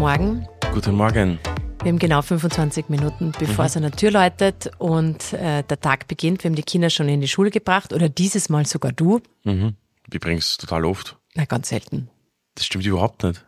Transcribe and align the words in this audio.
Morgen. 0.00 0.48
Guten 0.72 0.94
Morgen. 0.94 1.38
Wir 1.82 1.90
haben 1.90 1.98
genau 1.98 2.22
25 2.22 2.88
Minuten, 2.88 3.32
bevor 3.38 3.66
es 3.66 3.76
an 3.76 3.82
der 3.82 3.92
Tür 3.92 4.10
läutet 4.10 4.70
und 4.78 5.34
äh, 5.34 5.62
der 5.62 5.78
Tag 5.78 6.08
beginnt. 6.08 6.42
Wir 6.42 6.48
haben 6.48 6.54
die 6.56 6.62
Kinder 6.62 6.88
schon 6.88 7.06
in 7.10 7.20
die 7.20 7.28
Schule 7.28 7.50
gebracht 7.50 7.92
oder 7.92 8.08
dieses 8.08 8.48
Mal 8.48 8.64
sogar 8.64 8.92
du. 8.92 9.20
Mhm. 9.44 9.74
Ich 10.10 10.18
bring's 10.18 10.56
total 10.56 10.86
oft. 10.86 11.18
Na, 11.34 11.44
ganz 11.44 11.68
selten. 11.68 12.08
Das 12.54 12.64
stimmt 12.64 12.86
überhaupt 12.86 13.22
nicht. 13.24 13.44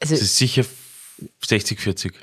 Also, 0.00 0.14
Das 0.14 0.22
ist 0.22 0.38
sicher 0.38 0.64
60, 1.46 1.78
40. 1.78 2.14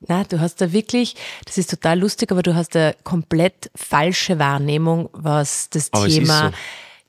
na, 0.00 0.24
du 0.24 0.40
hast 0.40 0.62
da 0.62 0.72
wirklich, 0.72 1.16
das 1.44 1.58
ist 1.58 1.68
total 1.68 1.98
lustig, 1.98 2.32
aber 2.32 2.42
du 2.42 2.54
hast 2.54 2.74
eine 2.76 2.96
komplett 3.04 3.70
falsche 3.74 4.38
Wahrnehmung, 4.38 5.10
was 5.12 5.68
das 5.68 5.92
Aber 5.92 6.06
es 6.06 6.14
Thema. 6.14 6.50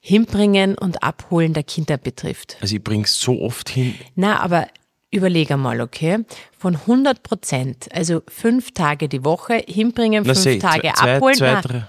Hinbringen 0.02 0.78
und 0.78 1.02
Abholen 1.02 1.54
der 1.54 1.64
Kinder 1.64 1.96
betrifft. 1.96 2.58
Also 2.60 2.76
ich 2.76 2.84
bring's 2.84 3.18
so 3.18 3.42
oft 3.42 3.70
hin. 3.70 3.96
Na, 4.16 4.42
aber 4.42 4.68
überleg 5.12 5.52
einmal, 5.52 5.82
okay? 5.82 6.26
Von 6.58 6.76
100 6.76 7.24
Prozent, 7.24 7.88
also 7.94 8.22
fünf 8.28 8.72
Tage 8.74 9.10
die 9.10 9.24
Woche 9.24 9.64
hinbringen, 9.68 10.24
Na, 10.26 10.34
fünf 10.34 10.44
seh, 10.44 10.60
Tage 10.60 10.92
zwei, 10.94 11.16
abholen, 11.16 11.36
zwei, 11.36 11.62
drei, 11.62 11.88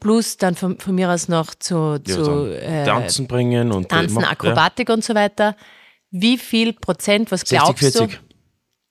plus 0.00 0.36
dann 0.36 0.54
von, 0.54 0.78
von 0.78 0.94
mir 0.94 1.10
aus 1.10 1.28
noch 1.28 1.54
zu, 1.54 2.00
ja, 2.06 2.14
zu 2.14 2.46
äh, 2.52 2.84
Tanzen 2.84 3.26
bringen 3.26 3.72
und 3.72 3.88
Tanzen, 3.88 4.20
ja, 4.20 4.30
Akrobatik 4.30 4.88
und 4.90 5.04
so 5.04 5.14
weiter. 5.14 5.56
Wie 6.10 6.38
viel 6.38 6.72
Prozent, 6.72 7.30
was 7.30 7.40
60, 7.40 7.58
glaubst 7.58 7.80
40. 7.80 8.10
du? 8.10 8.18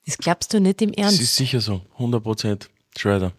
Das 0.06 0.18
glaubst 0.18 0.54
du 0.54 0.60
nicht 0.60 0.82
im 0.82 0.92
Das 0.92 1.06
Ernst. 1.06 1.22
ist 1.22 1.36
sicher 1.36 1.60
so. 1.60 1.82
100 1.94 2.24
Prozent. 2.24 2.70
Schreider. 2.98 3.34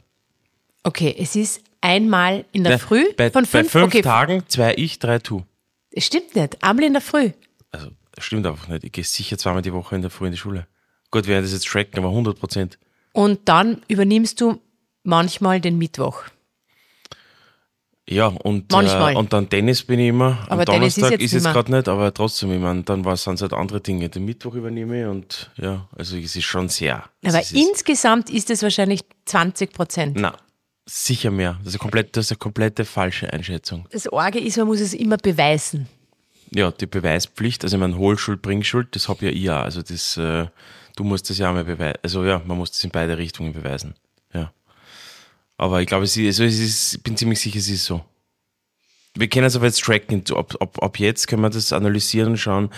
Okay, 0.85 1.15
es 1.19 1.35
ist 1.37 1.63
einmal 1.81 2.45
in 2.53 2.65
der 2.65 2.79
Früh 2.79 3.05
bei, 3.17 3.31
von 3.31 3.45
bei 3.45 3.49
fünf, 3.49 3.71
fünf 3.71 3.87
okay, 3.87 4.03
Tagen, 4.03 4.43
zwei 4.49 4.75
ich, 4.77 4.99
drei 4.99 5.19
du. 5.19 5.45
es 5.91 6.07
stimmt 6.07 6.35
nicht, 6.35 6.63
einmal 6.63 6.85
in 6.85 6.93
der 6.93 7.03
Früh. 7.03 7.33
Also, 7.71 7.91
das 8.19 8.25
stimmt 8.25 8.47
einfach 8.47 8.67
nicht. 8.67 8.83
Ich 8.83 8.91
gehe 8.91 9.05
sicher 9.05 9.39
zweimal 9.39 9.63
die 9.63 9.73
Woche 9.73 9.95
in 9.95 10.03
der 10.03 10.11
Früh 10.11 10.27
in 10.27 10.33
die 10.33 10.39
Schule. 10.39 10.67
Gut, 11.13 11.27
wir 11.27 11.35
werden 11.35 11.45
das 11.45 11.53
jetzt 11.53 11.69
tracken, 11.69 11.99
aber 11.99 12.09
100 12.09 12.39
Prozent. 12.39 12.79
Und 13.13 13.49
dann 13.49 13.83
übernimmst 13.87 14.41
du 14.41 14.61
manchmal 15.05 15.61
den 15.61 15.79
Mittwoch. 15.79 16.25
Ja, 18.09 18.27
und, 18.27 18.73
Manchmal. 18.73 19.13
Äh, 19.13 19.17
und 19.17 19.33
dann 19.33 19.49
Tennis 19.49 19.85
bin 19.85 20.01
ich 20.01 20.09
immer. 20.09 20.39
Aber 20.49 20.63
Am 20.63 20.65
Donnerstag 20.65 21.13
jetzt 21.13 21.23
ist 21.23 21.33
jetzt 21.33 21.43
nimmer. 21.45 21.53
gerade 21.53 21.71
nicht, 21.73 21.89
aber 21.89 22.13
trotzdem, 22.13 22.53
ich 22.53 22.59
meine, 22.59 22.83
dann 22.83 23.05
sind 23.17 23.35
es 23.35 23.43
halt 23.43 23.53
andere 23.53 23.81
Dinge. 23.81 24.09
Den 24.09 24.25
Mittwoch 24.25 24.55
übernehme 24.55 25.03
ich 25.03 25.07
und 25.07 25.51
ja, 25.57 25.87
also 25.97 26.17
es 26.17 26.35
ist 26.35 26.45
schon 26.45 26.69
sehr. 26.69 27.05
Aber 27.25 27.41
ist, 27.41 27.53
insgesamt 27.53 28.31
ist 28.31 28.51
es 28.51 28.63
wahrscheinlich 28.63 29.03
20 29.27 29.73
Prozent. 29.73 30.17
Na, 30.19 30.35
sicher 30.87 31.31
mehr. 31.31 31.61
Das 31.63 31.75
ist, 31.75 31.79
komplett, 31.79 32.17
das 32.17 32.27
ist 32.27 32.33
eine 32.33 32.39
komplette 32.39 32.85
falsche 32.85 33.33
Einschätzung. 33.33 33.87
Das 33.91 34.11
Orge 34.11 34.41
ist, 34.41 34.57
man 34.57 34.67
muss 34.67 34.81
es 34.81 34.95
immer 34.95 35.19
beweisen. 35.19 35.87
Ja, 36.55 36.71
die 36.71 36.87
Beweispflicht, 36.87 37.63
also 37.65 37.77
ich 37.77 37.81
meine, 37.81 37.97
Hohlschuld, 37.99 38.41
Bringschuld, 38.43 38.89
das 38.97 39.09
habe 39.09 39.27
ja 39.27 39.31
ich 39.33 39.51
auch. 39.51 39.63
Also 39.65 39.83
das, 39.83 40.17
äh, 40.17 40.47
du 40.97 41.05
musst 41.05 41.29
das 41.29 41.39
ja 41.39 41.51
auch 41.51 41.55
mal 41.55 41.65
beweisen. 41.65 41.99
Also 42.03 42.25
ja, 42.25 42.41
man 42.47 42.57
muss 42.57 42.71
das 42.71 42.83
in 42.85 42.91
beide 42.91 43.19
Richtungen 43.19 43.53
beweisen. 43.53 43.95
Ja. 44.33 44.53
Aber 45.59 45.81
ich 45.83 45.87
glaube, 45.87 46.05
es 46.05 46.17
ist, 46.17 46.27
also 46.27 46.45
es 46.45 46.59
ist, 46.59 46.95
ich 46.95 47.03
bin 47.03 47.17
ziemlich 47.17 47.41
sicher, 47.41 47.59
es 47.59 47.69
ist 47.69 47.85
so. 47.85 48.03
Wir 49.15 49.29
können 49.29 49.47
es 49.47 49.57
aber 49.57 49.67
jetzt 49.67 49.83
tracken. 49.83 50.23
Ab, 50.35 50.55
ab, 50.61 50.79
ab 50.83 50.99
jetzt 50.99 51.27
können 51.27 51.43
wir 51.43 51.51
das 51.51 51.73
analysieren 51.73 52.31
und 52.31 52.37
schauen, 52.37 52.71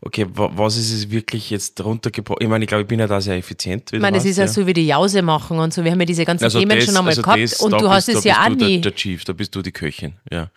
okay, 0.00 0.26
wa- 0.32 0.50
was 0.54 0.76
ist 0.76 0.90
es 0.92 1.10
wirklich 1.10 1.50
jetzt 1.50 1.84
runtergebrochen? 1.84 2.42
Ich 2.42 2.48
meine, 2.48 2.64
ich 2.64 2.68
glaube, 2.68 2.82
ich 2.82 2.88
bin 2.88 2.98
ja 3.00 3.06
da 3.06 3.20
sehr 3.20 3.36
effizient. 3.36 3.92
Ich 3.92 4.00
meine, 4.00 4.16
es 4.16 4.24
ist 4.24 4.38
ja 4.38 4.48
so 4.48 4.66
wie 4.66 4.72
die 4.72 4.86
Jause 4.86 5.20
machen 5.22 5.58
und 5.58 5.72
so. 5.74 5.84
Wir 5.84 5.90
haben 5.92 6.00
ja 6.00 6.06
diese 6.06 6.24
ganzen 6.24 6.44
Also 6.44 6.58
Themen 6.58 6.76
das- 6.76 6.84
schon 6.86 6.96
einmal 6.96 7.10
also 7.10 7.22
gehabt 7.22 7.42
das, 7.42 7.60
und 7.60 7.72
du 7.80 7.88
hast 7.90 8.08
es 8.08 8.24
ja 8.24 8.42
auch 8.42 8.48
bist 8.48 8.60
du 8.60 8.64
nie. 8.66 8.80
Der, 8.80 8.90
der 8.90 8.96
Chief, 8.96 9.24
da 9.24 9.32
bist 9.34 9.54
du 9.54 9.62
die 9.62 9.72
Köchin, 9.72 10.14
ja. 10.32 10.50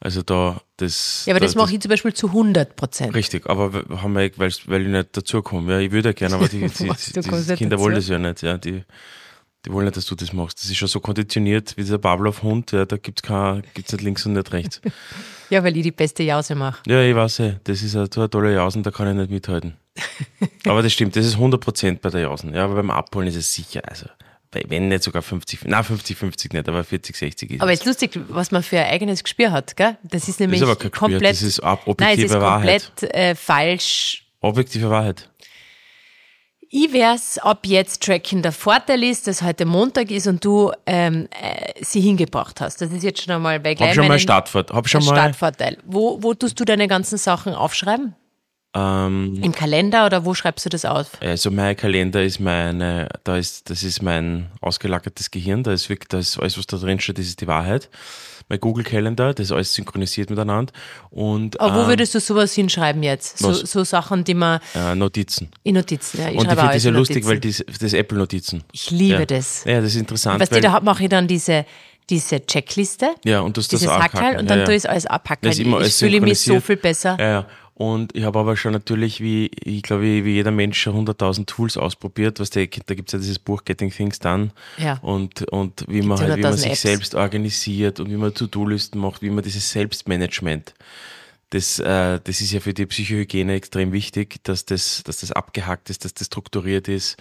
Also 0.00 0.22
da, 0.22 0.60
das. 0.76 1.24
ja, 1.26 1.32
aber 1.32 1.40
da, 1.40 1.46
das 1.46 1.54
mache 1.54 1.74
ich 1.74 1.80
zum 1.80 1.90
Beispiel 1.90 2.12
zu 2.12 2.28
100 2.28 2.76
Prozent. 2.76 3.14
Richtig, 3.14 3.48
aber 3.48 3.72
haben 4.02 4.14
wir, 4.14 4.30
weil, 4.36 4.52
weil 4.66 4.82
ich 4.82 4.88
nicht 4.88 5.16
dazukomme. 5.16 5.72
Ja, 5.72 5.78
ich 5.80 5.90
würde 5.90 6.10
ja 6.10 6.12
gerne, 6.12 6.36
aber 6.36 6.48
die, 6.48 6.60
die, 6.68 6.90
die, 7.14 7.20
die 7.20 7.54
Kinder 7.54 7.78
wollen 7.78 7.94
das 7.94 8.08
ja 8.08 8.18
nicht. 8.18 8.42
Ja, 8.42 8.58
die, 8.58 8.82
die 9.64 9.72
wollen 9.72 9.86
nicht, 9.86 9.96
dass 9.96 10.06
du 10.06 10.14
das 10.14 10.32
machst. 10.32 10.58
Das 10.62 10.70
ist 10.70 10.76
schon 10.76 10.88
so 10.88 11.00
konditioniert 11.00 11.76
wie 11.76 11.80
dieser 11.80 11.98
Pavlov-Hund. 11.98 12.72
Ja, 12.72 12.84
da 12.84 12.96
gibt's 12.96 13.22
kein, 13.22 13.62
gibt's 13.74 13.92
nicht 13.92 14.02
links 14.02 14.26
und 14.26 14.34
nicht 14.34 14.52
rechts. 14.52 14.80
Ja, 15.48 15.62
weil 15.62 15.76
ich 15.76 15.84
die 15.84 15.92
beste 15.92 16.24
Jause 16.24 16.56
mache. 16.56 16.82
Ja, 16.88 17.00
ich 17.02 17.14
weiß 17.14 17.38
ja, 17.38 17.52
das 17.62 17.80
ist 17.80 17.94
eine, 17.94 18.08
eine 18.12 18.28
tolle 18.28 18.52
Jausen, 18.52 18.82
da 18.82 18.90
kann 18.90 19.06
ich 19.06 19.14
nicht 19.14 19.30
mithalten. 19.30 19.76
aber 20.66 20.82
das 20.82 20.92
stimmt, 20.92 21.14
das 21.14 21.24
ist 21.24 21.36
100% 21.36 22.00
bei 22.00 22.10
der 22.10 22.22
Jausen. 22.22 22.52
Ja, 22.52 22.64
aber 22.64 22.74
beim 22.74 22.90
Abholen 22.90 23.28
ist 23.28 23.36
es 23.36 23.54
sicher, 23.54 23.82
also, 23.88 24.06
wenn 24.52 24.88
nicht 24.88 25.02
sogar 25.02 25.22
50, 25.22 25.60
na 25.66 25.82
50, 25.82 26.16
50 26.16 26.52
nicht, 26.52 26.68
aber 26.68 26.84
40, 26.84 27.16
60 27.16 27.50
ist 27.52 27.60
Aber 27.60 27.72
es. 27.72 27.80
ist 27.80 27.86
lustig, 27.86 28.18
was 28.28 28.50
man 28.50 28.62
für 28.62 28.78
ein 28.78 28.86
eigenes 28.86 29.22
Gespür 29.22 29.50
hat, 29.52 29.76
gell? 29.76 29.96
Das 30.02 30.28
ist 30.28 30.40
nämlich 30.40 30.60
kein 30.60 30.68
Gespür, 30.70 30.90
komplett. 30.90 31.22
das 31.30 31.42
ist 31.42 31.60
ab- 31.60 31.82
nein, 31.98 32.18
es 32.18 32.24
ist 32.24 32.34
objektive 32.34 32.38
komplett 32.40 33.02
äh, 33.14 33.34
falsch. 33.34 34.24
Objektive 34.40 34.90
Wahrheit. 34.90 35.28
Ich 36.68 36.92
wär's 36.92 37.38
ab 37.38 37.60
jetzt 37.64 38.02
tracken. 38.02 38.42
Der 38.42 38.50
Vorteil 38.52 39.02
ist, 39.04 39.26
dass 39.28 39.40
heute 39.40 39.64
Montag 39.64 40.10
ist 40.10 40.26
und 40.26 40.44
du 40.44 40.72
ähm, 40.84 41.28
äh, 41.40 41.72
sie 41.80 42.00
hingebracht 42.00 42.60
hast. 42.60 42.80
Das 42.80 42.90
ist 42.90 43.04
jetzt 43.04 43.22
schon 43.22 43.32
einmal 43.34 43.60
bei 43.60 43.70
Hab 43.70 43.76
gleich 43.78 43.94
schon 43.94 44.08
mal 44.08 44.18
Startfahrt, 44.18 44.72
hab 44.72 44.88
schon 44.88 45.04
mal, 45.04 45.14
Startvorteil. 45.14 45.78
Wo, 45.84 46.20
wo 46.22 46.34
tust 46.34 46.58
du 46.58 46.64
deine 46.64 46.88
ganzen 46.88 47.18
Sachen 47.18 47.54
aufschreiben? 47.54 48.14
Ähm, 48.76 49.40
Im 49.42 49.52
Kalender 49.52 50.04
oder 50.04 50.26
wo 50.26 50.34
schreibst 50.34 50.66
du 50.66 50.68
das 50.68 50.84
auf? 50.84 51.12
Also 51.20 51.50
mein 51.50 51.76
Kalender 51.76 52.22
ist 52.22 52.40
meine, 52.40 53.08
da 53.24 53.38
ist, 53.38 53.70
das 53.70 53.82
ist 53.82 54.02
mein 54.02 54.48
ausgelagertes 54.60 55.30
Gehirn, 55.30 55.62
da 55.62 55.72
ist 55.72 55.88
wirklich, 55.88 56.08
da 56.08 56.18
ist 56.18 56.38
alles, 56.38 56.58
was 56.58 56.66
da 56.66 56.76
drin 56.76 57.00
steht, 57.00 57.18
das 57.18 57.26
ist 57.26 57.40
die 57.40 57.46
Wahrheit. 57.46 57.88
Mein 58.48 58.60
Google-Kalender, 58.60 59.34
das 59.34 59.46
ist 59.46 59.52
alles 59.52 59.72
synchronisiert 59.74 60.30
miteinander. 60.30 60.72
Und 61.10 61.58
Aber 61.58 61.74
wo 61.74 61.80
ähm, 61.80 61.88
würdest 61.88 62.14
du 62.14 62.20
sowas 62.20 62.52
hinschreiben 62.52 63.02
jetzt? 63.02 63.38
So, 63.38 63.52
so 63.52 63.82
Sachen, 63.82 64.22
die 64.22 64.34
man 64.34 64.60
äh, 64.74 64.94
Notizen. 64.94 65.50
in 65.64 65.74
Notizen. 65.74 66.20
Ja, 66.20 66.28
ich 66.28 66.36
und 66.36 66.42
ich 66.44 66.48
finde 66.50 66.62
auch 66.62 66.72
das 66.72 66.84
ja 66.84 66.90
lustig, 66.90 67.24
Notizen. 67.24 67.58
weil 67.64 67.74
das, 67.74 67.80
das 67.80 67.92
Apple-Notizen. 67.92 68.62
Ich 68.72 68.90
liebe 68.90 69.20
ja. 69.20 69.26
das. 69.26 69.64
Ja, 69.64 69.80
das 69.80 69.94
ist 69.94 69.96
interessant. 69.96 70.38
Weißt 70.38 70.54
du, 70.54 70.60
da 70.60 70.78
mache 70.80 71.02
ich 71.02 71.08
dann 71.08 71.26
diese, 71.26 71.64
diese 72.08 72.44
Checkliste, 72.46 73.14
ja, 73.24 73.40
und 73.40 73.56
du 73.56 73.60
hast 73.60 73.72
das 73.72 73.80
dieses 73.80 73.92
abhaken. 73.92 74.20
Hackerl 74.20 74.38
und 74.38 74.44
ja, 74.44 74.48
dann 74.48 74.58
ja. 74.60 74.64
tue 74.64 74.74
ich 74.74 74.84
es 74.84 74.86
alles 74.86 75.06
abhacken. 75.06 75.48
Das 75.48 75.58
ist 75.58 75.64
immer 75.64 75.80
Ich 75.80 75.94
fühle 75.94 76.20
mich 76.20 76.38
so 76.38 76.60
viel 76.60 76.76
besser. 76.76 77.16
Ja, 77.18 77.28
ja. 77.28 77.46
Und 77.78 78.16
ich 78.16 78.24
habe 78.24 78.38
aber 78.38 78.56
schon 78.56 78.72
natürlich, 78.72 79.20
wie 79.20 79.50
ich 79.62 79.82
glaube, 79.82 80.02
wie, 80.02 80.30
jeder 80.30 80.50
Mensch 80.50 80.80
schon 80.80 81.06
100.000 81.06 81.44
Tools 81.44 81.76
ausprobiert. 81.76 82.40
Was 82.40 82.48
der, 82.48 82.68
da 82.68 82.94
gibt 82.94 83.10
es 83.10 83.12
ja 83.12 83.18
dieses 83.18 83.38
Buch 83.38 83.64
Getting 83.66 83.90
Things 83.90 84.18
Done. 84.18 84.50
Ja. 84.78 84.98
Und, 85.02 85.42
und 85.52 85.84
wie 85.86 86.00
man, 86.00 86.18
halt, 86.18 86.38
wie 86.38 86.40
man 86.40 86.54
100.000 86.54 86.56
sich 86.56 86.70
Apps. 86.70 86.80
selbst 86.80 87.14
organisiert 87.14 88.00
und 88.00 88.10
wie 88.10 88.16
man 88.16 88.32
To-Do-Listen 88.32 88.98
macht, 88.98 89.20
wie 89.20 89.28
man 89.28 89.44
dieses 89.44 89.70
Selbstmanagement. 89.70 90.72
Das, 91.50 91.78
äh, 91.78 92.18
das 92.24 92.40
ist 92.40 92.52
ja 92.52 92.60
für 92.60 92.72
die 92.72 92.86
Psychohygiene 92.86 93.52
extrem 93.52 93.92
wichtig, 93.92 94.42
dass 94.44 94.64
das, 94.64 95.02
dass 95.04 95.18
das 95.18 95.32
abgehackt 95.32 95.90
ist, 95.90 96.06
dass 96.06 96.14
das 96.14 96.28
strukturiert 96.28 96.88
ist. 96.88 97.18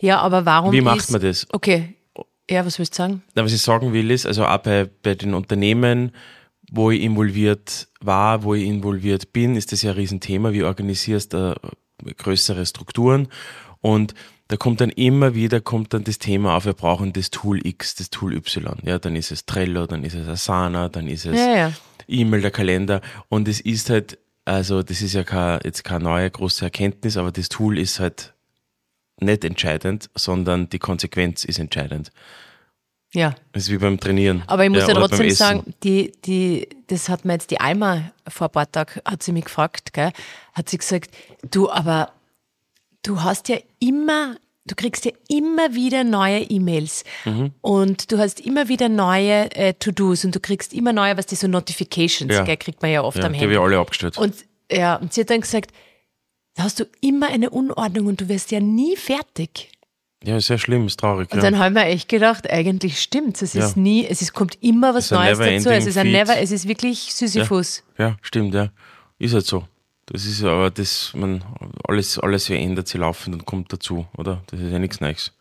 Ja, 0.00 0.18
aber 0.18 0.44
warum 0.44 0.72
Wie 0.72 0.78
ist, 0.78 0.84
macht 0.84 1.10
man 1.12 1.20
das? 1.20 1.46
Okay. 1.52 1.94
Ja, 2.50 2.66
was 2.66 2.80
willst 2.80 2.94
du 2.94 2.96
sagen? 2.96 3.22
Na, 3.36 3.44
was 3.44 3.52
ich 3.52 3.62
sagen 3.62 3.92
will, 3.92 4.10
ist, 4.10 4.26
also 4.26 4.44
auch 4.44 4.58
bei, 4.58 4.90
bei 5.04 5.14
den 5.14 5.34
Unternehmen, 5.34 6.10
wo 6.70 6.90
ich 6.90 7.02
involviert 7.02 7.88
war, 8.00 8.42
wo 8.42 8.54
ich 8.54 8.64
involviert 8.64 9.32
bin, 9.32 9.56
ist 9.56 9.72
das 9.72 9.82
ja 9.82 9.90
ein 9.90 9.96
Riesenthema. 9.96 10.52
Wie 10.52 10.62
organisierst 10.62 11.32
du 11.32 11.54
äh, 12.04 12.14
größere 12.14 12.64
Strukturen? 12.66 13.28
Und 13.80 14.14
da 14.48 14.56
kommt 14.56 14.80
dann 14.80 14.90
immer 14.90 15.34
wieder, 15.34 15.60
kommt 15.60 15.94
dann 15.94 16.04
das 16.04 16.18
Thema 16.18 16.56
auf, 16.56 16.66
wir 16.66 16.74
brauchen 16.74 17.12
das 17.12 17.30
Tool 17.30 17.66
X, 17.66 17.94
das 17.94 18.10
Tool 18.10 18.34
Y. 18.34 18.78
Ja, 18.84 18.98
dann 18.98 19.16
ist 19.16 19.30
es 19.30 19.46
Trello, 19.46 19.86
dann 19.86 20.04
ist 20.04 20.14
es 20.14 20.28
Asana, 20.28 20.88
dann 20.88 21.08
ist 21.08 21.24
es 21.26 21.36
Ja, 21.36 21.56
ja. 21.56 21.72
E-Mail, 22.06 22.42
der 22.42 22.50
Kalender. 22.50 23.00
Und 23.28 23.48
es 23.48 23.60
ist 23.60 23.88
halt, 23.88 24.18
also 24.44 24.82
das 24.82 25.00
ist 25.00 25.14
ja 25.14 25.24
kein, 25.24 25.60
jetzt 25.64 25.84
keine 25.84 26.04
neue 26.04 26.30
große 26.30 26.64
Erkenntnis, 26.64 27.16
aber 27.16 27.32
das 27.32 27.48
Tool 27.48 27.78
ist 27.78 28.00
halt 28.00 28.34
nicht 29.20 29.44
entscheidend, 29.44 30.10
sondern 30.14 30.68
die 30.68 30.78
Konsequenz 30.78 31.44
ist 31.44 31.58
entscheidend. 31.58 32.10
Ja. 33.14 33.34
Das 33.52 33.62
ist 33.64 33.70
wie 33.70 33.78
beim 33.78 33.98
Trainieren. 33.98 34.42
Aber 34.48 34.64
ich 34.64 34.70
muss 34.70 34.80
ja, 34.80 34.86
beim 34.88 34.96
trotzdem 34.96 35.30
sagen, 35.30 35.74
die, 35.84 36.12
die, 36.24 36.68
das 36.88 37.08
hat 37.08 37.24
mir 37.24 37.34
jetzt 37.34 37.50
die 37.50 37.60
Alma 37.60 38.10
vor 38.28 38.48
ein 38.48 38.52
paar 38.52 38.70
Tagen, 38.70 39.00
hat 39.04 39.22
sie 39.22 39.30
mich 39.32 39.44
gefragt, 39.44 39.92
gell, 39.92 40.10
hat 40.52 40.68
sie 40.68 40.78
gesagt, 40.78 41.10
du, 41.50 41.70
aber 41.70 42.10
du 43.04 43.22
hast 43.22 43.48
ja 43.48 43.56
immer, 43.78 44.34
du 44.64 44.74
kriegst 44.74 45.04
ja 45.04 45.12
immer 45.28 45.74
wieder 45.74 46.02
neue 46.02 46.40
E-Mails 46.40 47.04
Mhm. 47.24 47.52
und 47.60 48.10
du 48.10 48.18
hast 48.18 48.40
immer 48.40 48.68
wieder 48.68 48.88
neue 48.88 49.48
äh, 49.54 49.74
To-Dos 49.74 50.24
und 50.24 50.34
du 50.34 50.40
kriegst 50.40 50.72
immer 50.74 50.92
neue, 50.92 51.16
was 51.16 51.26
die 51.26 51.36
so 51.36 51.46
Notifications, 51.46 52.32
Ja. 52.34 52.42
gell, 52.42 52.56
kriegt 52.56 52.82
man 52.82 52.90
ja 52.90 53.02
oft 53.02 53.18
ja, 53.18 53.24
am 53.26 53.32
die 53.32 53.38
Handy. 53.38 53.54
habe 53.54 53.64
ich 53.64 53.70
alle 53.72 53.78
abgestellt. 53.80 54.18
Und 54.18 54.34
ja, 54.72 54.96
und 54.96 55.12
sie 55.12 55.20
hat 55.20 55.30
dann 55.30 55.42
gesagt, 55.42 55.70
da 56.56 56.64
hast 56.64 56.80
du 56.80 56.84
immer 57.00 57.28
eine 57.28 57.50
Unordnung 57.50 58.06
und 58.06 58.20
du 58.20 58.28
wirst 58.28 58.50
ja 58.50 58.58
nie 58.60 58.96
fertig. 58.96 59.70
Ja, 60.24 60.36
ist 60.36 60.46
sehr 60.46 60.58
schlimm, 60.58 60.86
ist 60.86 60.98
traurig. 61.00 61.30
Und 61.32 61.36
ja. 61.38 61.42
dann 61.50 61.58
haben 61.58 61.74
wir 61.74 61.84
echt 61.86 62.08
gedacht, 62.08 62.48
eigentlich 62.50 63.00
stimmt's. 63.00 63.42
Es 63.42 63.54
ist 63.54 63.76
Ja. 63.76 63.82
nie, 63.82 64.06
es 64.06 64.22
ist, 64.22 64.32
kommt 64.32 64.58
immer 64.62 64.94
was 64.94 65.10
Neues 65.10 65.38
dazu. 65.38 65.70
Es 65.70 65.86
ist 65.86 65.96
ein 65.98 66.06
feed. 66.06 66.12
Never, 66.12 66.38
es 66.38 66.50
ist 66.50 66.66
wirklich 66.66 67.12
Sisyphus. 67.14 67.82
ja, 67.98 68.16
stimmt, 68.22 68.54
ja. 68.54 68.68
Ist 69.18 69.34
halt 69.34 69.46
so. 69.46 69.64
Das 70.06 70.26
ist 70.26 70.42
aber 70.44 70.70
das, 70.70 71.12
man, 71.14 71.42
alles, 71.88 72.18
alles 72.18 72.46
verändert 72.46 72.88
sich 72.88 73.00
laufend 73.00 73.36
und 73.36 73.46
kommt 73.46 73.72
dazu, 73.72 74.06
oder? 74.16 74.42
Das 74.48 74.60
ist 74.60 74.70
ja 74.70 74.78
nichts 74.78 75.00
Neues. 75.00 75.32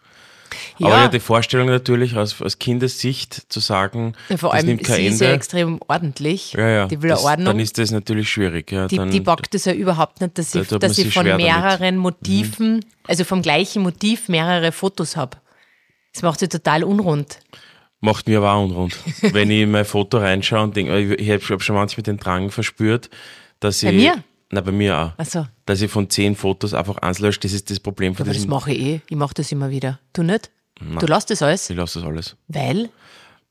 Aber 0.79 0.89
Ja. 0.89 1.01
ja, 1.03 1.07
die 1.07 1.19
Vorstellung 1.19 1.67
natürlich 1.67 2.15
aus, 2.17 2.41
aus 2.41 2.59
Kindessicht 2.59 3.51
zu 3.51 3.59
sagen, 3.59 4.13
Ja, 4.29 4.37
vor 4.37 4.49
das 4.51 4.59
allem, 4.59 4.67
nimmt 4.67 4.83
kein 4.83 4.95
sie 4.97 5.05
ist 5.07 5.13
Ende. 5.13 5.25
ja 5.25 5.31
extrem 5.33 5.79
ordentlich. 5.87 6.53
ja, 6.53 6.67
ja, 6.69 6.87
Die 6.87 7.01
will 7.01 7.09
ja 7.09 7.15
das, 7.15 7.23
Ordnung. 7.25 7.45
Dann 7.47 7.59
ist 7.59 7.77
das 7.77 7.91
natürlich 7.91 8.29
schwierig. 8.29 8.71
Ja, 8.71 8.87
Die, 8.87 8.97
dann, 8.97 9.11
die 9.11 9.19
bockt 9.19 9.53
es 9.55 9.65
ja 9.65 9.73
überhaupt 9.73 10.21
nicht, 10.21 10.37
dass 10.37 10.51
Da 10.51 10.61
ich, 10.61 10.71
man 10.71 10.79
dass 10.79 10.97
ich 10.97 11.13
von 11.13 11.23
schwer 11.23 11.37
damit. 11.37 11.45
Mhm. 11.47 11.61
mehreren 11.61 11.97
Motiven, 11.97 12.85
also 13.07 13.23
vom 13.23 13.41
gleichen 13.41 13.83
Motiv 13.83 14.29
mehrere 14.29 14.71
Fotos 14.71 15.15
habe. 15.15 15.37
Das 16.13 16.21
macht 16.21 16.39
sie 16.39 16.47
total 16.47 16.83
unrund. 16.83 17.39
Macht 18.01 18.27
mir 18.27 18.37
aber 18.39 18.51
auch 18.53 18.65
unrund. 18.65 18.95
Wenn 19.21 19.49
ich 19.49 19.61
in 19.61 19.71
mein 19.71 19.85
Foto 19.85 20.17
reinschaue 20.17 20.63
und 20.63 20.75
denke, 20.75 21.15
ich 21.15 21.29
habe 21.31 21.41
hab 21.43 21.61
schon 21.63 21.75
manchmal 21.75 22.03
den 22.03 22.17
Drang 22.17 22.51
verspürt, 22.51 23.09
dass 23.59 23.81
ich. 23.81 23.89
Bei 23.89 23.95
mir? 23.95 24.23
Nein, 24.51 24.63
bei 24.63 24.71
mir 24.71 24.97
auch. 24.97 25.11
Ach 25.17 25.25
so. 25.25 25.47
Dass 25.65 25.81
ich 25.81 25.89
von 25.89 26.09
zehn 26.09 26.35
Fotos 26.35 26.73
einfach 26.73 26.97
eins 26.97 27.19
lösche, 27.19 27.39
das 27.39 27.53
ist 27.53 27.69
das 27.69 27.79
Problem 27.79 28.15
von 28.15 28.25
Aber 28.25 28.33
das 28.33 28.45
mache 28.47 28.73
ich 28.73 28.81
eh. 28.81 29.01
Ich 29.09 29.15
mache 29.15 29.33
das 29.33 29.51
immer 29.51 29.69
wieder. 29.69 29.99
Du 30.11 30.23
nicht? 30.23 30.49
Du 30.99 31.05
lässt 31.05 31.29
das 31.29 31.41
alles? 31.41 31.69
Ich 31.69 31.77
lasse 31.77 31.99
das 31.99 32.07
alles. 32.07 32.35
Weil? 32.47 32.89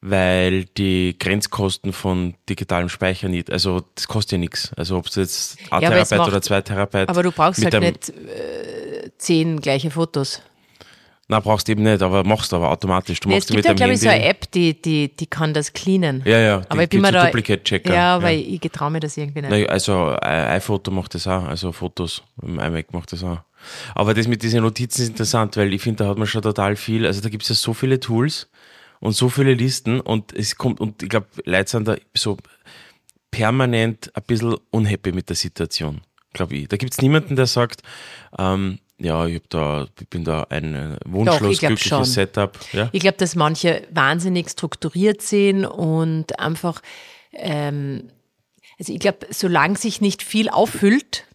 Weil 0.02 0.64
die 0.64 1.16
Grenzkosten 1.18 1.92
von 1.92 2.34
digitalem 2.48 2.88
Speicher 2.88 3.28
nicht, 3.28 3.50
also 3.52 3.84
das 3.94 4.08
kostet 4.08 4.32
ja 4.32 4.38
nichts. 4.38 4.72
Also 4.76 4.96
ob 4.96 5.06
es 5.06 5.14
jetzt 5.14 5.58
ein 5.70 5.80
Ja, 5.80 5.90
Terabyte 5.90 6.18
macht- 6.18 6.28
oder 6.28 6.42
zwei 6.42 6.60
Terabyte. 6.60 7.08
Aber 7.08 7.22
du 7.22 7.30
brauchst 7.30 7.60
mit 7.62 7.72
halt 7.72 7.82
nicht 7.84 8.08
äh, 8.10 9.10
zehn 9.16 9.60
gleiche 9.60 9.90
Fotos. 9.92 10.42
Nein, 11.28 11.40
brauchst 11.42 11.68
du 11.68 11.72
eben 11.72 11.84
nicht, 11.84 12.02
aber 12.02 12.24
machst 12.24 12.52
du 12.52 12.56
aber 12.56 12.70
automatisch. 12.70 13.20
Du 13.20 13.28
Nee, 13.28 13.36
machst 13.36 13.48
es 13.48 13.54
gibt 13.56 13.64
ja, 13.64 13.72
glaube 13.72 13.92
ich, 13.94 14.00
so 14.00 14.08
eine 14.08 14.24
App, 14.24 14.50
die, 14.50 14.80
die, 14.80 15.14
die 15.14 15.26
kann 15.26 15.54
das 15.54 15.72
cleanen. 15.72 16.22
Ja, 16.26 16.38
ja, 16.38 16.62
Aber 16.68 16.82
ich 16.82 16.88
bin 16.88 17.00
mir 17.00 17.12
da. 17.12 17.26
Duplicate-Checker, 17.26 17.90
Ja, 17.90 18.16
ja. 18.16 18.22
weil 18.22 18.40
ich 18.40 18.60
getraue 18.60 18.90
mir 18.90 19.00
das 19.00 19.16
irgendwie 19.16 19.40
nicht. 19.40 19.50
Nein, 19.50 19.66
also 19.68 20.16
iPhoto 20.20 20.90
macht 20.90 21.14
das 21.14 21.26
auch, 21.26 21.44
also 21.44 21.72
Fotos 21.72 22.22
im 22.42 22.58
iMac 22.58 22.92
macht 22.92 23.12
das 23.12 23.22
auch. 23.24 23.38
Aber 23.94 24.12
das 24.12 24.26
mit 24.26 24.42
diesen 24.42 24.62
Notizen 24.62 25.02
ist 25.02 25.08
interessant, 25.10 25.56
weil 25.56 25.72
ich 25.72 25.80
finde, 25.80 26.04
da 26.04 26.10
hat 26.10 26.18
man 26.18 26.26
schon 26.26 26.42
total 26.42 26.74
viel, 26.76 27.06
also 27.06 27.20
da 27.20 27.28
gibt 27.28 27.44
es 27.44 27.48
ja 27.50 27.54
so 27.54 27.72
viele 27.72 28.00
Tools 28.00 28.50
und 28.98 29.12
so 29.12 29.28
viele 29.28 29.54
Listen 29.54 30.00
und 30.00 30.32
es 30.34 30.56
kommt, 30.56 30.80
und 30.80 31.02
ich 31.02 31.08
glaube, 31.08 31.28
Leute 31.44 31.70
sind 31.70 31.86
da 31.88 31.96
so 32.14 32.36
permanent 33.30 34.10
ein 34.14 34.22
bisschen 34.26 34.56
unhappy 34.70 35.12
mit 35.12 35.28
der 35.28 35.36
Situation, 35.36 36.00
glaube 36.32 36.56
ich. 36.56 36.68
Da 36.68 36.76
gibt 36.76 36.92
es 36.92 37.00
niemanden, 37.00 37.36
der 37.36 37.46
sagt, 37.46 37.82
ähm, 38.38 38.78
ja, 39.02 39.26
ich, 39.26 39.42
da, 39.48 39.86
ich 40.00 40.08
bin 40.08 40.24
da 40.24 40.46
ein 40.48 40.74
äh, 40.74 40.96
wunschlos 41.04 41.58
glückliches 41.58 41.88
schon. 41.88 42.04
Setup. 42.04 42.58
Ja? 42.72 42.88
Ich 42.92 43.00
glaube, 43.00 43.18
dass 43.18 43.34
manche 43.34 43.86
wahnsinnig 43.90 44.48
strukturiert 44.50 45.22
sind 45.22 45.64
und 45.64 46.38
einfach, 46.38 46.80
ähm, 47.32 48.08
also 48.78 48.92
ich 48.92 49.00
glaube, 49.00 49.26
solange 49.30 49.76
sich 49.76 50.00
nicht 50.00 50.22
viel 50.22 50.48
auffüllt, 50.48 51.26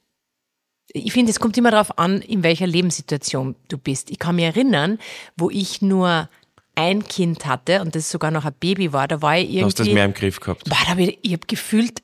ich 0.93 1.11
finde, 1.11 1.31
es 1.31 1.39
kommt 1.39 1.57
immer 1.57 1.71
darauf 1.71 1.97
an, 1.99 2.21
in 2.21 2.43
welcher 2.43 2.65
Lebenssituation 2.65 3.55
du 3.67 3.77
bist. 3.77 4.09
Ich 4.09 4.19
kann 4.19 4.37
mich 4.37 4.45
erinnern, 4.45 4.99
wo 5.35 5.49
ich 5.49 5.81
nur 5.81 6.29
ein 6.75 7.03
Kind 7.03 7.45
hatte 7.45 7.81
und 7.81 7.95
das 7.95 8.09
sogar 8.09 8.31
noch 8.31 8.45
ein 8.45 8.53
Baby 8.59 8.93
war, 8.93 9.07
da 9.07 9.21
war 9.21 9.37
ich 9.37 9.45
irgendwie. 9.45 9.59
Du 9.59 9.65
hast 9.65 9.79
das 9.79 9.87
mehr 9.87 10.05
im 10.05 10.13
Griff 10.13 10.39
gehabt. 10.39 10.63
Boah, 10.65 10.77
da 10.85 10.91
hab 10.91 10.99
ich 10.99 11.17
ich 11.21 11.33
habe 11.33 11.47
gefühlt 11.47 12.01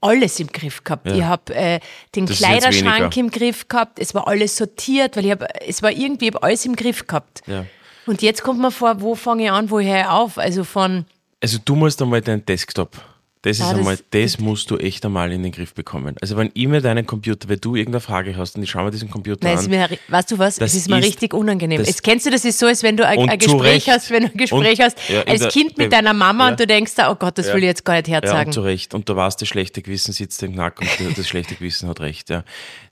alles 0.00 0.40
im 0.40 0.46
Griff 0.48 0.82
gehabt. 0.84 1.06
Ich 1.06 1.22
habe 1.22 1.54
äh, 1.54 1.80
den 2.14 2.26
Das 2.26 2.38
Kleiderschrank 2.38 3.16
im 3.16 3.30
Griff 3.30 3.68
gehabt. 3.68 3.98
Es 3.98 4.14
war 4.14 4.26
alles 4.28 4.56
sortiert, 4.56 5.16
weil 5.16 5.26
ich 5.26 5.30
hab, 5.32 5.44
es 5.66 5.82
war 5.82 5.90
irgendwie 5.90 6.28
ich 6.28 6.34
hab 6.34 6.42
alles 6.42 6.64
im 6.64 6.76
Griff 6.76 7.06
gehabt. 7.06 7.42
Ja. 7.46 7.66
Und 8.06 8.22
jetzt 8.22 8.42
kommt 8.42 8.60
man 8.60 8.72
vor, 8.72 9.00
wo 9.00 9.14
fange 9.14 9.44
ich 9.44 9.50
an, 9.50 9.70
wo 9.70 9.78
ich 9.78 9.92
auf? 10.06 10.38
Also 10.38 10.64
von 10.64 11.04
Also 11.40 11.58
du 11.64 11.74
musst 11.76 12.00
einmal 12.00 12.20
deinen 12.20 12.44
Desktop. 12.44 12.96
Das 13.42 13.56
ist 13.58 13.62
Ah, 13.62 13.70
das- 13.70 13.78
einmal, 13.78 13.98
das 14.10 14.38
musst 14.38 14.70
du 14.70 14.76
echt 14.76 15.02
einmal 15.06 15.32
in 15.32 15.42
den 15.42 15.50
Griff 15.50 15.72
bekommen. 15.72 16.14
Also 16.20 16.36
wenn 16.36 16.50
ich 16.52 16.66
mir 16.68 16.82
deinen 16.82 17.06
Computer, 17.06 17.48
wenn 17.48 17.58
du 17.58 17.74
irgendeine 17.74 18.00
Frage 18.00 18.36
hast 18.36 18.54
und 18.56 18.62
ich 18.62 18.70
schaue 18.70 18.84
mir 18.84 18.90
diesen 18.90 19.10
Computer 19.10 19.40
Nein, 19.46 19.54
es 19.54 19.60
ist 19.62 19.66
an, 19.66 19.70
mir, 19.70 19.88
weißt 20.08 20.30
du 20.32 20.38
was? 20.38 20.56
Das 20.56 20.72
es 20.74 20.80
ist 20.82 20.90
mir 20.90 20.98
ist- 20.98 21.06
richtig 21.06 21.32
unangenehm. 21.32 21.82
Jetzt 21.82 22.02
kennst 22.02 22.26
du 22.26 22.30
das 22.30 22.44
ist 22.44 22.58
so, 22.58 22.66
als 22.66 22.82
wenn 22.82 22.98
du 22.98 23.06
ein, 23.06 23.30
ein 23.30 23.38
Gespräch 23.38 23.88
hast, 23.88 24.10
wenn 24.10 24.24
du 24.24 24.30
ein 24.30 24.36
Gespräch 24.36 24.78
Und- 24.78 24.84
hast, 24.84 24.98
ja, 25.08 25.22
als 25.22 25.40
der- 25.40 25.50
Kind 25.50 25.78
mit 25.78 25.90
ja. 25.90 25.98
deiner 26.00 26.12
Mama 26.12 26.44
Ja. 26.44 26.50
und 26.50 26.60
du 26.60 26.66
denkst 26.66 26.94
da, 26.96 27.10
oh 27.10 27.14
Gott, 27.14 27.38
das 27.38 27.46
Ja. 27.46 27.54
will 27.54 27.62
ich 27.62 27.68
jetzt 27.68 27.84
gar 27.86 27.94
nicht 27.94 28.08
Ja, 28.08 28.18
und 28.18 28.24
herzagen. 28.24 28.52
zu 28.52 28.60
Recht. 28.60 28.92
Und 28.92 29.08
du 29.08 29.16
weißt, 29.16 29.40
das 29.40 29.48
schlechte 29.48 29.80
Gewissen 29.80 30.12
sitzt 30.12 30.42
im 30.42 30.52
Nacken 30.54 30.86
und 31.06 31.16
das 31.16 31.26
schlechte 31.26 31.54
Gewissen 31.54 31.88
hat 31.88 32.00
recht. 32.00 32.28
Ja. 32.28 32.44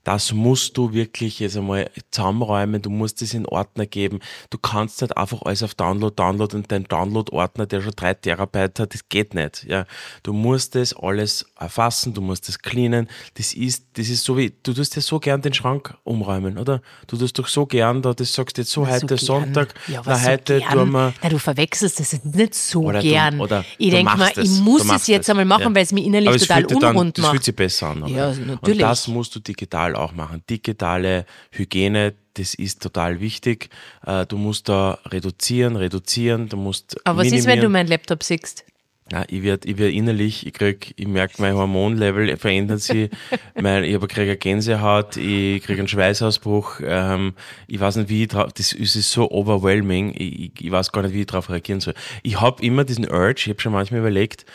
Das 0.05 0.31
musst 0.31 0.77
du 0.77 0.93
wirklich 0.93 1.39
jetzt 1.39 1.57
einmal 1.57 1.89
zusammenräumen. 2.11 2.81
Du 2.81 2.89
musst 2.89 3.21
es 3.21 3.33
in 3.33 3.45
Ordner 3.45 3.85
geben. 3.85 4.19
Du 4.49 4.57
kannst 4.57 5.01
nicht 5.01 5.15
einfach 5.17 5.41
alles 5.43 5.61
auf 5.61 5.75
Download, 5.75 6.13
Download 6.15 6.55
und 6.55 6.71
dein 6.71 6.85
Download-Ordner, 6.85 7.65
der 7.65 7.81
schon 7.81 7.91
drei 7.95 8.13
Terabyte 8.13 8.79
hat, 8.79 8.93
das 8.93 9.07
geht 9.09 9.33
nicht. 9.33 9.65
Ja. 9.67 9.85
Du 10.23 10.31
musst 10.33 10.75
das 10.75 10.93
alles 10.95 11.45
erfassen, 11.59 12.13
du 12.13 12.21
musst 12.21 12.47
das 12.47 12.59
cleanen. 12.59 13.07
Das 13.35 13.53
ist, 13.53 13.85
das 13.93 14.07
ist 14.09 14.23
so 14.23 14.37
wie, 14.37 14.53
du 14.63 14.73
tust 14.73 14.95
ja 14.95 15.01
so 15.01 15.19
gern 15.19 15.41
den 15.41 15.53
Schrank 15.53 15.93
umräumen, 16.03 16.57
oder? 16.57 16.81
Du 17.07 17.17
tust 17.17 17.37
doch 17.37 17.47
so 17.47 17.65
gern, 17.65 18.01
da 18.01 18.13
das 18.13 18.33
sagst 18.33 18.57
jetzt 18.57 18.71
so 18.71 18.85
So 18.85 18.91
heute 18.91 19.05
gern. 19.07 19.17
Sonntag, 19.19 19.73
Ja, 19.87 20.01
na 20.05 20.15
so 20.15 20.27
heute 20.29 20.59
gern. 20.59 20.71
tun 20.71 20.91
wir. 20.91 21.13
Na, 21.21 21.29
du 21.29 21.37
verwechselst 21.39 21.99
das 21.99 22.23
nicht 22.23 22.55
so 22.55 22.83
Oder 22.83 23.01
du- 23.01 23.07
gern. 23.07 23.39
oder 23.41 23.65
ich 23.77 23.89
du 23.89 23.95
denke 23.97 24.17
mal, 24.17 24.29
ich. 24.35 24.35
Du 24.57 24.61
muss 24.63 24.83
es 24.89 25.07
jetzt 25.07 25.23
es. 25.25 25.29
einmal 25.29 25.45
machen, 25.45 25.63
Ja. 25.63 25.75
weil 25.75 25.83
es 25.83 25.91
mich 25.91 26.05
innerlich 26.05 26.29
Aber 26.29 26.37
total 26.39 26.69
sich 26.69 26.79
dann, 26.79 26.91
unrund 26.95 27.17
das 27.17 27.23
macht. 27.23 27.31
fühlt 27.33 27.43
sich 27.43 27.55
besser 27.55 27.87
an. 27.89 27.99
nachher. 27.99 28.15
Ja, 28.15 28.27
natürlich. 28.29 28.55
Und 28.73 28.79
das 28.79 29.07
musst 29.07 29.35
du 29.35 29.39
digital 29.39 29.88
auch 29.95 30.13
machen. 30.13 30.43
Digitale 30.49 31.25
Hygiene, 31.51 32.13
das 32.35 32.53
ist 32.53 32.81
total 32.81 33.19
wichtig. 33.19 33.69
Äh, 34.05 34.25
Du 34.25 34.37
musst 34.37 34.69
da 34.69 34.99
reduzieren, 35.05 35.75
reduzieren, 35.75 36.49
du 36.49 36.57
musst 36.57 36.97
Aber 37.05 37.19
was 37.19 37.27
ist, 37.27 37.31
minimieren. 37.31 37.55
wenn 37.57 37.63
du 37.63 37.69
meinen 37.69 37.87
Laptop 37.87 38.23
siehst? 38.23 38.65
Ja, 39.11 39.23
ich 39.27 39.41
werde 39.41 39.67
ich 39.67 39.77
werd 39.79 39.91
innerlich, 39.91 40.45
ich 40.45 40.53
krieg, 40.53 40.93
ich 40.95 41.07
merke, 41.07 41.41
mein 41.41 41.55
Hormonlevel 41.55 42.37
verändert 42.37 42.81
sich, 42.81 43.09
mein, 43.59 43.83
ich 43.83 43.99
kriege 44.01 44.21
eine 44.21 44.37
Gänsehaut, 44.37 45.17
ich 45.17 45.63
kriege 45.63 45.79
einen 45.79 45.87
Schweißausbruch, 45.87 46.81
ähm, 46.83 47.33
ich 47.67 47.79
weiß 47.79 47.95
nicht, 47.95 48.09
wie 48.09 48.21
ich 48.23 48.27
drauf, 48.27 48.53
das 48.53 48.71
ist, 48.71 48.93
so 49.11 49.31
overwhelming, 49.31 50.13
ich, 50.15 50.39
ich, 50.39 50.51
ich 50.61 50.71
weiß 50.71 50.91
gar 50.91 51.01
nicht, 51.01 51.13
wie 51.15 51.21
ich 51.21 51.25
darauf 51.25 51.49
reagieren 51.49 51.79
soll. 51.79 51.95
Ich 52.21 52.39
habe 52.39 52.63
immer 52.63 52.83
diesen 52.83 53.09
Urge, 53.09 53.41
ich 53.45 53.49
habe 53.49 53.59
schon 53.59 53.73
manchmal 53.73 54.01
überlegt, 54.01 54.45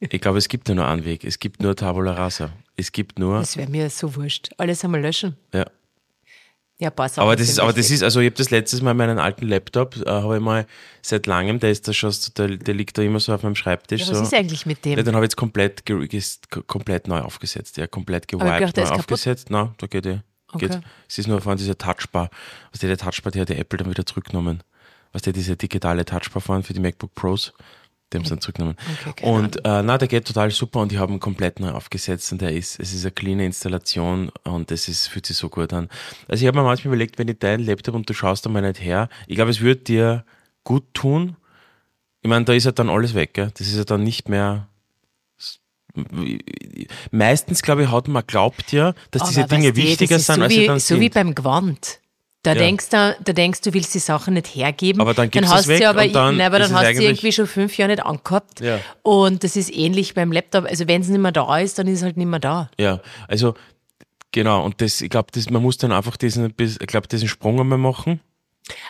ich 0.00 0.20
glaube, 0.20 0.38
es 0.38 0.48
gibt 0.48 0.68
ja 0.68 0.74
nur 0.74 0.86
einen 0.86 1.04
Weg, 1.04 1.24
es 1.24 1.38
gibt 1.38 1.62
nur 1.62 1.74
Tabula 1.76 2.12
Rasa, 2.12 2.50
es 2.76 2.92
gibt 2.92 3.18
nur, 3.18 3.38
Das 3.40 3.56
wäre 3.56 3.70
mir 3.70 3.88
so 3.90 4.14
wurscht. 4.14 4.50
Alles 4.58 4.84
einmal 4.84 5.00
löschen. 5.00 5.36
ja. 5.52 5.64
Ja, 6.78 6.90
passt. 6.90 7.18
Aber 7.18 7.34
das 7.36 7.48
ist, 7.48 7.58
aber 7.58 7.72
das 7.72 7.90
ist, 7.90 8.02
also 8.02 8.20
ich 8.20 8.26
habe 8.26 8.36
das 8.36 8.50
letztes 8.50 8.82
Mal 8.82 8.92
meinen 8.92 9.18
alten 9.18 9.48
Laptop, 9.48 9.96
äh, 9.96 10.10
habe 10.10 10.36
ich 10.36 10.42
mal 10.42 10.66
seit 11.00 11.26
langem, 11.26 11.58
der 11.58 11.70
ist 11.70 11.88
da 11.88 11.94
schon, 11.94 12.10
so- 12.10 12.30
der, 12.36 12.48
der 12.58 12.74
liegt 12.74 12.98
da 12.98 13.02
immer 13.02 13.18
so 13.18 13.32
auf 13.32 13.42
meinem 13.42 13.54
Schreibtisch. 13.54 14.00
ja, 14.02 14.06
so. 14.08 14.12
was 14.12 14.20
ist 14.28 14.34
eigentlich 14.34 14.66
mit 14.66 14.84
dem? 14.84 14.98
Ja, 14.98 15.02
den 15.02 15.14
habe 15.14 15.24
ich 15.24 15.28
jetzt 15.30 15.36
komplett, 15.36 15.84
komplett 16.66 17.08
neu 17.08 17.20
aufgesetzt. 17.20 17.78
Ja, 17.78 17.86
komplett 17.86 18.28
gewiped, 18.28 18.44
der 18.44 18.60
neu 18.60 18.64
ist 18.66 18.74
kaputt. 18.90 18.98
aufgesetzt. 18.98 19.48
Nein, 19.50 19.70
da 19.78 19.86
geht 19.86 20.04
eh. 20.04 20.18
Okay. 20.52 20.68
Geht. 20.68 20.80
Es 21.08 21.16
ist 21.16 21.28
nur 21.28 21.40
vorhin 21.40 21.56
diese 21.56 21.78
Touchbar. 21.78 22.28
Was 22.72 22.80
die, 22.80 22.86
der 22.88 22.98
Touchbar, 22.98 23.32
die 23.32 23.40
hat 23.40 23.48
die 23.48 23.56
Apple 23.56 23.78
dann 23.78 23.88
wieder 23.88 24.04
zurückgenommen. 24.04 24.62
Was 25.12 25.22
die, 25.22 25.32
diese 25.32 25.56
digitale 25.56 26.04
Touchbar 26.04 26.42
vorhin 26.42 26.62
für 26.62 26.74
die 26.74 26.80
MacBook 26.80 27.14
Pros, 27.14 27.54
die 28.12 28.18
haben 28.18 28.24
sie 28.24 28.30
dann 28.30 28.40
zurückgenommen. 28.40 28.76
Okay, 29.08 29.24
und 29.24 29.56
äh, 29.64 29.82
na, 29.82 29.98
der 29.98 30.06
geht 30.06 30.26
total 30.26 30.50
super 30.50 30.80
und 30.80 30.92
ich 30.92 30.98
habe 30.98 31.12
ihn 31.12 31.20
komplett 31.20 31.58
neu 31.58 31.70
aufgesetzt 31.70 32.30
und 32.30 32.40
der 32.40 32.52
ist, 32.52 32.78
es 32.78 32.94
ist 32.94 33.04
eine 33.04 33.10
cleane 33.10 33.44
Installation 33.44 34.30
und 34.44 34.70
es 34.70 34.88
ist, 34.88 35.08
fühlt 35.08 35.26
sich 35.26 35.36
so 35.36 35.48
gut 35.48 35.72
an. 35.72 35.88
Also 36.28 36.42
ich 36.42 36.46
habe 36.46 36.58
mir 36.58 36.64
manchmal 36.64 36.94
überlegt, 36.94 37.18
wenn 37.18 37.28
ich 37.28 37.38
deinen 37.38 37.64
Laptop 37.64 37.94
und 37.96 38.08
du 38.08 38.14
schaust 38.14 38.46
da 38.46 38.50
mal 38.50 38.62
nicht 38.62 38.80
her, 38.80 39.08
ich 39.26 39.34
glaube, 39.34 39.50
es 39.50 39.60
würde 39.60 39.80
dir 39.80 40.24
gut 40.62 40.84
tun. 40.94 41.36
Ich 42.22 42.28
meine, 42.28 42.44
da 42.44 42.52
ist 42.52 42.64
ja 42.64 42.72
dann 42.72 42.90
alles 42.90 43.14
weg, 43.14 43.34
gell? 43.34 43.50
Das 43.56 43.66
ist 43.66 43.76
ja 43.76 43.84
dann 43.84 44.04
nicht 44.04 44.28
mehr. 44.28 44.68
Meistens, 47.10 47.62
glaube 47.62 47.84
ich, 47.84 47.90
hat 47.90 48.06
man 48.06 48.24
glaubt 48.26 48.70
ja, 48.72 48.94
dass 49.10 49.28
diese 49.28 49.44
Aber 49.44 49.48
Dinge 49.48 49.68
weißt 49.68 49.78
du, 49.78 49.82
wichtiger 49.82 50.16
das 50.16 50.26
sind, 50.26 50.36
so 50.36 50.42
als 50.42 50.52
wie, 50.52 50.56
sie 50.56 50.66
dann 50.66 50.78
so 50.78 50.86
sind. 50.94 51.00
wie 51.00 51.08
beim 51.08 51.34
Gewand. 51.34 52.00
Da, 52.46 52.52
Ja. 52.52 52.58
denkst 52.60 52.90
du, 52.90 53.16
da 53.24 53.32
denkst 53.32 53.60
du, 53.62 53.74
willst 53.74 53.92
die 53.92 53.98
Sachen 53.98 54.34
nicht 54.34 54.46
hergeben. 54.54 55.00
Aber 55.00 55.14
dann 55.14 55.30
du 55.30 55.40
hast 55.48 55.62
es 55.62 55.66
weg 55.66 55.78
sie 55.78 55.86
aber, 55.86 56.06
dann 56.06 56.36
nein, 56.36 56.46
aber 56.46 56.60
dann 56.60 56.72
hast 56.72 56.96
du 56.96 57.02
irgendwie 57.02 57.32
schon 57.32 57.48
fünf 57.48 57.76
Jahre 57.76 57.90
nicht 57.90 58.06
angehabt. 58.06 58.60
Ja. 58.60 58.78
Und 59.02 59.42
das 59.42 59.56
ist 59.56 59.74
ähnlich 59.74 60.14
beim 60.14 60.30
Laptop. 60.30 60.64
Also 60.64 60.86
wenn 60.86 61.00
es 61.02 61.08
nicht 61.08 61.20
mehr 61.20 61.32
da 61.32 61.58
ist, 61.58 61.76
dann 61.80 61.88
ist 61.88 61.98
es 61.98 62.02
halt 62.04 62.16
nicht 62.16 62.28
mehr 62.28 62.38
da. 62.38 62.70
Ja, 62.78 63.00
also 63.26 63.54
genau, 64.30 64.64
und 64.64 64.80
das, 64.80 65.00
ich 65.00 65.10
glaube, 65.10 65.28
man 65.50 65.60
muss 65.60 65.76
dann 65.76 65.90
einfach 65.90 66.16
diesen, 66.16 66.54
ich 66.56 66.78
glaube, 66.86 67.08
diesen 67.08 67.26
Sprung 67.26 67.58
einmal 67.58 67.78
machen. 67.78 68.20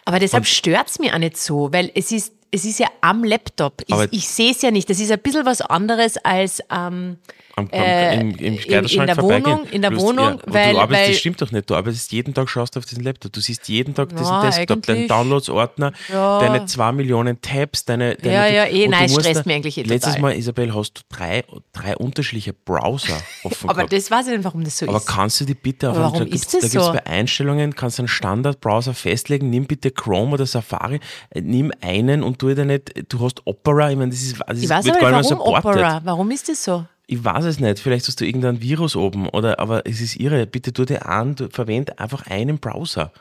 Aber 0.04 0.18
deshalb 0.18 0.44
stört 0.46 0.88
es 0.90 0.98
mich 0.98 1.12
auch 1.14 1.18
nicht 1.18 1.38
so, 1.38 1.72
weil 1.72 1.90
es 1.94 2.12
ist, 2.12 2.34
es 2.50 2.66
ist 2.66 2.78
ja 2.78 2.88
am 3.00 3.24
Laptop. 3.24 3.82
Ich, 3.86 3.96
ich 4.10 4.28
sehe 4.28 4.50
es 4.50 4.60
ja 4.60 4.70
nicht. 4.70 4.90
Das 4.90 5.00
ist 5.00 5.10
ein 5.10 5.18
bisschen 5.18 5.46
was 5.46 5.62
anderes 5.62 6.18
als 6.18 6.60
ähm, 6.70 7.16
Am, 7.58 7.64
am, 7.64 7.70
Äh, 7.72 8.20
im, 8.20 8.30
im 8.36 8.58
in- 8.58 8.66
der. 8.66 9.16
Wohnung- 9.16 9.64
in 9.70 9.80
der 9.80 9.96
Wohnung, 9.96 10.34
und 10.34 10.42
weil- 10.52 10.74
du 10.74 10.78
arbeitest, 10.78 10.90
weil- 11.06 11.08
das 11.12 11.16
stimmt 11.20 11.40
doch 11.40 11.50
nicht. 11.52 11.70
Du 11.70 11.74
arbeitest 11.74 12.12
jeden 12.12 12.34
Tag, 12.34 12.50
schaust 12.50 12.76
auf 12.76 12.84
diesen 12.84 13.02
Laptop. 13.02 13.32
Du 13.32 13.40
siehst 13.40 13.66
jeden 13.70 13.94
Tag 13.94 14.10
diesen 14.10 14.26
Ja, 14.26 14.42
Desktop, 14.42 14.82
deinen. 14.82 15.08
Downloads-Ordner, 15.08 15.92
Ja. 16.12 16.38
deine 16.40 16.66
zwei 16.66 16.92
Millionen 16.92 17.40
Tabs, 17.40 17.86
deine. 17.86 18.14
deine 18.16 18.34
Ja, 18.34 18.46
ja, 18.46 18.64
eh, 18.66 18.86
nein, 18.88 19.06
es 19.06 19.12
stresst 19.14 19.46
mich 19.46 19.56
eigentlich 19.56 19.78
eh 19.78 19.84
Letztes 19.84 20.16
total. 20.16 20.20
Mal, 20.20 20.36
Isabel, 20.36 20.74
hast 20.74 20.92
du 20.98 21.00
drei, 21.08 21.44
drei 21.72 21.96
unterschiedliche 21.96 22.52
Browser 22.52 23.16
offen 23.42 23.70
aber 23.70 23.76
gehabt. 23.86 23.92
das 23.94 24.10
weiß 24.10 24.26
ich 24.26 24.32
nicht, 24.34 24.44
warum 24.44 24.62
das 24.62 24.76
so 24.76 24.86
Aber 24.88 24.98
ist. 24.98 25.06
kannst 25.06 25.40
du 25.40 25.46
die 25.46 25.54
bitte 25.54 25.88
auf 25.90 25.96
Aber 25.96 26.04
einen- 26.08 26.12
warum 26.14 26.28
da 26.28 26.34
ist 26.36 26.52
da 26.52 26.58
gibt's 26.58 26.74
so? 26.74 26.92
bei 26.92 27.06
Einstellungen, 27.06 27.74
kannst 27.74 27.96
du 27.96 28.02
einen 28.02 28.08
Standardbrowser 28.08 28.92
festlegen, 28.92 29.48
nimm 29.48 29.64
bitte 29.64 29.90
Chrome 29.92 30.32
oder 30.32 30.44
Safari, 30.44 31.00
äh, 31.30 31.40
nimm 31.40 31.72
einen 31.80 32.22
und 32.22 32.38
tu 32.38 32.52
dir 32.54 32.66
nicht, 32.66 32.92
du 33.10 33.18
hast 33.24 33.40
Opera, 33.46 33.90
ich 33.90 33.96
meine, 33.96 34.10
das 34.10 34.20
ist, 34.20 34.36
das 34.46 34.58
ich 34.62 34.68
weiß 34.68 34.84
wird 34.84 34.96
aber 34.98 35.10
gar 35.10 35.18
nicht, 35.22 35.30
mehr 35.30 35.38
warum 35.38 35.54
supported. 35.54 35.80
Opera. 35.80 36.00
Warum 36.04 36.30
ist 36.30 36.50
das 36.50 36.62
so? 36.62 36.84
Ich 37.06 37.22
weiß 37.24 37.44
es 37.44 37.60
nicht, 37.60 37.78
vielleicht 37.78 38.08
hast 38.08 38.20
du 38.20 38.26
irgendein 38.26 38.60
Virus 38.60 38.96
oben 38.96 39.28
oder, 39.28 39.60
aber 39.60 39.86
es 39.86 40.00
ist 40.00 40.16
irre, 40.16 40.46
bitte 40.46 40.72
tu 40.72 40.84
dir 40.84 41.06
an, 41.06 41.36
du 41.36 41.48
verwend 41.50 41.98
einfach 42.00 42.26
einen 42.26 42.58
Browser. 42.58 43.12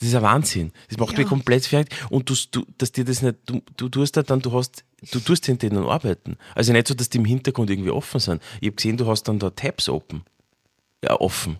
Das 0.00 0.08
ist 0.08 0.16
ein 0.16 0.22
Wahnsinn. 0.22 0.72
Das 0.88 0.98
macht 0.98 1.12
Ja. 1.12 1.20
mich 1.20 1.28
komplett 1.28 1.64
fertig. 1.64 1.96
Und 2.10 2.28
du, 2.28 2.34
du, 2.50 2.66
dass 2.78 2.90
dir 2.90 3.04
das 3.04 3.22
nicht, 3.22 3.36
du, 3.46 3.62
du 3.76 3.88
tust 3.88 4.16
da 4.16 4.24
dann, 4.24 4.40
du 4.40 4.52
hast, 4.52 4.84
du 5.12 5.20
tust 5.20 5.46
hinter 5.46 5.68
denen 5.68 5.84
arbeiten. 5.84 6.36
Also 6.56 6.72
nicht 6.72 6.88
so, 6.88 6.94
dass 6.94 7.08
die 7.08 7.18
im 7.18 7.24
Hintergrund 7.24 7.70
irgendwie 7.70 7.90
offen 7.90 8.18
sind. 8.18 8.42
Ich 8.60 8.66
habe 8.66 8.74
gesehen, 8.76 8.96
du 8.96 9.06
hast 9.06 9.24
dann 9.24 9.38
da 9.38 9.50
Tabs 9.50 9.88
open. 9.88 10.24
Ja, 11.04 11.20
offen. 11.20 11.58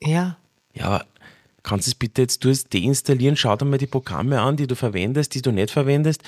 Ja. 0.00 0.36
Ja, 0.74 0.84
aber 0.86 1.06
kannst 1.62 1.86
du 1.86 1.90
es 1.90 1.94
bitte 1.94 2.22
jetzt 2.22 2.44
du 2.44 2.52
deinstallieren? 2.52 3.36
Schau 3.36 3.56
dir 3.56 3.64
mal 3.64 3.78
die 3.78 3.86
Programme 3.86 4.40
an, 4.40 4.56
die 4.56 4.66
du 4.66 4.74
verwendest, 4.74 5.34
die 5.34 5.42
du 5.42 5.50
nicht 5.52 5.70
verwendest. 5.70 6.22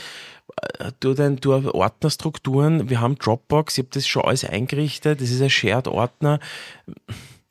Äh, 0.79 0.93
Du, 1.01 1.15
dein, 1.15 1.37
du 1.37 1.53
Ordnerstrukturen, 1.55 2.89
wir 2.91 3.01
haben 3.01 3.17
Dropbox, 3.17 3.79
ich 3.79 3.85
habe 3.85 3.91
das 3.93 4.07
schon 4.07 4.23
alles 4.23 4.45
eingerichtet, 4.45 5.21
das 5.21 5.31
ist 5.31 5.41
ein 5.43 5.51
Shared-Ordner. 5.51 6.39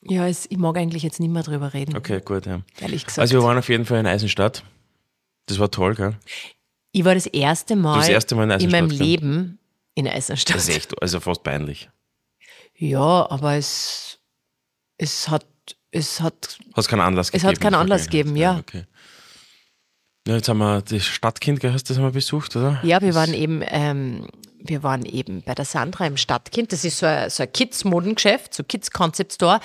Ja, 0.06 0.28
es, 0.28 0.46
ich 0.50 0.58
mag 0.58 0.78
eigentlich 0.78 1.04
jetzt 1.04 1.20
nicht 1.20 1.30
mehr 1.32 1.44
drüber 1.44 1.74
reden, 1.74 1.96
Okay, 1.96 2.22
gut, 2.24 2.46
ja. 2.46 2.62
ehrlich 2.80 3.06
gesagt. 3.06 3.20
Also 3.20 3.36
wir 3.40 3.44
waren 3.44 3.58
auf 3.58 3.70
jeden 3.70 3.86
Fall 3.86 4.00
in 4.00 4.08
Eisenstadt. 4.08 4.64
Das 5.48 5.60
war 5.60 5.72
toll, 5.72 5.96
gell? 5.96 6.16
ich 6.92 7.04
war 7.06 7.16
das 7.16 7.26
erste 7.26 7.76
Mal, 7.76 7.98
Das 7.98 8.10
erste 8.10 8.36
Mal 8.36 8.50
in 8.52 8.60
in 8.60 8.72
meinem 8.72 8.90
gell? 8.90 9.00
Leben 9.00 9.60
in 9.96 10.08
Eisenstadt. 10.08 10.56
Das 10.58 10.68
ist 10.70 10.76
echt, 10.76 11.02
also 11.02 11.20
fast 11.20 11.44
peinlich. 11.44 11.90
Ja, 12.76 13.30
aber 13.30 13.56
es, 13.56 14.20
es 14.98 15.30
hat, 15.30 15.46
es 15.94 16.20
hat, 16.22 16.58
Hast 16.76 16.88
keinen 16.88 17.02
Anlass 17.02 17.28
Es 17.28 17.32
gegeben? 17.34 17.48
hat 17.50 17.62
keinen 17.62 17.74
in 17.74 17.80
Anlass 17.80 18.06
gegeben, 18.06 18.36
ja. 18.36 18.58
Okay. 18.58 18.84
Ja, 20.28 20.36
jetzt 20.36 20.48
haben 20.50 20.58
wir 20.60 20.82
das 20.82 21.04
Stadtkind, 21.06 21.64
hast 21.64 21.90
du 21.90 21.94
das 21.94 21.98
haben 21.98 22.06
wir 22.06 22.12
besucht, 22.12 22.56
oder? 22.56 22.80
ja, 22.84 23.02
wir 23.02 23.14
waren 23.14 23.34
eben, 23.34 23.62
ähm, 23.66 24.28
wir 24.60 24.82
waren 24.82 25.06
eben 25.06 25.42
bei 25.44 25.54
der 25.54 25.66
Sandra 25.66 26.06
im 26.08 26.16
Stadtkind. 26.18 26.72
Das 26.72 26.86
ist 26.86 27.00
so 27.00 27.06
ein, 27.06 27.30
so 27.30 27.44
ein 27.44 27.52
Kids-Modengeschäft, 27.52 28.54
so 28.54 28.64
Kids-Concept-Store. 28.64 29.60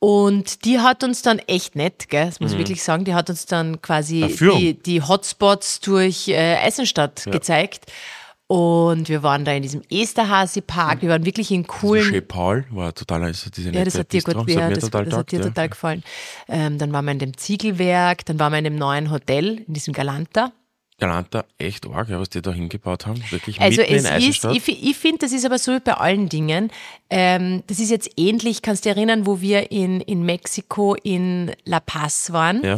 Und 0.00 0.64
die 0.64 0.80
hat 0.80 1.04
uns 1.04 1.22
dann 1.22 1.38
echt 1.38 1.76
nett, 1.76 2.08
gell, 2.08 2.26
das 2.26 2.40
muss 2.40 2.52
ich 2.52 2.58
wirklich 2.58 2.82
sagen, 2.82 3.04
die 3.04 3.14
hat 3.14 3.30
uns 3.30 3.46
dann 3.46 3.80
quasi 3.80 4.26
die, 4.36 4.74
die 4.74 5.00
Hotspots 5.00 5.78
durch 5.78 6.26
äh, 6.26 6.56
Eisenstadt 6.56 7.24
gezeigt. 7.30 7.86
Und 8.52 9.08
wir 9.08 9.22
waren 9.22 9.46
da 9.46 9.52
in 9.52 9.62
diesem 9.62 9.80
Esterhazy-Park, 9.90 11.00
wir 11.00 11.08
waren 11.08 11.24
wirklich 11.24 11.50
in 11.52 11.66
coolen 11.66 12.04
Chez 12.12 12.20
Paul 12.28 12.66
war 12.68 12.94
total, 12.94 13.24
also 13.24 13.48
diese 13.48 13.70
Ja, 13.70 13.82
das 13.82 13.98
hat 13.98 14.12
dir 14.12 14.20
gut 14.20 14.34
das 14.34 14.42
hat 14.42 14.48
ja, 14.50 14.68
das, 14.68 14.84
total 14.84 15.04
das 15.06 15.14
hat 15.16 15.32
dir 15.32 15.38
taugt, 15.38 15.44
ja. 15.46 15.50
total 15.50 15.68
gefallen. 15.70 16.02
Ähm, 16.48 16.76
dann 16.76 16.92
waren 16.92 17.06
wir 17.06 17.12
in 17.12 17.18
dem 17.18 17.34
Ziegelwerk, 17.34 18.26
dann 18.26 18.38
waren 18.38 18.52
wir 18.52 18.58
in 18.58 18.64
dem 18.64 18.76
neuen 18.76 19.10
Hotel, 19.10 19.64
in 19.66 19.72
diesem 19.72 19.94
Galanta. 19.94 20.52
Galanta, 20.98 21.46
echt 21.56 21.86
arg, 21.86 22.10
ja, 22.10 22.20
was 22.20 22.28
die 22.28 22.42
da 22.42 22.52
hingebaut 22.52 23.06
haben. 23.06 23.22
Wirklich 23.30 23.58
Also 23.58 23.80
es 23.80 24.04
ist, 24.04 24.44
ich, 24.44 24.68
ich 24.68 24.96
finde, 24.98 25.20
das 25.20 25.32
ist 25.32 25.46
aber 25.46 25.58
so 25.58 25.72
wie 25.72 25.80
bei 25.80 25.94
allen 25.94 26.28
Dingen. 26.28 26.70
Ähm, 27.08 27.62
das 27.68 27.78
ist 27.78 27.90
jetzt 27.90 28.10
ähnlich, 28.18 28.60
kannst 28.60 28.84
du 28.84 28.90
dich 28.90 28.98
erinnern, 28.98 29.24
wo 29.24 29.40
wir 29.40 29.70
in, 29.70 30.02
in 30.02 30.24
Mexiko 30.24 30.94
in 31.02 31.52
La 31.64 31.80
Paz 31.80 32.32
waren. 32.32 32.62
Ja. 32.62 32.76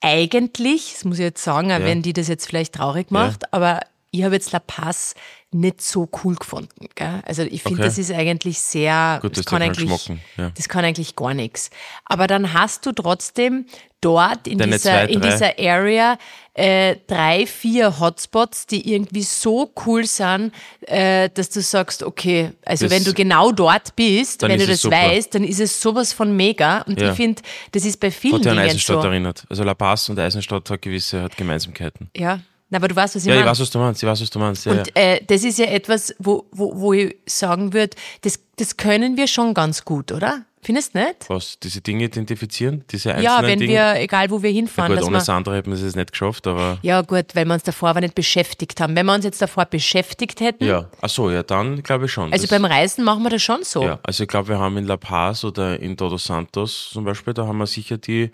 Eigentlich, 0.00 0.94
das 0.94 1.04
muss 1.04 1.18
ich 1.18 1.24
jetzt 1.24 1.44
sagen, 1.44 1.70
auch 1.72 1.78
Ja. 1.78 1.84
wenn 1.84 2.00
die 2.00 2.14
das 2.14 2.26
jetzt 2.28 2.46
vielleicht 2.46 2.76
traurig 2.76 3.10
macht, 3.10 3.52
aber 3.52 3.80
ich 4.10 4.22
habe 4.24 4.34
jetzt 4.34 4.52
La 4.52 4.58
Paz 4.58 5.14
nicht 5.52 5.80
so 5.82 6.08
cool 6.22 6.36
gefunden. 6.36 6.88
Gell? 6.94 7.22
Also 7.26 7.42
ich 7.42 7.62
finde, 7.62 7.80
Okay. 7.80 7.88
das 7.88 7.98
ist 7.98 8.12
eigentlich 8.12 8.60
sehr, 8.60 9.18
Gut, 9.20 9.32
das, 9.32 9.44
das 9.44 9.46
kann 9.46 9.62
eigentlich, 9.62 10.08
ja. 10.36 10.50
das 10.56 10.68
kann 10.68 10.84
eigentlich 10.84 11.16
gar 11.16 11.34
nichts. 11.34 11.70
Aber 12.04 12.26
dann 12.28 12.52
hast 12.52 12.86
du 12.86 12.92
trotzdem 12.92 13.66
dort 14.00 14.46
in 14.46 14.58
Deine 14.58 14.72
dieser, 14.76 14.90
zwei, 14.90 15.04
in 15.06 15.20
dieser 15.20 15.58
Area 15.58 16.18
äh, 16.54 16.96
drei, 17.06 17.46
vier 17.46 17.98
Hotspots, 18.00 18.66
die 18.66 18.92
irgendwie 18.92 19.22
so 19.22 19.72
cool 19.86 20.04
sind, 20.06 20.52
äh, 20.82 21.28
dass 21.30 21.50
du 21.50 21.60
sagst, 21.62 22.02
okay, 22.02 22.52
also 22.64 22.86
Das- 22.86 22.94
wenn 22.94 23.04
du 23.04 23.12
genau 23.12 23.50
dort 23.52 23.94
bist, 23.96 24.42
wenn 24.42 24.58
du 24.58 24.66
das 24.66 24.82
super. 24.82 24.96
weißt, 24.96 25.34
dann 25.34 25.44
ist 25.44 25.60
es 25.60 25.80
sowas 25.80 26.12
von 26.12 26.36
mega. 26.36 26.82
Und 26.82 27.00
Ja. 27.00 27.10
ich 27.10 27.16
finde, 27.16 27.42
das 27.72 27.84
ist 27.84 27.98
bei 28.00 28.10
vielen 28.10 28.34
Hat 28.36 28.44
ja 28.44 28.50
an 28.52 28.56
Dingen 28.58 28.68
Eisenstadt 28.68 29.02
so. 29.02 29.08
erinnert. 29.08 29.44
Also 29.50 29.64
La 29.64 29.74
Paz 29.74 30.08
und 30.08 30.18
Eisenstadt 30.18 30.68
hat 30.70 30.82
gewisse 30.82 31.22
hat 31.22 31.36
Gemeinsamkeiten. 31.36 32.10
Ja, 32.16 32.40
Na, 32.70 32.78
aber 32.78 32.88
du 32.88 32.94
weißt, 32.96 33.16
was 33.16 33.22
ich 33.22 33.28
Ja, 33.28 33.34
ich 33.34 33.40
meine. 33.40 33.50
weiß, 33.50 33.60
was 33.60 33.70
du 33.70 33.78
meinst. 33.78 34.02
Ich 34.02 34.08
weiß, 34.08 34.22
was 34.22 34.30
du 34.30 34.38
meinst. 34.38 34.64
Ja, 34.64 34.72
Und 34.72 34.96
äh, 34.96 35.20
das 35.26 35.42
ist 35.44 35.58
ja 35.58 35.66
etwas, 35.66 36.14
wo, 36.18 36.46
wo, 36.52 36.72
wo 36.80 36.92
ich 36.92 37.16
sagen 37.26 37.72
würde, 37.72 37.96
das, 38.22 38.38
das 38.56 38.76
können 38.76 39.16
wir 39.16 39.26
schon 39.26 39.54
ganz 39.54 39.84
gut, 39.84 40.12
oder? 40.12 40.42
Findest 40.62 40.94
du 40.94 40.98
nicht? 40.98 41.16
ja. 41.22 41.34
Was, 41.34 41.58
diese 41.58 41.80
Dinge 41.80 42.04
identifizieren, 42.04 42.84
diese 42.92 43.14
einzelnen 43.14 43.24
Ja, 43.24 43.42
wenn 43.42 43.58
Dinge. 43.60 43.72
wir, 43.72 43.94
egal 43.96 44.30
wo 44.30 44.42
wir 44.42 44.50
ja, 44.50 44.56
hinfahren, 44.56 44.92
gut, 44.92 44.98
dass 45.00 45.06
ohne 45.08 45.16
wir, 45.16 45.20
Sandra 45.22 45.54
hätten 45.54 45.70
wir 45.70 45.76
es 45.76 45.82
jetzt 45.82 45.96
nicht 45.96 46.12
geschafft, 46.12 46.46
aber 46.46 46.78
ja 46.82 47.00
gut, 47.00 47.34
weil 47.34 47.46
wir 47.46 47.54
uns 47.54 47.62
davor 47.62 47.88
aber 47.88 48.02
nicht 48.02 48.14
beschäftigt 48.14 48.78
haben. 48.78 48.94
Wenn 48.94 49.06
wir 49.06 49.14
uns 49.14 49.24
jetzt 49.24 49.40
davor 49.40 49.64
beschäftigt 49.64 50.38
hätten, 50.40 50.66
ja. 50.66 50.86
Ach 51.00 51.08
so, 51.08 51.30
ja, 51.30 51.42
dann 51.42 51.82
glaube 51.82 52.04
ich 52.04 52.12
schon. 52.12 52.30
also 52.30 52.46
beim 52.46 52.66
Reisen 52.66 53.04
machen 53.04 53.22
wir 53.22 53.30
das 53.30 53.42
schon 53.42 53.64
so. 53.64 53.82
Ja, 53.82 53.98
also 54.02 54.22
ich 54.24 54.28
glaube, 54.28 54.48
wir 54.48 54.58
haben 54.58 54.76
in 54.76 54.84
La 54.84 54.98
Paz 54.98 55.44
oder 55.44 55.80
in 55.80 55.96
Todos 55.96 56.24
Santos 56.24 56.90
zum 56.92 57.04
Beispiel, 57.04 57.32
da 57.32 57.46
haben 57.46 57.56
wir 57.56 57.66
sicher 57.66 57.96
die, 57.96 58.30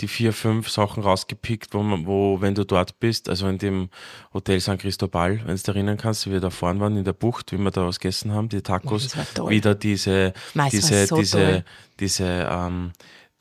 die 0.00 0.08
vier, 0.08 0.32
fünf 0.32 0.68
Sachen 0.68 1.02
rausgepickt, 1.02 1.72
wo, 1.72 1.82
man, 1.82 2.06
wo, 2.06 2.40
wenn 2.40 2.54
du 2.54 2.64
dort 2.64 3.00
bist, 3.00 3.28
also 3.30 3.48
in 3.48 3.56
dem 3.58 3.88
Hotel 4.34 4.60
San 4.60 4.76
Cristobal, 4.78 5.38
wenn 5.44 5.46
du 5.46 5.62
dich 5.62 5.68
erinnern 5.68 5.96
kannst, 5.96 6.26
wie 6.26 6.32
wir 6.32 6.40
da 6.40 6.50
vorne 6.50 6.80
waren 6.80 6.96
in 6.98 7.04
der 7.04 7.14
Bucht, 7.14 7.52
wie 7.52 7.56
wir 7.58 7.70
da 7.70 7.86
was 7.86 7.98
gegessen 7.98 8.32
haben, 8.32 8.48
die 8.50 8.60
Tacos, 8.60 9.08
toll. 9.34 9.50
wieder 9.50 9.74
diese, 9.74 10.34
Mei, 10.54 10.66
es 10.68 10.74
war 10.74 10.80
diese, 10.90 11.06
so 11.06 11.16
diese, 11.16 11.38
toll. 11.38 11.64
diese, 12.00 12.24
ähm, 12.50 12.92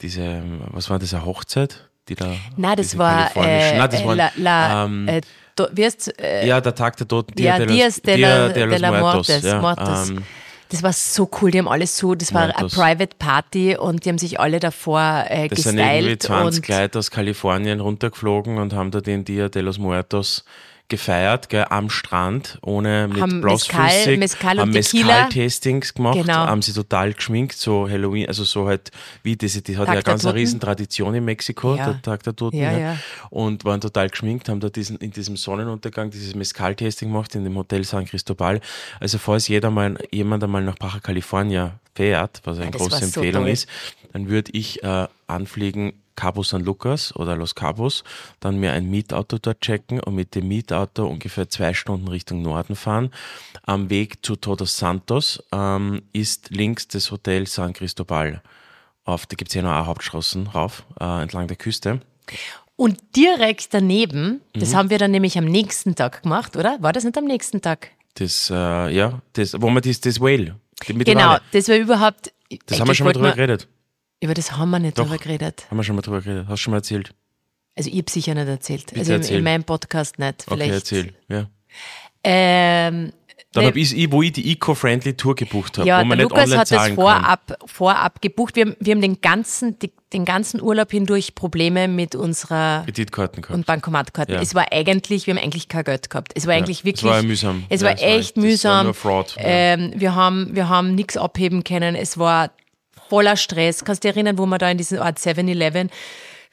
diese, 0.01 0.43
was 0.71 0.89
war 0.89 0.97
das, 0.99 1.13
eine 1.13 1.25
Hochzeit? 1.25 1.89
Die 2.07 2.15
da, 2.15 2.35
Nein, 2.55 2.77
das 2.77 2.97
war, 2.97 3.35
äh, 3.35 3.77
Nein, 3.79 3.89
das 3.89 4.01
äh, 4.01 4.05
waren, 4.05 4.17
la, 4.17 4.31
la, 4.37 4.85
ähm, 4.85 5.07
äh, 5.07 5.21
do, 5.55 5.65
heißt's, 5.77 6.07
äh, 6.19 6.47
ja, 6.47 6.61
der 6.61 6.75
Tag 6.75 6.95
der 6.97 7.07
Toten, 7.07 7.33
ja, 7.41 7.57
de 7.57 7.65
los- 7.65 7.75
Dias 7.75 8.01
de 8.01 8.15
Dia 8.15 8.29
la, 8.29 8.47
de 8.49 8.53
de 8.53 8.65
los 8.65 8.79
la 8.79 8.89
Muertos, 8.91 9.27
Mortes. 9.29 9.43
ja, 9.43 9.59
Mortes. 9.59 10.09
ähm, 10.11 10.23
das 10.69 10.83
war 10.83 10.93
so 10.93 11.29
cool, 11.41 11.51
die 11.51 11.59
haben 11.59 11.67
alles 11.67 11.97
so, 11.97 12.15
das 12.15 12.33
war 12.33 12.55
eine. 12.55 12.69
Private 12.69 13.15
Party 13.19 13.77
und 13.77 14.05
die 14.05 14.09
haben 14.09 14.17
sich 14.17 14.39
alle 14.39 14.59
davor 14.59 15.25
äh, 15.27 15.47
Das 15.47 15.63
sind 15.63 15.77
irgendwie 15.77 16.15
gestylt 16.15 16.23
20 16.23 16.69
und 16.69 16.75
Leute 16.75 16.99
aus 16.99 17.11
Kalifornien 17.11 17.79
runtergeflogen 17.79 18.57
und 18.57 18.73
haben 18.73 18.91
da 18.91 19.01
den 19.01 19.25
Dia 19.25 19.49
de 19.49 19.61
los 19.61 19.77
Muertos 19.77 20.43
gefeiert, 20.87 21.49
gell, 21.49 21.65
am 21.69 21.89
Strand, 21.89 22.59
ohne 22.61 23.07
mit 23.07 23.19
Haben 23.19 23.41
Bloßflüssig, 23.41 24.17
Mezcal- 24.17 24.17
Mezcal 24.17 24.57
haben. 24.59 24.69
Mezcal-Tastings 24.71 25.93
gemacht, 25.95 26.17
Genau. 26.17 26.33
haben 26.33 26.61
sie 26.61 26.73
total 26.73 27.13
geschminkt, 27.13 27.53
so 27.57 27.89
Halloween, 27.89 28.27
also 28.27 28.43
so 28.43 28.67
halt, 28.67 28.91
wie 29.23 29.35
diese, 29.35 29.61
die 29.61 29.77
hat 29.77 29.87
Tag 29.87 29.95
ja 29.95 30.01
ganz 30.01 30.25
eine 30.25 30.35
riesen 30.35 30.59
Tradition 30.59 31.15
in 31.15 31.25
Mexiko, 31.25 31.75
Ja. 31.75 31.85
der 31.85 32.01
Tag 32.01 32.21
der 32.23 32.35
Toten, 32.35 32.57
Ja, 32.57 32.77
ja, 32.77 32.97
und 33.31 33.65
waren 33.65 33.81
total 33.81 34.09
geschminkt, 34.09 34.47
haben 34.47 34.59
da 34.59 34.69
diesen, 34.69 34.97
in 34.97 35.11
diesem 35.11 35.37
Sonnenuntergang 35.37 36.11
dieses 36.11 36.35
Mezcal-Tasting 36.35 37.09
gemacht 37.09 37.33
in 37.35 37.43
dem 37.43 37.55
Hotel 37.57 37.83
San 37.83 38.05
Cristobal. 38.05 38.61
Also 38.99 39.17
falls 39.17 39.47
jeder 39.47 39.71
mal, 39.71 39.97
jemand 40.11 40.43
einmal 40.43 40.61
nach 40.63 40.75
Baja 40.77 40.99
California 41.01 41.79
fährt, 41.95 42.41
was 42.43 42.59
eine 42.59 42.69
große 42.71 42.97
so 42.97 43.05
Empfehlung 43.05 43.43
toll. 43.45 43.51
ist, 43.51 43.67
dann 44.13 44.29
würde 44.29 44.51
ich 44.53 44.83
äh, 44.83 45.07
anfliegen 45.27 45.93
Cabo 46.15 46.43
San 46.43 46.61
Lucas 46.63 47.15
oder 47.15 47.35
Los 47.35 47.55
Cabos, 47.55 48.03
dann 48.39 48.59
mir 48.59 48.71
ein 48.73 48.89
Mietauto 48.89 49.37
dort 49.37 49.61
checken 49.61 49.99
und 49.99 50.15
mit 50.15 50.35
dem 50.35 50.47
Mietauto 50.47 51.05
ungefähr 51.07 51.49
zwei 51.49 51.73
Stunden 51.73 52.07
Richtung 52.07 52.41
Norden 52.41 52.75
fahren. 52.75 53.11
Am 53.63 53.89
Weg 53.89 54.25
zu 54.25 54.35
Todos 54.35 54.77
Santos 54.77 55.43
ähm, 55.51 56.01
ist 56.13 56.49
links 56.51 56.87
das 56.87 57.11
Hotel 57.11 57.47
San 57.47 57.73
Cristobal. 57.73 58.41
Auf, 59.03 59.25
da 59.25 59.35
gibt 59.35 59.49
es 59.51 59.55
ja 59.55 59.61
noch 59.61 59.71
eine 59.71 59.85
Hauptstraßen 59.85 60.47
rauf, 60.47 60.83
äh, 60.99 61.21
entlang 61.21 61.47
der 61.47 61.57
Küste. 61.57 62.01
Und 62.75 62.97
direkt 63.15 63.73
daneben, 63.73 64.41
das 64.53 64.71
Mhm. 64.71 64.75
haben 64.75 64.89
wir 64.89 64.97
dann 64.97 65.11
nämlich 65.11 65.37
am 65.37 65.45
nächsten 65.45 65.95
Tag 65.95 66.23
gemacht, 66.23 66.57
oder? 66.57 66.77
War 66.81 66.91
das 66.91 67.03
nicht 67.03 67.17
am 67.17 67.25
nächsten 67.25 67.61
Tag? 67.61 67.91
Das, 68.15 68.49
äh, 68.49 68.89
ja, 68.89 69.21
das, 69.33 69.53
wo 69.61 69.69
man 69.69 69.81
das, 69.83 69.99
das 70.01 70.19
Whale, 70.19 70.55
mit 70.87 71.05
Genau, 71.05 71.37
das 71.51 71.69
war 71.69 71.75
überhaupt. 71.75 72.33
das 72.65 72.79
haben 72.79 72.87
wir 72.87 72.95
schon 72.95 73.05
mal 73.05 73.13
drüber 73.13 73.31
geredet. 73.33 73.67
Über 74.25 74.33
das 74.33 74.51
haben 74.57 74.69
wir 74.71 74.79
nicht 74.79 74.97
Doch. 74.97 75.03
drüber 75.05 75.17
geredet. 75.17 75.65
Haben 75.69 75.77
wir 75.77 75.83
schon 75.83 75.95
mal 75.95 76.01
drüber 76.01 76.21
geredet. 76.21 76.45
Hast 76.47 76.59
du 76.59 76.63
schon 76.63 76.71
mal 76.71 76.77
erzählt? 76.77 77.13
Also 77.77 77.89
ich 77.89 77.97
habe 77.97 78.09
sicher 78.09 78.33
nicht 78.33 78.47
erzählt. 78.47 78.91
also 78.97 79.13
in, 79.13 79.21
erzähl. 79.21 79.37
in 79.37 79.43
meinem 79.43 79.63
Podcast 79.63 80.17
nicht. 80.19 80.43
Okay, 80.47 80.53
Vielleicht. 80.55 80.73
erzähl. 80.73 81.13
Ja. 81.29 81.47
Ähm, 82.23 83.11
Dann 83.53 83.65
habe 83.65 83.79
ich, 83.79 84.11
wo 84.11 84.21
ich 84.21 84.31
die 84.33 84.51
Eco-Friendly 84.53 85.15
Tour 85.15 85.35
gebucht 85.35 85.77
habe, 85.77 85.87
ja, 85.87 86.01
wo 86.01 86.05
man 86.05 86.17
nicht 86.17 86.23
Lukas 86.29 86.43
online 86.45 86.59
hat 86.59 86.71
das 86.71 86.85
kann. 86.87 86.95
vorab, 86.95 87.57
vorab 87.67 88.21
gebucht. 88.21 88.55
Wir, 88.55 88.65
haben- 88.65 88.75
wir 88.79 88.93
haben 88.93 89.01
den 89.01 89.21
ganzen, 89.21 89.77
den 90.11 90.25
ganzen 90.25 90.61
Urlaub 90.61 90.91
hindurch 90.91 91.35
Probleme 91.35 91.87
mit 91.87 92.15
unserer 92.15 92.81
Kreditkarten 92.85 93.41
gehabt. 93.43 93.55
und 93.55 93.65
Bankomatkarten. 93.65 94.35
Ja. 94.35 94.41
Es 94.41 94.55
war 94.55 94.65
eigentlich, 94.71 95.27
wir 95.27 95.35
haben 95.35 95.43
eigentlich 95.43 95.67
kein 95.69 95.83
Geld 95.83 96.09
gehabt. 96.09 96.31
Es 96.35 96.47
war 96.47 96.53
eigentlich 96.55 96.79
es 96.79 96.85
wirklich. 96.85 97.03
war 97.03 97.17
ja 97.17 97.23
mühsam. 97.23 97.63
Es 97.69 97.81
Ja, 97.81 97.87
war 97.87 97.95
es 97.95 98.01
war 98.01 98.07
echt 98.09 98.37
war 98.37 98.43
mühsam. 98.43 98.85
nur 98.85 98.93
Fraud, 98.93 99.35
ja. 99.37 99.43
Ähm, 99.45 99.93
wir 99.95 100.15
haben, 100.15 100.55
wir 100.55 100.67
haben 100.69 100.95
nichts 100.95 101.15
abheben 101.17 101.63
können. 101.63 101.95
Es 101.95 102.17
war 102.17 102.51
voller 103.09 103.37
Stress. 103.37 103.83
Kannst 103.83 104.03
du 104.03 104.07
dich 104.07 104.15
erinnern, 104.15 104.37
wo 104.37 104.45
wir 104.45 104.57
da 104.57 104.69
in 104.69 104.77
diesem 104.77 105.01
Art 105.01 105.17
7-Eleven 105.17 105.89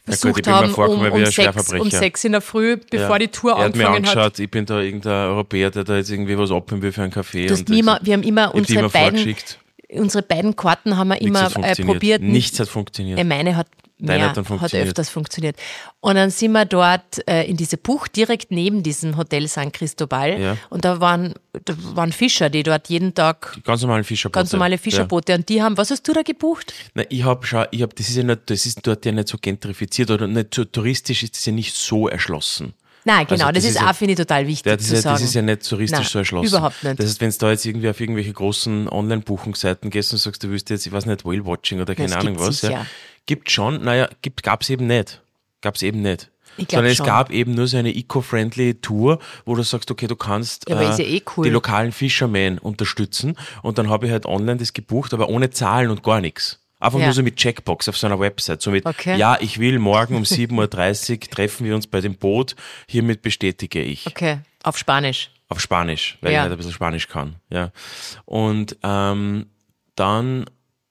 gut, 0.06 0.14
ich 0.14 0.20
versucht 0.20 0.42
bin 0.42 0.52
mir 0.52 0.58
haben, 0.58 0.74
um, 0.74 1.12
um, 1.12 1.26
sechs, 1.26 1.72
um 1.72 1.90
sechs 1.90 2.24
in 2.24 2.32
der 2.32 2.40
Früh, 2.40 2.76
bevor 2.90 3.18
die 3.18 3.28
Tour 3.28 3.52
er 3.52 3.64
hat 3.64 3.76
mir 3.76 3.86
angefangen 3.86 4.06
hat. 4.06 4.16
angeschaut, 4.16 4.38
ich 4.38 4.50
bin 4.50 4.66
da 4.66 4.80
irgendein 4.80 5.28
Europäer, 5.28 5.70
der 5.70 5.84
da 5.84 5.96
jetzt 5.96 6.10
irgendwie 6.10 6.36
was 6.36 6.50
abnehmen 6.50 6.82
will 6.82 6.92
für 6.92 7.02
einen 7.02 7.12
Kaffee. 7.12 7.46
Du 7.46 7.54
hast 7.54 7.68
und 7.68 7.76
immer, 7.76 7.98
wir 8.02 8.14
haben 8.14 8.22
immer 8.22 8.54
unsere 8.54 8.80
immer 8.80 8.88
beiden, 8.88 9.36
unsere 9.90 10.22
beiden 10.22 10.56
Karten 10.56 10.96
haben 10.96 11.08
wir 11.08 11.14
Nichts 11.14 11.26
immer 11.26 11.68
hat 11.68 11.78
äh, 11.78 11.84
probiert. 11.84 12.22
Nichts 12.22 12.58
hat 12.58 12.68
funktioniert. 12.68 13.18
Äh, 13.18 13.24
meine 13.24 13.56
hat, 13.56 13.68
Deiner 14.06 14.18
mehr, 14.18 14.28
hat 14.30 14.36
dann 14.36 14.44
hat 14.44 14.48
funktioniert. 14.48 14.88
öfters 14.88 15.08
funktioniert. 15.10 15.56
Und 16.00 16.14
dann 16.16 16.30
sind 16.30 16.52
wir 16.52 16.64
dort 16.64 17.26
äh, 17.28 17.44
in 17.44 17.56
diese 17.56 17.76
Bucht 17.76 18.16
direkt 18.16 18.50
neben 18.50 18.82
diesem 18.82 19.16
Hotel 19.16 19.46
San 19.48 19.72
Cristobal. 19.72 20.40
Ja. 20.40 20.56
Und 20.70 20.84
da 20.84 21.00
waren, 21.00 21.34
da 21.64 21.74
waren 21.94 22.12
Fischer, 22.12 22.50
die 22.50 22.62
dort 22.62 22.88
jeden 22.88 23.14
Tag 23.14 23.58
Ganz 23.64 23.82
normale 23.82 24.04
Fischerboote. 24.04 24.38
ganz 24.38 24.52
normale 24.52 24.78
Fischerboote. 24.78 25.34
Und 25.34 25.48
die 25.48 25.62
haben, 25.62 25.76
was 25.76 25.90
hast 25.90 26.06
du 26.08 26.12
da 26.12 26.22
gebucht? 26.22 26.72
Ja. 26.76 26.90
Nein, 26.94 27.06
ich 27.10 27.24
habe 27.24 27.46
schon, 27.46 27.66
ich 27.70 27.82
habe, 27.82 27.94
das 27.94 28.08
ist 28.08 28.16
ja 28.16 28.22
nicht, 28.24 28.40
das 28.46 28.66
ist 28.66 28.80
dort 28.86 29.04
ja 29.06 29.12
nicht 29.12 29.28
so 29.28 29.38
gentrifiziert 29.40 30.10
oder 30.10 30.26
nicht 30.26 30.54
so 30.54 30.64
touristisch 30.64 31.22
ist 31.22 31.36
das 31.36 31.46
ja 31.46 31.52
nicht 31.52 31.74
so 31.74 32.08
erschlossen. 32.08 32.74
Nein, 33.04 33.26
genau, 33.26 33.46
Also 33.46 33.54
das, 33.54 33.54
das 33.54 33.64
ist 33.64 33.70
ist 33.70 33.82
ja- 33.82 33.90
auch, 33.90 33.94
finde 33.96 34.12
ich, 34.12 34.18
total 34.18 34.46
wichtig 34.46 34.64
Ja, 34.70 34.76
das, 34.76 34.86
zu 34.86 34.92
ist 34.94 34.98
ja, 34.98 35.02
sagen. 35.02 35.14
das 35.16 35.22
ist 35.24 35.34
ja 35.34 35.42
nicht 35.42 35.68
touristisch 35.68 35.98
Nein, 35.98 36.08
so 36.08 36.18
erschlossen. 36.20 36.46
überhaupt 36.54 36.84
nicht. 36.84 36.98
Das 37.00 37.06
heißt, 37.06 37.20
wenn 37.20 37.30
du 37.30 37.36
da 37.38 37.50
jetzt 37.50 37.66
irgendwie 37.66 37.88
auf 37.88 37.98
irgendwelche 38.00 38.32
großen 38.32 38.88
Online-Buchungsseiten 38.88 39.90
gehst 39.90 40.12
und 40.12 40.18
sagst, 40.20 40.44
du 40.44 40.50
willst 40.50 40.70
jetzt, 40.70 40.86
ich 40.86 40.92
weiß 40.92 41.06
nicht, 41.06 41.24
Whale-Watching 41.24 41.80
oder 41.80 41.96
keine 41.96 42.10
Das 42.10 42.16
Ahnung 42.18 42.38
was, 42.38 42.62
ja, 42.62 42.68
sicher. 42.68 42.86
Gibt 43.26 43.50
schon, 43.50 43.82
naja, 43.84 44.08
gibt, 44.22 44.42
gab's 44.42 44.68
eben 44.70 44.86
nicht. 44.86 45.20
Gab's 45.60 45.82
eben 45.82 46.02
nicht. 46.02 46.30
Sondern 46.68 46.86
es 46.90 46.98
schon. 46.98 47.06
gab 47.06 47.30
eben 47.30 47.54
nur 47.54 47.66
so 47.66 47.78
eine 47.78 47.94
eco-friendly 47.94 48.74
Tour, 48.82 49.18
wo 49.46 49.54
du 49.54 49.62
sagst, 49.62 49.90
okay, 49.90 50.06
du 50.06 50.16
kannst 50.16 50.68
Ja, 50.68 50.78
ist 50.82 50.98
ja 50.98 51.04
eh 51.06 51.22
cool. 51.36 51.44
die 51.44 51.50
lokalen 51.50 51.92
Fishermen 51.92 52.58
unterstützen. 52.58 53.38
Und 53.62 53.78
dann 53.78 53.88
habe 53.88 54.06
ich 54.06 54.12
halt 54.12 54.26
online 54.26 54.58
das 54.58 54.74
gebucht, 54.74 55.14
aber 55.14 55.28
ohne 55.30 55.48
Zahlen 55.50 55.90
und 55.90 56.02
gar 56.02 56.20
nichts. 56.20 56.58
Einfach 56.78 56.98
Ja. 56.98 57.06
nur 57.06 57.14
so 57.14 57.22
mit 57.22 57.36
Checkbox 57.36 57.88
auf 57.88 57.96
so 57.96 58.06
einer 58.06 58.18
Website. 58.20 58.60
So 58.60 58.70
mit, 58.70 58.84
Okay. 58.84 59.16
ja, 59.16 59.38
ich 59.40 59.60
will 59.60 59.78
morgen 59.78 60.14
um 60.16 60.24
7.30 60.24 61.12
Uhr 61.12 61.20
treffen 61.30 61.64
wir 61.64 61.74
uns 61.74 61.86
bei 61.86 62.00
dem 62.02 62.16
Boot. 62.16 62.54
Hiermit 62.86 63.22
bestätige 63.22 63.80
ich 63.80 64.06
Okay, 64.06 64.40
auf 64.64 64.76
Spanisch. 64.76 65.30
auf 65.48 65.58
Spanisch, 65.60 66.18
weil 66.20 66.32
Ja. 66.32 66.38
ich 66.38 66.42
halt 66.42 66.52
ein 66.52 66.56
bisschen 66.58 66.72
Spanisch 66.72 67.08
kann. 67.08 67.36
Ja. 67.50 67.70
Und 68.26 68.76
ähm, 68.82 69.46
dann, 69.94 70.44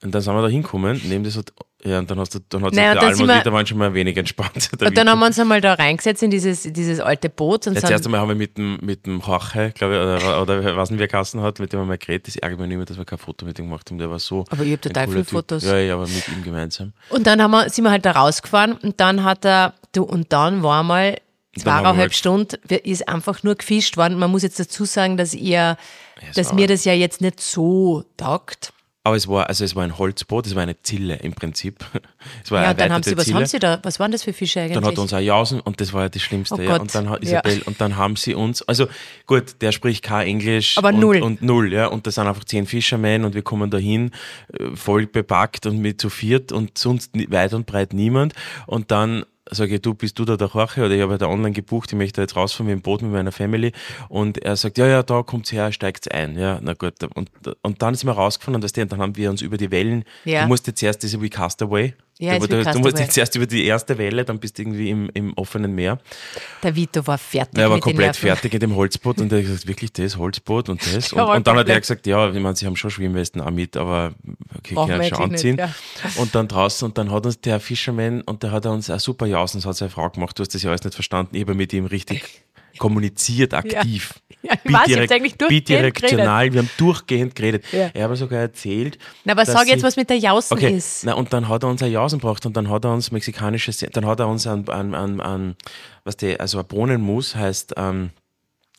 und 0.03 0.12
dann 0.15 0.22
sind 0.22 0.34
wir 0.34 0.41
da 0.41 0.48
hingekommen, 0.48 1.00
neben 1.05 1.24
das 1.24 1.38
hat, 1.38 1.53
ja, 1.84 2.00
und 2.00 2.10
dann 2.10 2.20
hast 2.20 2.34
du, 2.36 2.39
dann 2.50 2.63
hat 2.63 2.72
sich 2.74 2.77
Naja, 2.81 2.93
der 2.96 3.15
sind 3.15 3.29
Alma 3.29 3.43
wir- 3.43 3.48
und 3.51 3.53
waren 3.58 3.65
schon 3.65 3.77
mal 3.77 3.88
ein 3.88 3.93
wenig 3.93 4.17
entspannt. 4.17 4.70
Der 4.79 4.88
Und 4.88 4.98
dann 4.98 5.10
haben 5.10 5.20
wir 5.20 5.25
uns 5.27 5.39
einmal 5.39 5.62
da 5.62 5.74
reingesetzt 5.74 6.22
in 6.24 6.29
dieses, 6.31 6.63
dieses 6.63 7.00
alte 7.00 7.29
Boot 7.29 7.67
und 7.67 7.74
Jetzt 7.74 7.81
sind, 7.81 7.91
erst 7.91 8.05
einmal 8.05 8.20
haben 8.22 8.29
wir 8.29 8.36
mit 8.36 8.58
dem, 8.58 8.77
mit 8.81 9.05
dem 9.05 9.20
Jorge, 9.20 9.72
glaube 9.75 9.93
ich, 9.96 10.24
oder, 10.25 10.41
oder 10.41 10.75
was 10.75 10.89
denn 10.89 11.00
wir 11.00 11.08
Kassen 11.08 11.41
hat, 11.41 11.60
mit 11.60 11.72
dem 11.74 11.79
haben 11.79 11.89
wir 11.89 11.98
geredet. 11.98 12.27
Das 12.27 12.36
ärgert 12.36 12.60
mich 12.60 12.67
nicht 12.67 12.77
mehr, 12.77 12.86
dass 12.86 12.98
wir 12.98 13.05
kein 13.05 13.20
Foto 13.20 13.46
mit 13.46 13.58
ihm 13.60 13.65
gemacht 13.65 13.89
haben. 13.89 13.98
Der 13.98 14.10
war 14.10 14.20
so. 14.20 14.46
Aber 14.50 14.63
ich 14.63 14.74
hab 14.74 14.79
ein 14.79 14.81
total 14.81 15.08
viele. 15.08 15.24
Fotos. 15.25 15.63
Ja, 15.63 15.77
ja, 15.77 15.93
aber 15.96 16.08
mit 16.08 16.27
ihm 16.27 16.43
gemeinsam. 16.43 16.93
Und 17.10 17.25
dann 17.27 17.41
haben 17.41 17.51
wir, 17.51 17.70
sind 17.70 17.84
wir 17.84 17.91
halt 17.91 18.05
da 18.05 18.12
rausgefahren 18.12 18.74
und 18.74 19.00
dann 19.00 19.24
hat 19.24 19.46
er, 19.46 19.74
du, 19.93 20.03
und 20.03 20.31
dann 20.34 20.62
war 20.63 20.84
mal 20.84 21.17
zweieinhalb 21.58 21.98
halt- 21.98 22.15
Stunden, 22.15 22.58
ist 22.84 23.08
einfach 23.08 23.43
nur 23.43 23.55
gefischt 23.55 23.98
worden. 23.98 24.17
Man 24.20 24.31
muss 24.31 24.43
jetzt 24.43 24.60
dazu 24.60 24.86
sagen, 24.86 25.17
dass 25.17 25.34
ihr, 25.34 25.77
dass 26.36 26.50
war- 26.50 26.55
mir 26.55 26.67
das 26.67 26.86
ja 26.86 26.93
jetzt 26.93 27.22
nicht 27.22 27.39
so 27.39 28.03
taugt. 28.17 28.72
Aber 29.03 29.15
es 29.15 29.27
war, 29.27 29.50
also 29.50 29.65
es 29.65 29.75
war 29.75 29.84
ein 29.84 29.98
Holzboot, 29.98 30.46
es 30.46 30.53
war 30.53 30.62
eine 30.62 30.79
Zille 30.84 31.15
im 31.15 31.34
Prinzip. 31.34 31.84
Es 32.43 32.51
war 32.51 32.62
Ja, 32.62 32.75
dann 32.75 32.93
haben 32.93 33.01
sie, 33.01 33.17
was 33.17 33.25
Zille. 33.25 33.36
haben 33.36 33.46
sie 33.48 33.58
da, 33.58 33.79
was 33.81 34.00
waren 34.00 34.12
das 34.12 34.22
für 34.22 34.31
Fische 34.31 34.62
eigentlich? 34.62 34.75
Dann 34.75 34.86
hat 34.86 35.00
uns 35.00 35.12
auch 35.12 35.20
Jausen 35.20 35.60
und 35.60 35.81
das 35.81 35.91
war 35.91 36.03
ja 36.03 36.10
das 36.10 36.22
Schlimmste. 36.22 36.55
Oh 36.55 36.62
ja. 36.62 36.77
Und 36.77 36.93
dann 36.93 37.10
hat 37.10 37.24
ja. 37.24 37.39
Isabel 37.39 37.63
und 37.65 37.81
dann 37.81 37.98
haben 37.98 38.15
sie 38.15 38.36
uns, 38.36 38.62
also 38.62 38.88
gut, 39.25 39.55
der 39.62 39.72
spricht 39.72 40.03
kein 40.03 40.27
Englisch. 40.27 40.77
Aber 40.77 40.89
und, 40.89 41.00
null. 41.00 41.22
Und 41.24 41.41
null, 41.41 41.74
ja. 41.74 41.88
Und 41.88 42.05
das 42.05 42.15
sind 42.15 42.27
einfach 42.27 42.43
zehn 42.43 42.67
Fishermen 42.67 43.25
und 43.25 43.34
wir 43.34 43.41
kommen 43.41 43.72
da 43.72 43.79
hin, 43.79 44.12
äh, 44.53 44.75
voll 44.75 45.08
bepackt 45.08 45.65
und 45.65 45.79
mit 45.79 46.00
zu 46.00 46.12
viert 46.12 46.51
und 46.51 46.77
sonst 46.77 47.12
weit 47.31 47.55
und 47.55 47.65
breit 47.65 47.93
niemand. 47.93 48.34
Und 48.67 48.91
dann 48.91 49.25
sage 49.51 49.75
ich, 49.75 49.81
du, 49.81 49.93
bist 49.93 50.17
du 50.17 50.25
da 50.25 50.38
der 50.38 50.48
Jorge? 50.48 50.86
Oder 50.86 50.91
ich 50.96 51.01
habe 51.01 51.17
da 51.17 51.27
online 51.27 51.51
gebucht, 51.51 51.91
ich 51.91 51.98
möchte 51.98 52.17
da 52.17 52.22
jetzt 52.24 52.36
rausfahren 52.36 52.67
mit 52.67 52.74
dem 52.79 52.81
Boot 52.81 53.01
mit 53.01 53.12
meiner 53.12 53.31
Family. 53.31 53.74
Und 54.10 54.38
er 54.38 54.55
sagt, 54.55 54.77
ja, 54.77 54.88
ja, 54.88 55.03
da 55.03 55.24
kommt's 55.24 55.51
her, 55.51 55.72
steigt's 55.72 56.08
ein. 56.08 56.38
Ja, 56.38 56.60
na 56.62 56.74
gut. 56.74 56.96
Und, 57.15 57.29
und 57.62 57.81
dann 57.81 57.96
sind 57.96 58.08
wir 58.08 58.13
rausgefahren 58.13 58.55
und, 58.55 58.63
weißt 58.63 58.77
du, 58.77 58.81
und 58.81 58.91
dann 58.91 59.01
haben 59.01 59.15
wir 59.17 59.29
uns 59.29 59.41
über 59.41 59.58
die 59.58 59.70
Wellen, 59.72 60.03
Ja. 60.25 60.43
du 60.43 60.48
musst 60.48 60.67
jetzt 60.67 60.81
erst 60.81 61.03
diese 61.03 61.22
wie 61.22 61.29
Castaway, 61.29 61.93
Ja, 62.22 62.38
du, 62.38 62.44
ist 62.44 62.44
wie 62.44 62.48
du, 62.50 62.58
musst 62.58 62.66
Castaway. 62.66 63.01
jetzt 63.01 63.18
erst 63.18 63.36
über 63.36 63.48
die 63.48 63.66
erste 63.66 63.98
Welle, 63.98 64.24
dann 64.24 64.40
bist 64.40 64.56
du 64.56 64.62
irgendwie 64.62 64.92
im, 64.92 65.10
im 65.16 65.34
offenen 65.34 65.74
Meer. 65.74 65.98
Der 66.62 66.75
Vito 66.75 67.06
war 67.08 67.18
fertig 67.18 67.58
Ja, 67.58 67.63
er 67.63 67.72
war 67.72 67.80
komplett 67.80 68.16
fertig 68.16 68.54
in 68.54 68.60
dem 68.60 68.75
Holzboot 68.75 69.20
und 69.20 69.32
er 69.32 69.40
hat 69.40 69.46
gesagt, 69.46 69.68
wirklich 69.68 69.92
das 69.92 70.18
Holzboot 70.18 70.70
und 70.70 70.86
das. 70.86 71.12
Und, 71.13 71.18
Ja, 71.18 71.34
und 71.34 71.48
dann 71.48 71.58
hat 71.58 71.68
er 71.68 71.82
gesagt, 71.82 72.06
ja, 72.06 72.30
ich 72.30 72.40
meine, 72.40 72.56
sie 72.56 72.68
haben 72.68 72.75
schon 72.75 72.92
Schwimmwesten 72.92 73.42
auch 73.42 73.50
mit, 73.50 73.75
aber 73.75 74.13
okay, 74.56 74.75
wir 74.75 75.00
wir 75.00 75.04
schon 75.06 75.32
anziehen. 75.32 75.56
nicht, 75.56 76.18
Und 76.18 76.36
dann 76.36 76.48
draußen 76.48 76.88
und 76.88 76.96
dann 77.00 77.12
hat 77.12 77.25
uns 77.25 77.42
der 77.42 77.60
Fisherman 77.60 78.22
und 78.22 78.44
der 78.44 78.51
hat 78.51 78.68
uns 78.68 78.92
auch 78.92 79.00
super 79.00 79.25
Jausen, 79.25 79.58
das 79.58 79.66
hat 79.66 79.78
seine 79.78 79.90
Frau 79.90 80.08
gemacht, 80.12 80.38
du 80.38 80.42
hast 80.42 80.54
das 80.54 80.62
ja 80.62 80.70
alles 80.70 80.84
nicht 80.84 80.94
verstanden, 80.94 81.36
ich 81.36 81.42
habe 81.42 81.56
mit 81.56 81.74
ihm 81.74 81.86
richtig 81.86 82.44
kommuniziert, 82.78 83.56
aktiv. 83.56 84.13
Ja, 84.16 84.21
ich 84.63 84.74
weiß, 84.74 84.98
habt 84.98 85.12
eigentlich 85.12 85.36
durchgehend 85.36 85.65
bidirektional, 85.67 86.51
wir 86.51 86.60
haben 86.62 86.69
durchgehend 86.77 87.35
geredet. 87.35 87.63
Ja. 87.72 87.89
Er 87.94 88.09
hat 88.09 88.18
sogar 88.18 88.39
erzählt. 88.39 88.98
Na, 89.24 89.33
aber 89.33 89.46
sag 89.46 89.68
jetzt, 89.68 89.83
was 89.83 89.96
mit 89.96 90.09
der 90.09 90.18
Jausen 90.18 90.57
Okay, 90.57 90.75
ist. 90.75 91.03
na, 91.05 91.13
und 91.13 91.31
dann 91.33 91.48
hat 91.48 91.63
er 91.63 91.70
uns 91.70 91.81
ein 91.83 91.92
Jausen 91.92 92.20
gebracht 92.20 92.46
und 92.46 92.57
dann 92.57 92.70
hat 92.70 92.85
er 92.85 92.94
uns 92.94 93.11
mexikanisches, 93.11 93.85
dann 93.92 94.05
hat 94.05 94.20
er 94.20 94.27
uns 94.27 94.48
ein, 94.48 94.68
ein, 94.70 94.96
ein, 94.96 95.22
ein 95.22 95.55
was 96.03 96.18
die, 96.18 96.39
also 96.39 96.59
ein 96.59 96.66
Bohnenmus 96.66 97.35
heißt, 97.35 97.74
ähm, 97.77 98.11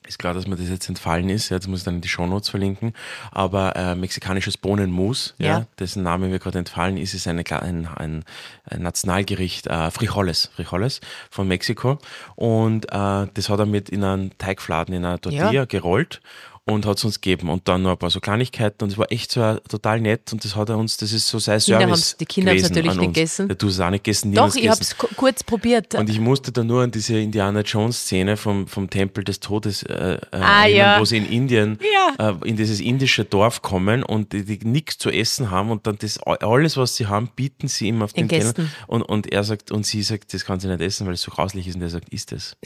ist 0.07 0.19
klar, 0.19 0.35
dass 0.35 0.47
mir 0.47 0.57
das 0.57 0.69
jetzt 0.69 0.89
entfallen 0.89 1.29
ist, 1.29 1.49
jetzt 1.51 1.69
muss 1.69 1.81
ich 1.81 1.85
dann 1.85 1.97
in 1.97 2.01
die 2.01 2.09
Shownotes 2.09 2.49
verlinken, 2.49 2.93
aber 3.31 3.77
äh, 3.77 3.95
mexikanisches 3.95 4.57
Bohnenmus, 4.57 5.35
ja. 5.39 5.47
Ja. 5.47 5.67
dessen 5.79 6.03
Name 6.03 6.29
mir 6.29 6.39
gerade 6.39 6.59
entfallen 6.59 6.97
ist, 6.97 7.15
ist 7.15 7.27
eine, 7.29 7.45
ein, 7.63 7.87
ein, 7.87 8.25
ein 8.65 8.83
Nationalgericht, 8.83 9.67
äh, 9.69 9.91
Frijoles, 9.91 10.51
Frijoles 10.55 11.01
von 11.31 11.47
Mexiko 11.49 11.99
und 12.37 12.87
äh, 12.87 13.27
das 13.35 13.49
hat 13.49 13.59
er 13.59 13.67
mit 13.67 13.89
in 13.91 14.03
einen 14.05 14.37
Teigfladen, 14.39 14.95
in 14.95 15.05
einer 15.05 15.21
Tortilla 15.21 15.53
Ja. 15.53 15.65
gerollt 15.65 16.21
und 16.65 16.87
hat 16.87 16.97
es 16.99 17.05
uns 17.05 17.21
gegeben 17.21 17.49
und 17.51 17.67
dann 17.67 17.83
noch 17.83 17.91
ein 17.91 17.97
paar 17.99 18.11
so 18.11 18.21
Kleinigkeiten 18.21 18.85
und 18.85 18.93
es 18.93 18.99
war 18.99 19.11
echt 19.11 19.33
so 19.33 19.41
äh, 19.43 19.59
total 19.69 20.01
nett 20.01 20.33
und 20.33 20.45
das 20.45 20.55
hat 20.55 20.69
er 20.69 20.79
uns, 20.79 20.97
das 20.97 21.13
ist 21.13 21.27
so 21.27 21.41
sein 21.41 21.59
Kinder 21.59 21.81
Service 21.81 22.17
die 22.19 22.27
Kinder 22.27 22.51
haben's 22.53 22.63
gewesen 22.63 22.75
natürlich 22.75 23.01
nicht 23.01 23.15
gegessen. 23.15 23.49
Ja, 23.49 23.55
du 23.57 23.67
hast 23.67 23.75
es 23.75 23.81
auch 23.81 23.91
nicht 23.91 24.05
gegessen, 24.05 24.33
Doch, 24.33 24.55
ich 24.55 24.69
habe 24.69 24.81
es 24.81 24.97
kurz 24.97 25.43
probiert. 25.43 25.95
Und 25.97 26.09
ich 26.09 26.21
musste 26.21 26.53
da 26.53 26.63
nur 26.63 26.83
an 26.83 26.93
diese 26.93 27.19
Indiana 27.19 27.63
Jones 27.63 28.03
Szene 28.03 28.37
vom, 28.37 28.69
vom 28.69 28.89
Tempel 28.89 29.25
des 29.25 29.41
Todes 29.41 29.83
äh, 29.83 29.93
äh, 29.93 30.19
Ah, 30.31 30.63
erinnern, 30.63 30.77
ja. 30.77 31.01
wo 31.01 31.05
sie 31.05 31.17
in 31.17 31.27
Indien 31.29 31.79
Ja. 32.19 32.31
äh, 32.31 32.49
in 32.49 32.57
dieses 32.57 32.81
indische 32.81 33.25
Dorf 33.25 33.63
kommen 33.63 34.05
und 34.05 34.33
die, 34.33 34.45
die 34.45 34.65
nichts 34.65 34.99
zu 34.99 35.11
essen 35.11 35.51
haben 35.51 35.71
und 35.73 35.89
dann 35.89 35.99
das 35.99 36.21
alles, 36.23 36.77
was 36.77 36.95
sie 36.95 37.07
haben, 37.07 37.29
bieten 37.35 37.67
sie 37.67 37.89
ihm 37.89 38.03
auf 38.03 38.13
den, 38.13 38.29
Den 38.29 38.41
Teller. 38.53 38.69
Und, 38.87 39.03
und 39.03 39.33
er 39.33 39.43
sagt, 39.43 39.73
und 39.73 39.85
sie 39.85 40.03
sagt, 40.05 40.33
das 40.33 40.45
kann 40.45 40.61
sie 40.61 40.69
nicht 40.69 40.81
essen, 40.81 41.09
weil 41.09 41.15
es 41.15 41.23
so 41.23 41.33
grauslich 41.33 41.67
ist. 41.67 41.75
Und 41.75 41.83
er 41.83 41.91
sagt, 41.91 42.09
isst 42.11 42.31
es. 42.31 42.57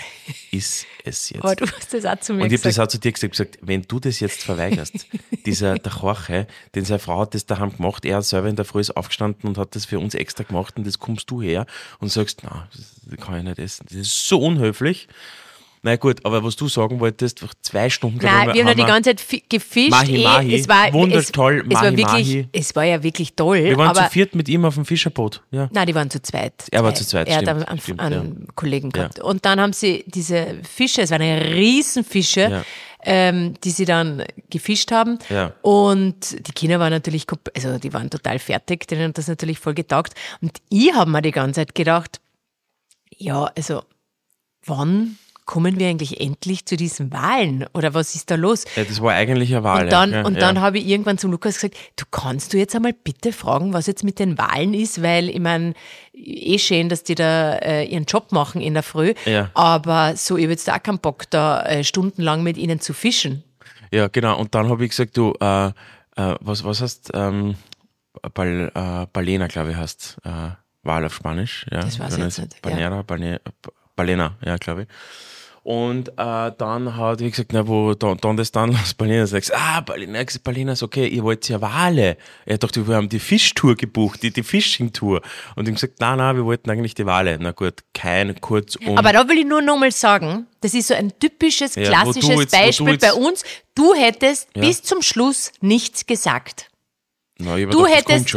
Iss 0.50 0.84
es 1.04 1.30
jetzt. 1.30 1.42
aber 1.42 1.56
du 1.56 1.64
hast 1.66 1.94
das 1.94 2.04
auch 2.04 2.20
zu 2.20 2.34
mir 2.34 2.42
Und 2.44 2.52
ich 2.52 2.58
habe 2.60 2.68
das 2.68 2.78
auch 2.78 2.88
zu 2.88 2.98
dir 2.98 3.12
gesagt, 3.12 3.32
gesagt, 3.32 3.58
wenn 3.62 3.85
du 3.88 4.00
das 4.00 4.20
jetzt 4.20 4.42
verweigerst, 4.42 5.06
dieser, 5.46 5.76
der 5.78 5.92
Jorge, 5.92 6.46
den 6.74 6.84
seine 6.84 6.98
Frau 6.98 7.20
hat 7.20 7.34
das 7.34 7.46
daheim 7.46 7.76
gemacht, 7.76 8.04
er 8.04 8.22
selber 8.22 8.48
in 8.48 8.56
der 8.56 8.64
Früh 8.64 8.80
ist 8.80 8.96
aufgestanden 8.96 9.48
und 9.48 9.58
hat 9.58 9.74
das 9.76 9.84
für 9.86 9.98
uns 9.98 10.14
extra 10.14 10.44
gemacht 10.44 10.74
und 10.76 10.84
jetzt 10.86 10.98
kommst 10.98 11.30
du 11.30 11.40
her 11.42 11.66
und 12.00 12.10
sagst, 12.10 12.40
na, 12.42 12.68
das 13.06 13.20
kann 13.24 13.38
ich 13.38 13.44
nicht 13.44 13.58
essen. 13.58 13.86
Das 13.88 13.96
ist 13.98 14.28
so 14.28 14.38
unhöflich. 14.40 15.08
Na 15.82 15.94
gut, 15.94 16.24
aber 16.24 16.42
was 16.42 16.56
du 16.56 16.66
sagen 16.66 16.98
wolltest, 16.98 17.44
zwei 17.62 17.88
Stunden, 17.90 18.18
glaub 18.18 18.32
Nein, 18.32 18.54
wir 18.54 18.62
haben 18.62 18.68
ja 18.70 18.74
die 18.74 18.90
ganze 18.90 19.10
Zeit 19.10 19.20
fi- 19.20 19.44
gefischt. 19.48 19.90
Mahi, 19.90 20.16
eh. 20.16 20.24
Mahi. 20.24 20.54
Es 20.56 20.68
war, 20.68 20.92
Wundertoll, 20.92 21.58
es, 21.60 21.66
es 21.68 21.74
war 21.74 21.82
wirklich, 21.96 22.06
Mahi. 22.06 22.48
Es 22.50 22.74
war 22.74 22.82
ja 22.84 23.02
wirklich 23.04 23.36
toll. 23.36 23.62
Wir 23.62 23.76
waren 23.76 23.94
zu 23.94 24.02
viert 24.10 24.34
mit 24.34 24.48
ihm 24.48 24.64
auf 24.64 24.74
dem 24.74 24.84
Fischerboot. 24.84 25.42
Ja. 25.52 25.68
Nein, 25.72 25.86
die 25.86 25.94
waren 25.94 26.10
zu 26.10 26.20
zweit. 26.20 26.54
Er 26.72 26.82
war 26.82 26.92
zu 26.92 27.06
zweit, 27.06 27.28
Er 27.28 27.36
hat 27.36 27.42
stimmt, 27.44 27.58
einen, 27.58 27.68
einen, 27.68 27.80
stimmt, 27.80 28.00
einen 28.00 28.48
Kollegen 28.56 28.88
Ja. 28.88 29.02
gehabt. 29.02 29.20
Und 29.20 29.44
dann 29.44 29.60
haben 29.60 29.72
sie 29.74 30.02
diese 30.08 30.58
Fische, 30.68 31.02
es 31.02 31.12
waren 31.12 31.22
Riesenfische, 31.22 32.40
Ja. 32.50 32.64
Ähm, 33.06 33.54
die 33.62 33.70
sie 33.70 33.84
dann 33.84 34.24
gefischt 34.50 34.90
haben. 34.90 35.18
Ja. 35.30 35.52
Und 35.62 36.46
die 36.46 36.52
Kinder 36.52 36.80
waren 36.80 36.90
natürlich, 36.90 37.24
also 37.54 37.78
die 37.78 37.94
waren 37.94 38.10
total 38.10 38.38
fertig, 38.40 38.86
denen 38.88 39.08
hat 39.08 39.18
das 39.18 39.28
natürlich 39.28 39.60
voll 39.60 39.74
getaugt. 39.74 40.14
Und 40.42 40.58
ich 40.68 40.92
habe 40.92 41.10
mir 41.10 41.22
die 41.22 41.30
ganze 41.30 41.60
Zeit 41.60 41.74
gedacht, 41.74 42.20
ja, 43.16 43.44
also 43.56 43.84
wann 44.64 45.18
kommen 45.46 45.78
wir 45.78 45.88
eigentlich 45.88 46.20
endlich 46.20 46.66
zu 46.66 46.76
diesen 46.76 47.12
Wahlen? 47.12 47.64
Oder 47.72 47.94
was 47.94 48.14
ist 48.14 48.30
da 48.30 48.34
los? 48.34 48.64
Ja, 48.74 48.84
das 48.84 49.00
war 49.00 49.14
eigentlich 49.14 49.54
eine 49.54 49.64
Wahl. 49.64 49.84
Und 49.84 49.92
dann, 49.92 50.12
ja, 50.12 50.24
und 50.24 50.34
ja. 50.34 50.40
dann 50.40 50.60
habe 50.60 50.78
ich 50.78 50.86
irgendwann 50.86 51.18
zum 51.18 51.30
Lukas 51.30 51.54
gesagt, 51.54 51.76
du 51.96 52.04
kannst 52.10 52.52
du 52.52 52.58
jetzt 52.58 52.74
einmal 52.74 52.92
bitte 52.92 53.32
fragen, 53.32 53.72
was 53.72 53.86
jetzt 53.86 54.04
mit 54.04 54.18
den 54.18 54.36
Wahlen 54.36 54.74
ist, 54.74 55.02
weil 55.02 55.30
ich 55.30 55.38
meine, 55.38 55.74
eh 56.12 56.58
schön, 56.58 56.88
dass 56.88 57.04
die 57.04 57.14
da 57.14 57.54
äh, 57.54 57.84
ihren 57.84 58.04
Job 58.04 58.32
machen 58.32 58.60
in 58.60 58.74
der 58.74 58.82
Früh, 58.82 59.14
Ja. 59.24 59.50
aber 59.54 60.16
so, 60.16 60.36
ich 60.36 60.44
habe 60.44 60.52
jetzt 60.52 60.70
auch 60.70 60.82
keinen 60.82 60.98
Bock, 60.98 61.30
da 61.30 61.62
äh, 61.62 61.84
stundenlang 61.84 62.42
mit 62.42 62.58
ihnen 62.58 62.80
zu 62.80 62.92
fischen. 62.92 63.44
Ja, 63.92 64.08
genau. 64.08 64.38
Und 64.38 64.54
dann 64.54 64.68
habe 64.68 64.84
ich 64.84 64.90
gesagt, 64.90 65.16
du, 65.16 65.32
äh, 65.40 65.68
äh, 65.68 65.72
was, 66.40 66.64
was 66.64 66.82
heißt, 66.82 67.12
ähm, 67.14 67.54
Bal, 68.34 68.72
äh, 68.74 69.06
Balena, 69.12 69.46
glaube 69.46 69.70
ich, 69.70 69.76
heißt 69.76 70.16
äh, 70.24 70.50
Wahl 70.82 71.04
auf 71.04 71.14
Spanisch. 71.14 71.66
Ja. 71.70 71.82
Das 71.82 72.00
weiß 72.00 72.16
ich 72.16 72.24
jetzt 72.24 72.38
nicht, 72.38 72.62
Balena, 72.62 73.02
Balena, 73.02 73.38
Balena, 73.96 74.36
ja, 74.44 74.56
glaube 74.56 74.82
ich. 74.82 74.88
Und 75.62 76.10
äh, 76.10 76.52
dann 76.58 76.96
hat 76.96 77.20
ich 77.20 77.32
gesagt, 77.32 77.52
na, 77.52 77.66
wo, 77.66 77.92
don, 77.94 78.16
donde 78.18 78.44
están 78.44 78.70
las 78.70 78.94
Balenas? 78.94 79.32
Ich 79.32 79.40
gesagt, 79.48 79.60
ah, 79.60 79.80
gesagt, 79.80 80.44
Balenas, 80.44 80.80
okay, 80.84 81.08
ihr 81.08 81.24
wollt 81.24 81.48
ja 81.48 81.60
Wale. 81.60 82.16
Er 82.44 82.58
dachte, 82.58 82.86
wir 82.86 82.94
haben 82.94 83.08
die 83.08 83.18
Fischtour 83.18 83.74
gebucht, 83.74 84.22
die, 84.22 84.30
die 84.30 84.44
Fishing-Tour. 84.44 85.22
Und 85.56 85.66
ich 85.66 85.74
gesagt, 85.74 85.94
nein, 85.98 86.18
nein, 86.18 86.36
wir 86.36 86.44
wollten 86.44 86.70
eigentlich 86.70 86.94
die 86.94 87.04
Wale. 87.04 87.36
Na 87.40 87.50
gut, 87.50 87.82
kein, 87.94 88.40
kurzum. 88.40 88.96
Aber 88.96 89.12
da 89.12 89.28
will 89.28 89.38
ich 89.38 89.44
nur 89.44 89.60
nochmal 89.60 89.90
sagen, 89.90 90.46
das 90.60 90.72
ist 90.72 90.86
so 90.86 90.94
ein 90.94 91.12
typisches, 91.18 91.74
Ja, 91.74 91.88
klassisches 91.88 92.28
jetzt- 92.28 92.52
wo 92.52 92.56
du 92.58 92.64
Beispiel 92.66 92.88
jetzt- 92.92 93.00
bei 93.02 93.12
uns. 93.14 93.42
Du 93.74 93.92
hättest 93.94 94.48
Ja. 94.54 94.60
bis 94.60 94.84
zum 94.84 95.02
Schluss 95.02 95.50
nichts 95.60 96.06
gesagt. 96.06 96.68
na, 97.40 97.56
ich 97.56 97.64
du 97.68 97.82
gedacht, 97.82 98.04
das 98.08 98.14
hättest- 98.14 98.28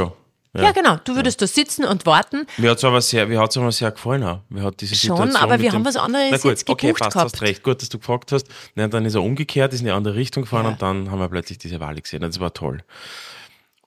schon. 0.56 0.64
Ja, 0.66 0.72
genau. 0.72 0.98
Du 1.04 1.16
würdest 1.16 1.42
da 1.42 1.48
sitzen 1.48 1.86
und 1.86 2.06
warten. 2.06 2.46
Mir 2.58 2.72
hat 2.72 2.78
es 2.80 2.84
aber 2.84 3.02
sehr, 3.02 3.28
mir 3.28 3.40
hat's 3.40 3.58
aber 3.58 3.72
sehr 3.72 3.92
gefallen. 3.92 4.24
Auch. 4.24 4.40
Mir 4.50 4.64
hat 4.64 4.82
diese 4.82 4.96
Schon, 4.96 5.18
Situation 5.18 5.36
aber 5.44 5.60
wir 5.60 5.72
haben 5.72 5.86
was 5.86 5.96
anderes 5.96 6.32
Na 6.32 6.38
gut, 6.38 6.52
jetzt 6.52 6.70
okay, 6.70 6.88
gebucht 6.88 7.02
passt, 7.02 7.14
gehabt. 7.14 7.34
hast 7.34 7.42
recht. 7.42 7.64
Gut, 7.64 7.82
dass 7.82 7.90
du 7.90 8.00
gefragt 8.00 8.32
hast. 8.32 8.48
Nein, 8.76 8.90
dann 8.90 9.06
ist 9.06 9.16
er 9.16 9.24
umgekehrt, 9.24 9.74
ist 9.74 9.80
in 9.82 9.86
die 9.86 9.92
andere 9.92 10.16
Richtung 10.16 10.44
gefahren 10.44 10.66
Ja. 10.66 10.72
und 10.72 10.82
dann 10.82 11.12
haben 11.12 11.20
wir 11.20 11.30
plötzlich 11.30 11.58
diese 11.58 11.80
Wale 11.80 12.02
gesehen. 12.02 12.22
Das 12.22 12.40
war 12.40 12.54
toll. 12.54 12.84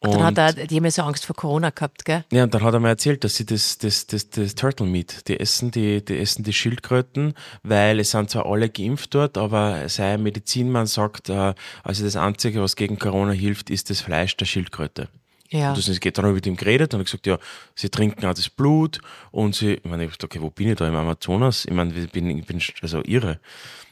Dann 0.00 0.16
Und- 0.16 0.24
hat 0.24 0.36
er, 0.58 0.66
die 0.66 0.76
haben 0.76 0.84
ja 0.84 0.90
so 0.90 1.02
Angst 1.02 1.26
vor 1.26 1.36
Corona 1.36 1.70
gehabt, 1.70 2.04
gell? 2.04 2.24
Ja, 2.32 2.42
und 2.42 2.52
dann 2.52 2.64
hat 2.64 2.74
er 2.74 2.80
mir 2.80 2.88
erzählt, 2.88 3.22
dass 3.22 3.36
sie 3.36 3.46
das, 3.46 3.78
das, 3.78 4.08
das, 4.08 4.30
das 4.30 4.56
Turtle 4.56 4.84
Meat, 4.84 5.28
die 5.28 5.38
essen 5.38 5.70
die, 5.70 6.04
die 6.04 6.18
essen 6.18 6.42
die 6.42 6.52
Schildkröten, 6.52 7.34
weil 7.62 8.00
es 8.00 8.10
sind 8.10 8.28
zwar 8.28 8.46
alle 8.46 8.68
geimpft 8.68 9.14
dort, 9.14 9.38
aber 9.38 9.88
sein 9.88 10.20
Medizinmann 10.24 10.86
sagt, 10.86 11.28
äh, 11.28 11.54
also 11.84 12.02
das 12.02 12.16
Einzige, 12.16 12.60
was 12.60 12.74
gegen 12.74 12.98
Corona 12.98 13.30
hilft, 13.30 13.70
ist 13.70 13.90
das 13.90 14.00
Fleisch 14.00 14.36
der 14.36 14.46
Schildkröte. 14.46 15.08
Ja. 15.52 15.68
Und 15.68 15.78
das 15.78 15.86
ist, 15.88 16.00
geht 16.00 16.16
dann 16.16 16.24
habe 16.24 16.32
ich 16.32 16.36
mit 16.36 16.46
ihm 16.46 16.56
geredet 16.56 16.94
und 16.94 17.04
gesagt, 17.04 17.26
ja, 17.26 17.38
sie 17.74 17.90
trinken 17.90 18.24
auch 18.24 18.34
das 18.34 18.48
Blut 18.48 19.00
und 19.30 19.54
sie, 19.54 19.74
ich 19.74 19.84
meine, 19.84 20.04
ich 20.04 20.08
gesagt, 20.08 20.24
okay, 20.24 20.40
wo 20.40 20.50
bin 20.50 20.70
ich 20.70 20.76
da 20.76 20.88
im 20.88 20.96
Amazonas? 20.96 21.66
Ich 21.66 21.72
meine, 21.72 21.94
ich 21.94 22.10
bin, 22.10 22.38
ich 22.38 22.46
bin 22.46 22.60
also 22.80 23.02
irre. 23.04 23.38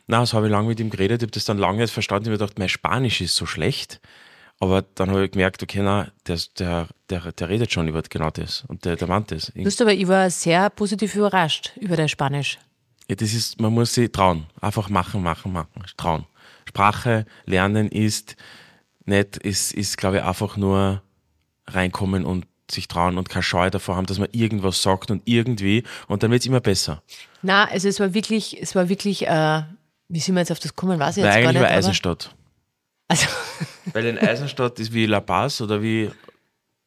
Na, 0.07 0.20
das 0.20 0.33
habe 0.33 0.46
ich 0.46 0.53
lange 0.53 0.68
mit 0.68 0.81
ihm 0.81 0.88
geredet, 0.88 1.23
ich 1.23 1.27
habe 1.27 1.33
das 1.33 1.44
dann 1.44 1.59
lange 1.59 1.81
jetzt 1.81 1.92
verstanden, 1.92 2.25
ich 2.25 2.31
habe 2.31 2.38
gedacht, 2.38 2.59
mein 2.59 2.70
Spanisch 2.70 3.20
ist 3.20 3.37
so 3.37 3.44
schlecht. 3.44 4.01
Aber 4.59 4.83
dann 4.94 5.11
habe 5.11 5.25
ich 5.25 5.31
gemerkt, 5.31 5.62
okay, 5.62 5.81
na, 5.83 6.09
der, 6.27 6.38
der, 6.59 6.88
der, 7.09 7.33
der 7.33 7.49
redet 7.49 7.73
schon 7.73 7.88
über 7.88 8.03
genau 8.03 8.31
das 8.31 8.64
und 8.68 8.85
der, 8.85 8.96
der 8.96 9.09
meint 9.09 9.31
das. 9.31 9.53
Du 9.55 9.64
hast 9.64 9.81
aber, 9.81 9.92
ich 9.92 10.09
war 10.09 10.29
sehr 10.31 10.70
positiv 10.70 11.14
überrascht 11.14 11.73
über 11.81 11.96
dein 11.96 12.09
Spanisch. 12.09 12.59
Ja, 13.09 13.16
das 13.16 13.33
ist, 13.35 13.61
man 13.61 13.73
muss 13.73 13.94
sich 13.94 14.11
trauen. 14.12 14.46
Einfach 14.61 14.88
machen, 14.88 15.23
machen, 15.23 15.53
machen. 15.53 15.68
Trauen. 15.96 16.27
Sprache 16.68 17.27
lernen 17.44 17.88
ist 17.88 18.37
nicht, 19.05 19.37
ist, 19.38 19.73
ist 19.73 19.96
glaube 19.96 20.18
ich, 20.18 20.23
einfach 20.23 20.57
nur 20.57 21.03
reinkommen 21.72 22.24
und 22.24 22.46
sich 22.70 22.88
trauen 22.88 23.18
und 23.18 23.28
keine 23.28 23.42
Scheu 23.42 23.70
davor 23.70 23.96
haben, 23.96 24.06
dass 24.06 24.18
man 24.18 24.28
irgendwas 24.33 24.83
sagt 24.83 25.11
und 25.11 25.22
irgendwie 25.24 25.85
und 26.09 26.22
dann 26.22 26.30
wird 26.30 26.42
es 26.42 26.46
immer 26.46 26.61
besser. 26.61 27.02
Na, 27.42 27.64
also 27.64 27.88
es 27.88 28.00
war 28.00 28.14
wirklich, 28.14 28.61
es 28.61 28.74
war 28.74 28.88
wirklich, 28.88 29.26
äh, 29.26 29.62
wie 30.09 30.20
sind 30.20 30.35
wir 30.35 30.40
jetzt 30.40 30.52
auf 30.52 30.61
das 30.61 30.76
kommen, 30.76 30.98
weiß 30.98 31.16
ich 31.16 31.24
Weil 31.24 31.30
jetzt 31.30 31.42
gar 31.42 31.48
eigentlich 31.50 31.62
nicht. 31.62 31.70
war 31.70 31.76
Eisenstadt. 31.76 32.35
Also, 33.09 33.26
Weil 33.92 34.06
in 34.06 34.18
Eisenstadt 34.18 34.78
ist 34.78 34.92
wie 34.92 35.06
La 35.06 35.20
Paz 35.20 35.61
oder 35.61 35.83
wie, 35.83 36.11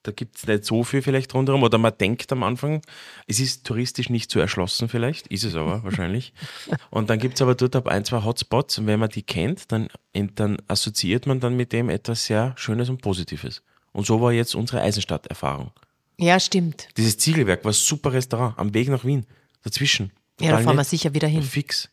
da 0.04 0.12
gibt 0.12 0.38
es 0.38 0.48
nicht 0.48 0.66
so 0.66 0.84
viel 0.84 1.02
vielleicht 1.02 1.34
rundherum 1.34 1.64
oder 1.64 1.78
man 1.78 1.98
denkt 1.98 2.32
am 2.32 2.44
Anfang, 2.44 2.82
es 3.28 3.40
ist 3.40 3.66
touristisch 3.66 4.10
nicht 4.10 4.32
so 4.32 4.40
erschlossen 4.40 4.88
vielleicht, 4.90 5.28
ist 5.28 5.44
es 5.44 5.56
aber 5.56 5.84
wahrscheinlich. 5.84 6.34
Und 6.92 7.10
dann 7.10 7.20
gibt 7.20 7.36
es 7.36 7.42
aber 7.42 7.56
dort 7.56 7.76
ab 7.76 7.88
ein, 7.88 8.06
zwei 8.06 8.24
Hotspots 8.24 8.78
und 8.78 8.88
wenn 8.88 9.00
man 9.00 9.10
die 9.10 9.24
kennt, 9.24 9.72
dann, 9.72 9.88
dann 10.36 10.58
assoziiert 10.68 11.26
man 11.26 11.40
dann 11.40 11.56
mit 11.56 11.74
dem 11.74 11.90
etwas 11.90 12.26
sehr 12.26 12.54
Schönes 12.58 12.90
und 12.90 13.02
Positives. 13.02 13.64
Und 13.94 14.06
so 14.06 14.20
war 14.22 14.32
jetzt 14.34 14.56
unsere 14.56 14.82
Eisenstadt-Erfahrung. 14.82 15.72
ja, 16.18 16.40
stimmt. 16.40 16.90
Dieses 16.98 17.18
Ziegelwerk 17.18 17.64
war 17.64 17.72
ein 17.72 17.76
super 17.76 18.12
Restaurant 18.14 18.58
am 18.60 18.74
Weg 18.74 18.90
nach 18.90 19.06
Wien, 19.06 19.26
dazwischen. 19.64 20.12
Ja, 20.42 20.52
da 20.52 20.60
fahren 20.60 20.76
wir 20.76 20.84
sicher 20.84 21.14
wieder 21.14 21.28
hin. 21.28 21.44
Fix. 21.44 21.90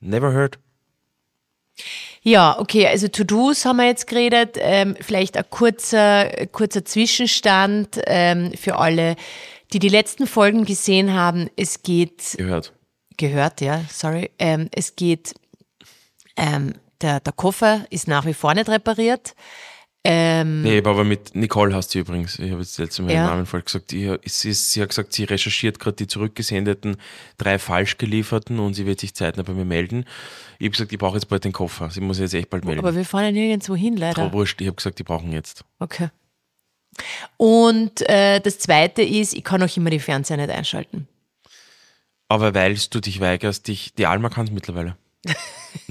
Never 0.00 0.32
heard. 0.32 0.58
Ja, 2.22 2.58
okay, 2.58 2.86
also 2.86 3.08
To-Dos 3.08 3.64
haben 3.64 3.76
wir 3.78 3.86
jetzt 3.86 4.06
geredet. 4.06 4.56
Ähm, 4.58 4.94
vielleicht 5.00 5.36
ein 5.38 5.44
kurzer, 5.48 6.28
kurzer 6.52 6.84
Zwischenstand 6.84 7.98
ähm, 8.06 8.52
für 8.52 8.76
alle, 8.76 9.16
die 9.72 9.78
die 9.78 9.88
letzten 9.88 10.26
Folgen 10.26 10.64
gesehen 10.66 11.14
haben. 11.14 11.48
Es 11.56 11.82
geht, 11.82 12.34
Gehört. 12.36 12.74
gehört, 13.16 13.62
ja, 13.62 13.82
sorry. 13.90 14.30
Ähm, 14.38 14.68
es 14.72 14.96
geht, 14.96 15.32
ähm, 16.36 16.74
der, 17.00 17.20
der 17.20 17.32
Koffer 17.32 17.86
ist 17.88 18.06
nach 18.06 18.26
wie 18.26 18.34
vor 18.34 18.52
nicht 18.52 18.68
repariert. 18.68 19.34
Ähm, 20.02 20.62
Nee, 20.62 20.78
aber 20.78 21.04
mit 21.04 21.34
Nicole 21.34 21.74
hast 21.74 21.94
du 21.94 21.98
übrigens, 21.98 22.38
ich 22.38 22.50
habe 22.50 22.62
jetzt 22.62 22.78
letztes 22.78 23.04
Mal 23.04 23.12
Ja. 23.12 23.24
den 23.24 23.30
Namen 23.30 23.46
voll 23.46 23.60
gesagt, 23.60 23.92
ich, 23.92 24.08
sie, 24.32 24.52
sie 24.54 24.80
hat 24.80 24.88
gesagt, 24.88 25.12
sie 25.12 25.24
recherchiert 25.24 25.78
gerade 25.78 25.96
die 25.96 26.06
zurückgesendeten 26.06 26.96
drei 27.36 27.58
falsch 27.58 27.98
gelieferten 27.98 28.58
und 28.60 28.72
sie 28.72 28.86
wird 28.86 29.00
sich 29.00 29.14
zeitnah 29.14 29.42
bei 29.42 29.52
mir 29.52 29.66
melden. 29.66 30.06
Ich 30.58 30.64
habe 30.66 30.70
gesagt, 30.70 30.92
ich 30.92 30.98
brauche 30.98 31.16
jetzt 31.16 31.26
bald 31.28 31.44
den 31.44 31.52
Koffer. 31.52 31.90
Sie 31.90 32.00
muss 32.00 32.18
jetzt 32.18 32.32
echt 32.32 32.48
bald 32.48 32.64
melden. 32.64 32.80
aber 32.80 32.94
wir 32.94 33.04
fahren 33.04 33.26
ja 33.26 33.32
nirgendwo 33.32 33.76
hin, 33.76 33.96
leider. 33.98 34.14
Frau 34.14 34.32
Wurscht, 34.32 34.60
ich 34.62 34.68
habe 34.68 34.76
gesagt, 34.76 34.98
die 34.98 35.02
brauchen 35.04 35.32
jetzt. 35.32 35.64
Okay. 35.78 36.08
Und 37.36 38.00
äh, 38.08 38.40
das 38.40 38.58
Zweite 38.58 39.02
ist, 39.02 39.34
ich 39.34 39.44
kann 39.44 39.62
auch 39.62 39.76
immer 39.76 39.90
die 39.90 40.00
Fernseher 40.00 40.38
nicht 40.38 40.50
einschalten. 40.50 41.08
Aber 42.28 42.54
weil 42.54 42.76
du 42.90 43.00
dich 43.00 43.20
weigerst, 43.20 43.68
dich, 43.68 43.94
die 43.94 44.06
Alma 44.06 44.28
kann 44.30 44.46
es 44.46 44.52
mittlerweile. 44.52 44.96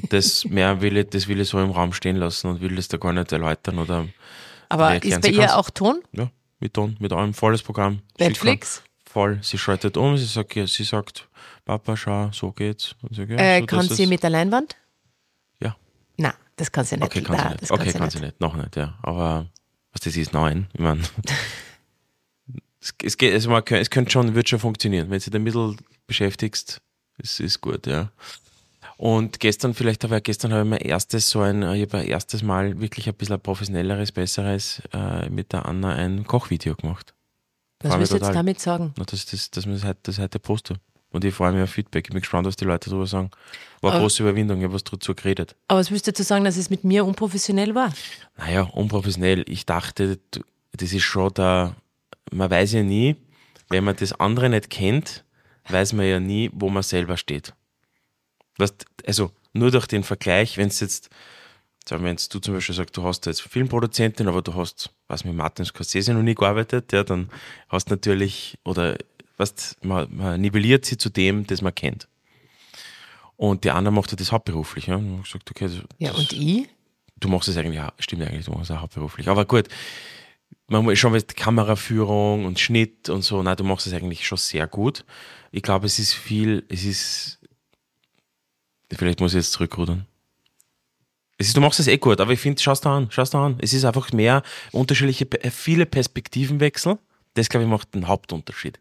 Das 0.09 0.43
mehr 0.45 0.81
will 0.81 0.97
ich, 0.97 1.09
das 1.09 1.27
will 1.27 1.39
ich 1.39 1.49
so 1.49 1.59
im 1.59 1.71
Raum 1.71 1.93
stehen 1.93 2.15
lassen 2.17 2.47
und 2.47 2.61
will 2.61 2.75
das 2.75 2.87
da 2.87 2.97
gar 2.97 3.13
nicht 3.13 3.31
erläutern 3.31 3.77
oder 3.79 4.07
Aber 4.69 4.95
ist 5.03 5.21
bei 5.21 5.29
Sie 5.29 5.35
ihr 5.35 5.41
kann's. 5.41 5.53
auch 5.53 5.69
Ton? 5.69 6.01
ja, 6.13 6.29
mit 6.59 6.73
Ton, 6.73 6.97
mit 6.99 7.13
allem, 7.13 7.33
volles 7.33 7.61
Programm. 7.61 8.01
Sie 8.17 8.23
Netflix? 8.25 8.77
kann- 8.77 8.85
Voll, 9.11 9.39
sie 9.41 9.57
schaltet 9.57 9.97
um, 9.97 10.17
sie 10.17 10.25
sagt, 10.25 10.53
sie 10.53 10.83
sagt, 10.83 11.27
Papa, 11.65 11.97
schau, 11.97 12.29
so 12.31 12.51
geht's. 12.51 12.95
Und 13.01 13.11
ich 13.11 13.17
sag, 13.17 13.29
ja, 13.31 13.37
Äh, 13.37 13.59
so, 13.61 13.65
kann 13.65 13.87
sie 13.89 14.05
mit 14.05 14.21
der 14.21 14.29
Leinwand? 14.29 14.75
Ja. 15.59 15.75
Nein, 16.17 16.33
das 16.57 16.71
kann 16.71 16.85
sie 16.85 16.95
nicht. 16.95 17.05
Okay, 17.05 17.23
kann 17.23 17.37
Nein, 17.37 17.47
sie 17.57 17.61
nicht. 17.61 17.71
Okay, 17.71 17.89
sie 17.91 17.97
kann 17.97 18.09
sie 18.11 18.19
nicht. 18.19 18.39
Noch 18.39 18.55
nicht, 18.55 18.75
ja. 18.75 18.93
Aber 19.01 19.47
was 19.91 20.01
das 20.01 20.15
ist, 20.15 20.31
neun. 20.33 20.67
Ich 20.73 20.79
meine, 20.79 21.01
es, 22.81 22.93
es 23.03 23.17
geht, 23.17 23.33
es, 23.33 23.47
man, 23.47 23.65
kann- 23.65 23.79
es 23.79 23.89
könnte 23.89 24.11
schon, 24.11 24.35
wird 24.35 24.47
schon 24.49 24.59
funktionieren. 24.59 25.09
Wenn 25.09 25.19
du 25.19 25.23
dich 25.31 25.31
damit 25.55 25.79
beschäftigst, 26.07 26.81
es 27.17 27.39
ist 27.39 27.61
gut, 27.61 27.87
ja. 27.87 28.11
Und 28.99 29.39
gestern, 29.39 29.73
vielleicht 29.73 30.03
habe 30.03 30.17
ich 30.17 30.23
gestern 30.23 30.51
habe 30.51 30.63
ich 30.63 30.69
mein 30.69 30.79
erstes, 30.79 31.29
so 31.29 31.39
ein, 31.39 31.63
ich 31.73 31.83
habe 31.83 32.03
erstes 32.03 32.43
Mal 32.43 32.81
wirklich 32.81 33.07
ein 33.07 33.13
bisschen 33.15 33.35
ein 33.35 33.39
professionelleres, 33.41 34.11
besseres 34.11 34.81
äh, 34.91 35.29
mit 35.29 35.53
der 35.53 35.65
Anna 35.65 35.93
ein 35.93 36.25
Kochvideo 36.25 36.75
gemacht. 36.75 37.13
Was 37.81 37.97
willst 37.97 38.11
du 38.11 38.17
jetzt 38.17 38.35
damit 38.35 38.59
sagen? 38.59 38.93
Na, 38.97 39.05
dass, 39.05 39.25
das, 39.25 39.51
dass 39.51 39.65
wir 39.65 39.71
das 39.75 39.85
heute, 39.85 39.99
das 40.03 40.19
heute 40.19 40.37
poste. 40.39 40.75
Und 41.11 41.23
ich 41.23 41.33
freue 41.33 41.53
mich 41.53 41.63
auf 41.63 41.69
Feedback. 41.69 42.07
Ich 42.07 42.11
bin 42.11 42.19
gespannt, 42.19 42.45
was 42.45 42.57
die 42.57 42.65
Leute 42.65 42.89
darüber 42.89 43.07
sagen. 43.07 43.31
War 43.79 43.91
eine 43.91 43.95
Aber- 43.99 44.03
große 44.03 44.21
Überwindung, 44.21 44.57
ich 44.57 44.65
habe 44.65 44.73
was 44.73 44.83
dazu 44.83 45.15
geredet. 45.15 45.55
Aber 45.69 45.79
was 45.79 45.91
willst 45.91 46.05
du 46.05 46.11
dazu 46.11 46.23
sagen, 46.23 46.43
dass 46.43 46.57
es 46.57 46.69
mit 46.69 46.83
mir 46.83 47.05
unprofessionell 47.05 47.73
war? 47.75 47.93
Naja, 48.37 48.63
unprofessionell. 48.63 49.45
Ich 49.47 49.65
dachte, 49.65 50.19
das 50.73 50.91
ist 50.91 51.03
schon 51.03 51.33
da, 51.35 51.73
man 52.33 52.51
weiß 52.51 52.73
ja 52.73 52.83
nie, 52.83 53.15
wenn 53.69 53.85
man 53.85 53.95
das 53.95 54.11
andere 54.11 54.49
nicht 54.49 54.69
kennt, 54.69 55.23
weiß 55.69 55.93
man 55.93 56.05
ja 56.05 56.19
nie, 56.19 56.49
wo 56.51 56.69
man 56.69 56.83
selber 56.83 57.15
steht. 57.15 57.53
Was, 58.59 58.75
also 59.05 59.31
nur 59.53 59.71
durch 59.71 59.87
den 59.87 60.03
Vergleich, 60.03 60.57
wenn 60.57 60.67
es 60.67 60.79
jetzt, 60.79 61.09
sagen 61.87 62.03
wir, 62.03 62.09
wenn 62.09 62.17
du 62.17 62.39
zum 62.39 62.53
Beispiel 62.53 62.75
sagst, 62.75 62.95
du 62.95 63.03
hast 63.03 63.25
jetzt 63.25 63.41
Filmproduzentin, 63.41 64.27
aber 64.27 64.41
du 64.41 64.53
hast, 64.53 64.91
was 65.07 65.23
mit 65.25 65.35
Martin 65.35 65.65
Scorsese 65.65 66.13
noch 66.13 66.21
nie 66.21 66.35
gearbeitet, 66.35 66.91
ja, 66.91 67.03
dann 67.03 67.29
hast 67.69 67.89
natürlich, 67.89 68.59
oder 68.63 68.97
was, 69.37 69.75
man, 69.81 70.07
man 70.15 70.39
nivelliert 70.41 70.85
sie 70.85 70.97
zu 70.97 71.09
dem, 71.09 71.47
das 71.47 71.61
man 71.61 71.73
kennt. 71.73 72.07
Und 73.37 73.63
die 73.63 73.71
andere 73.71 73.93
macht 73.93 74.19
das 74.19 74.31
hauptberuflich. 74.33 74.87
Ja. 74.87 74.97
Und 74.97 75.23
gesagt, 75.23 75.49
okay, 75.49 75.65
das, 75.65 75.77
Ja, 75.97 76.11
und 76.11 76.33
ich? 76.33 76.67
du 77.19 77.29
machst 77.29 77.47
es 77.47 77.55
eigentlich, 77.55 77.81
stimmt 77.99 78.23
eigentlich, 78.23 78.45
du 78.45 78.51
machst 78.51 78.69
es 78.69 78.75
auch 78.75 78.81
hauptberuflich. 78.81 79.29
Aber 79.29 79.45
gut, 79.45 79.69
man 80.67 80.83
muss 80.83 80.99
schon 80.99 81.13
mit 81.13 81.35
Kameraführung 81.35 82.45
und 82.45 82.59
Schnitt 82.59 83.09
und 83.09 83.21
so, 83.23 83.41
nein, 83.41 83.55
du 83.55 83.63
machst 83.63 83.87
es 83.87 83.93
eigentlich 83.93 84.27
schon 84.27 84.37
sehr 84.37 84.67
gut. 84.67 85.05
Ich 85.51 85.63
glaube, 85.63 85.85
es 85.85 85.99
ist 85.99 86.13
viel, 86.13 86.65
es 86.69 86.83
ist, 86.83 87.38
vielleicht 88.97 89.19
muss 89.19 89.33
ich 89.33 89.37
jetzt 89.37 89.51
zurückrudern. 89.53 90.05
Es 91.37 91.47
ist, 91.47 91.55
du 91.55 91.61
machst 91.61 91.79
es 91.79 91.87
eh 91.87 91.97
gut, 91.97 92.19
aber 92.19 92.33
ich 92.33 92.39
finde, 92.39 92.61
schau 92.61 92.73
es 92.73 92.81
da 92.81 92.97
an, 92.97 93.07
schau 93.11 93.23
da 93.23 93.45
an. 93.45 93.57
Es 93.61 93.71
ist 93.73 93.85
einfach 93.85 94.11
mehr 94.11 94.43
unterschiedliche, 94.71 95.25
äh, 95.41 95.51
viele 95.51 95.85
Perspektivenwechsel. 95.85 96.97
Das, 97.35 97.47
glaube 97.47 97.63
ich, 97.63 97.69
macht 97.69 97.95
den 97.95 98.07
Hauptunterschied. 98.07 98.79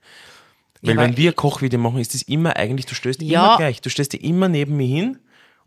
Weil 0.82 0.96
Ja, 0.96 1.00
wenn 1.02 1.16
wir 1.16 1.32
Kochvideo 1.32 1.78
machen, 1.78 1.98
ist 1.98 2.14
es 2.14 2.22
immer 2.22 2.56
eigentlich, 2.56 2.86
du 2.86 2.94
stößt 2.94 3.22
Ja. 3.22 3.44
immer 3.46 3.56
gleich. 3.58 3.80
Du 3.80 3.90
stößt 3.90 4.12
dir 4.12 4.22
immer 4.22 4.48
neben 4.48 4.76
mir 4.76 4.86
hin 4.88 5.18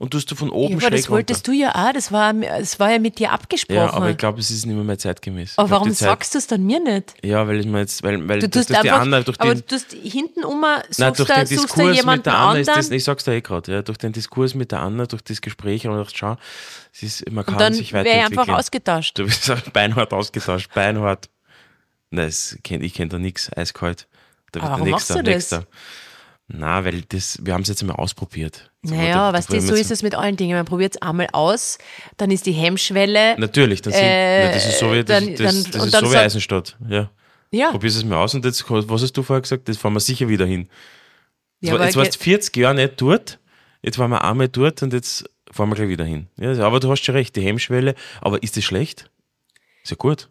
und 0.01 0.09
tust 0.09 0.31
du 0.31 0.35
von 0.35 0.49
oben 0.49 0.71
Ja, 0.73 0.77
aber 0.77 0.87
schräg 0.87 1.01
das 1.01 1.09
wolltest 1.11 1.47
du 1.47 1.51
ja 1.51 1.75
auch, 1.75 1.93
das 1.93 2.11
war, 2.11 2.33
das 2.33 2.79
war 2.79 2.91
ja 2.91 2.97
mit 2.97 3.19
dir 3.19 3.31
abgesprochen. 3.31 3.75
ja, 3.75 3.93
aber 3.93 4.09
ich 4.09 4.17
glaube, 4.17 4.39
es 4.39 4.49
ist 4.49 4.65
nicht 4.65 4.73
mehr, 4.75 4.83
mehr 4.83 4.97
zeitgemäß. 4.97 5.53
aber 5.57 5.69
warum 5.69 5.89
die 5.89 5.93
Zeit, 5.93 6.09
sagst 6.09 6.33
du 6.33 6.39
es 6.39 6.47
dann 6.47 6.63
mir 6.65 6.79
nicht? 6.79 7.13
Ja, 7.23 7.47
weil 7.47 7.59
ich 7.59 7.67
mir 7.67 7.79
jetzt, 7.81 8.01
weil, 8.01 8.27
weil 8.27 8.39
Du 8.39 8.49
das, 8.49 8.65
tust 8.65 8.69
das 8.71 8.81
die 8.81 8.89
einfach, 8.89 9.01
andere, 9.03 9.23
durch 9.23 9.39
aber 9.39 9.53
den, 9.53 9.59
du 9.61 9.67
tust 9.67 9.93
hinten 9.93 10.43
um, 10.43 10.59
nein, 10.61 10.81
suchst, 10.89 11.19
durch 11.19 11.29
da, 11.29 11.35
den 11.43 11.47
Diskurs 11.49 11.95
jemanden 11.95 12.19
mit 12.19 12.25
der 12.25 12.33
Anna 12.33 12.59
ist 12.59 12.69
anderen 12.69 12.89
das, 12.89 12.91
ich 12.91 13.03
sag's 13.03 13.23
dir 13.25 13.33
eh 13.33 13.41
gerade, 13.41 13.71
ja, 13.71 13.81
durch 13.83 13.99
den 13.99 14.11
Diskurs 14.11 14.55
mit 14.55 14.71
der 14.71 14.79
Anna, 14.79 15.05
durch 15.05 15.21
das 15.21 15.39
Gespräch, 15.39 15.85
und 15.87 15.93
ich 15.99 16.03
dachte, 16.05 16.17
schau, 16.17 16.37
es 16.93 17.03
ist, 17.03 17.31
man 17.31 17.45
kann 17.45 17.53
und 17.53 17.61
dann 17.61 17.73
sich 17.75 17.93
wäre 17.93 18.03
ich 18.03 18.11
einfach 18.11 18.21
weiterentwickeln. 18.47 18.57
ausgetauscht. 18.57 19.19
Du 19.19 19.25
bist 19.25 19.51
auch 19.51 19.61
beinhart 19.71 20.13
ausgetauscht, 20.13 20.73
beinhart. 20.73 21.29
Nein, 22.09 22.33
kenn, 22.63 22.81
ich 22.81 22.95
kenne 22.95 23.09
da 23.09 23.19
nichts, 23.19 23.53
eiskalt. 23.55 24.07
Da 24.51 24.61
wird 24.61 24.71
Aber 24.71 24.83
der 24.83 24.85
warum 24.85 24.91
Nächste, 24.93 25.13
machst 25.13 25.27
du 25.27 25.31
das? 25.31 25.51
Nächster. 25.51 25.67
Na, 26.53 26.83
weil 26.83 27.01
das, 27.09 27.39
wir 27.43 27.53
haben 27.53 27.61
es 27.61 27.67
jetzt 27.69 27.81
einmal 27.81 27.95
ausprobiert. 27.97 28.71
So, 28.83 28.93
Naja, 28.95 29.31
da- 29.31 29.37
weißt 29.37 29.49
so 29.49 29.73
ist 29.75 29.91
es 29.91 30.03
mit 30.03 30.15
allen 30.15 30.35
Dingen. 30.37 30.55
Man 30.57 30.65
probiert 30.65 30.95
es 30.95 31.01
einmal 31.01 31.27
aus, 31.33 31.77
dann 32.17 32.29
ist 32.31 32.45
die 32.45 32.51
Hemmschwelle. 32.51 33.39
Natürlich, 33.39 33.81
dann 33.81 33.93
sind, 33.93 34.01
Äh, 34.03 34.45
na, 34.47 34.51
das 34.53 34.65
ist 34.67 34.79
so 34.79 34.91
wie, 34.91 35.03
das, 35.03 35.23
dann- 35.23 35.35
das, 35.35 35.63
das 35.71 35.85
ist 35.85 35.91
so 35.99 36.11
wie 36.11 36.17
Eisenstadt. 36.17 36.77
Ja. 36.89 37.09
Ja, 37.53 37.71
Probier's 37.71 37.95
es 37.95 38.05
mal 38.05 38.15
aus 38.23 38.33
und 38.33 38.45
jetzt, 38.45 38.63
was 38.69 39.01
hast 39.01 39.11
du 39.17 39.23
vorher 39.23 39.41
gesagt? 39.41 39.67
Das 39.67 39.77
fahren 39.77 39.93
wir 39.93 39.99
sicher 39.99 40.29
wieder 40.29 40.45
hin. 40.45 40.69
Jetzt, 41.59 41.67
Ja, 41.67 41.71
war, 41.73 41.79
aber 41.79 41.85
jetzt 41.85 41.95
warst 41.97 42.15
du 42.15 42.19
40 42.23 42.55
Jahre 42.57 42.75
nicht 42.75 42.93
dort, 43.01 43.39
jetzt 43.81 43.99
waren 43.99 44.09
wir 44.09 44.23
einmal 44.23 44.47
dort 44.47 44.81
und 44.83 44.93
jetzt 44.93 45.29
fahren 45.51 45.67
wir 45.69 45.75
gleich 45.75 45.89
wieder 45.89 46.05
hin. 46.05 46.27
Ja, 46.37 46.57
aber 46.65 46.79
du 46.79 46.89
hast 46.89 47.03
schon 47.03 47.13
recht, 47.15 47.35
die 47.35 47.41
Hemmschwelle, 47.41 47.95
aber 48.21 48.41
ist 48.41 48.55
das 48.55 48.63
schlecht? 48.63 49.09
Ist 49.83 49.91
ja 49.91 49.97
gut. 49.97 50.29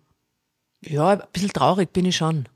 Ja, 0.83 1.11
ein 1.11 1.22
bisschen 1.33 1.52
traurig 1.52 1.92
bin 1.92 2.06
ich 2.06 2.16
schon. 2.16 2.46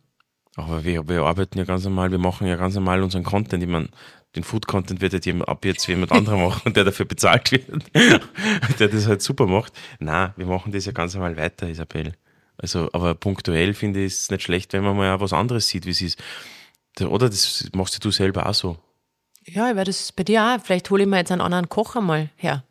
Aber 0.57 0.85
wir, 0.85 1.09
wir 1.09 1.23
arbeiten 1.23 1.59
ja 1.59 1.65
ganz 1.65 1.85
normal, 1.85 2.11
wir 2.11 2.19
machen 2.19 2.47
ja 2.47 2.57
ganz 2.57 2.75
normal 2.75 3.03
unseren 3.03 3.25
Content. 3.25 3.63
Ich 3.63 3.69
meine, 3.69 3.89
den 4.37 4.45
Food-Content 4.45 5.01
wird 5.01 5.13
jetzt 5.13 5.27
jemand, 5.27 5.49
ab 5.49 5.65
jetzt 5.65 5.87
jemand 5.87 6.13
anderer 6.13 6.37
machen, 6.49 6.73
der 6.73 6.85
dafür 6.85 7.07
bezahlt 7.07 7.51
wird, 7.53 7.67
der 8.79 8.89
das 8.89 9.07
halt 9.07 9.23
super 9.23 9.47
macht. 9.47 9.73
Na, 9.99 10.33
wir 10.37 10.47
machen 10.47 10.73
das 10.73 10.85
ja 10.87 10.93
ganz 10.93 11.15
normal 11.15 11.37
weiter, 11.37 11.69
Isabel. 11.69 12.15
Also, 12.57 12.89
aber 12.93 13.15
punktuell 13.15 13.75
finde 13.75 14.05
ich 14.05 14.13
es 14.13 14.31
nicht 14.31 14.43
schlecht, 14.43 14.73
wenn 14.73 14.85
man 14.85 14.97
mal 14.97 15.21
was 15.21 15.33
anderes 15.33 15.69
sieht, 15.69 15.87
wie 15.87 15.91
es 15.91 16.01
ist. 16.01 16.23
Oder 17.01 17.29
das 17.29 17.69
machst 17.75 18.05
du 18.05 18.11
selber 18.13 18.49
auch 18.49 18.55
so. 18.55 18.79
Ja, 19.47 19.69
ich 19.69 19.77
werde 19.77 19.91
das 19.91 20.13
bei 20.13 20.23
dir 20.23 20.43
auch. 20.43 20.65
Vielleicht 20.65 20.89
hole 20.91 21.03
ich 21.03 21.09
mir 21.09 21.19
jetzt 21.19 21.33
einen 21.33 21.41
anderen 21.41 21.69
Koch 21.69 21.97
einmal 21.97 22.31
her. 22.37 22.65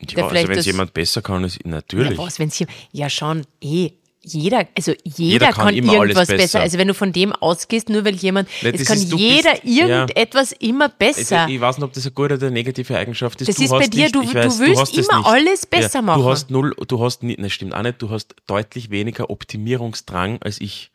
Ja, 0.00 0.24
also 0.28 0.48
wenn 0.48 0.58
es 0.58 0.66
jemand 0.66 0.94
besser 0.94 1.22
kann, 1.22 1.42
ist 1.42 1.64
natürlich. 1.66 2.16
Ja, 2.16 2.18
was, 2.18 2.38
wenn's, 2.38 2.64
ja 2.92 3.10
schon, 3.10 3.44
eh, 3.60 3.90
jeder, 4.22 4.66
also 4.76 4.92
jeder, 5.04 5.16
jeder 5.16 5.52
kann, 5.52 5.66
kann 5.66 5.74
irgendwas 5.74 6.28
besser. 6.28 6.36
besser. 6.36 6.60
Also 6.60 6.78
wenn 6.78 6.88
du 6.88 6.94
von 6.94 7.12
dem 7.12 7.32
ausgehst, 7.32 7.88
nur 7.88 8.04
weil 8.04 8.16
jemand, 8.16 8.48
ja, 8.62 8.70
es 8.70 8.84
kann 8.84 9.00
jeder 9.00 9.52
bist, 9.52 9.64
irgendetwas 9.64 10.50
ja. 10.50 10.68
immer 10.68 10.88
besser. 10.88 11.40
Also 11.40 11.52
ich 11.52 11.60
weiß 11.60 11.78
nicht, 11.78 11.84
ob 11.84 11.92
das 11.92 12.04
eine 12.04 12.12
gute 12.12 12.34
oder 12.34 12.46
eine 12.46 12.54
negative 12.54 12.96
Eigenschaft 12.96 13.40
ist. 13.40 13.48
Das 13.48 13.56
du 13.56 13.64
ist 13.64 13.70
bei 13.70 13.86
dir, 13.86 14.04
nicht, 14.04 14.14
du, 14.14 14.20
weiß, 14.22 14.58
du 14.58 14.64
willst 14.64 14.96
du 14.96 15.00
immer 15.00 15.26
alles 15.26 15.66
besser 15.66 16.02
machen. 16.02 16.22
Du 16.22 16.28
hast 16.28 16.50
null, 16.50 16.74
du 16.86 17.02
hast 17.02 17.22
nicht, 17.22 17.42
das 17.42 17.52
stimmt 17.52 17.74
auch 17.74 17.82
nicht, 17.82 18.02
du 18.02 18.10
hast 18.10 18.34
deutlich 18.46 18.90
weniger 18.90 19.30
Optimierungsdrang 19.30 20.38
als 20.42 20.60
ich. 20.60 20.90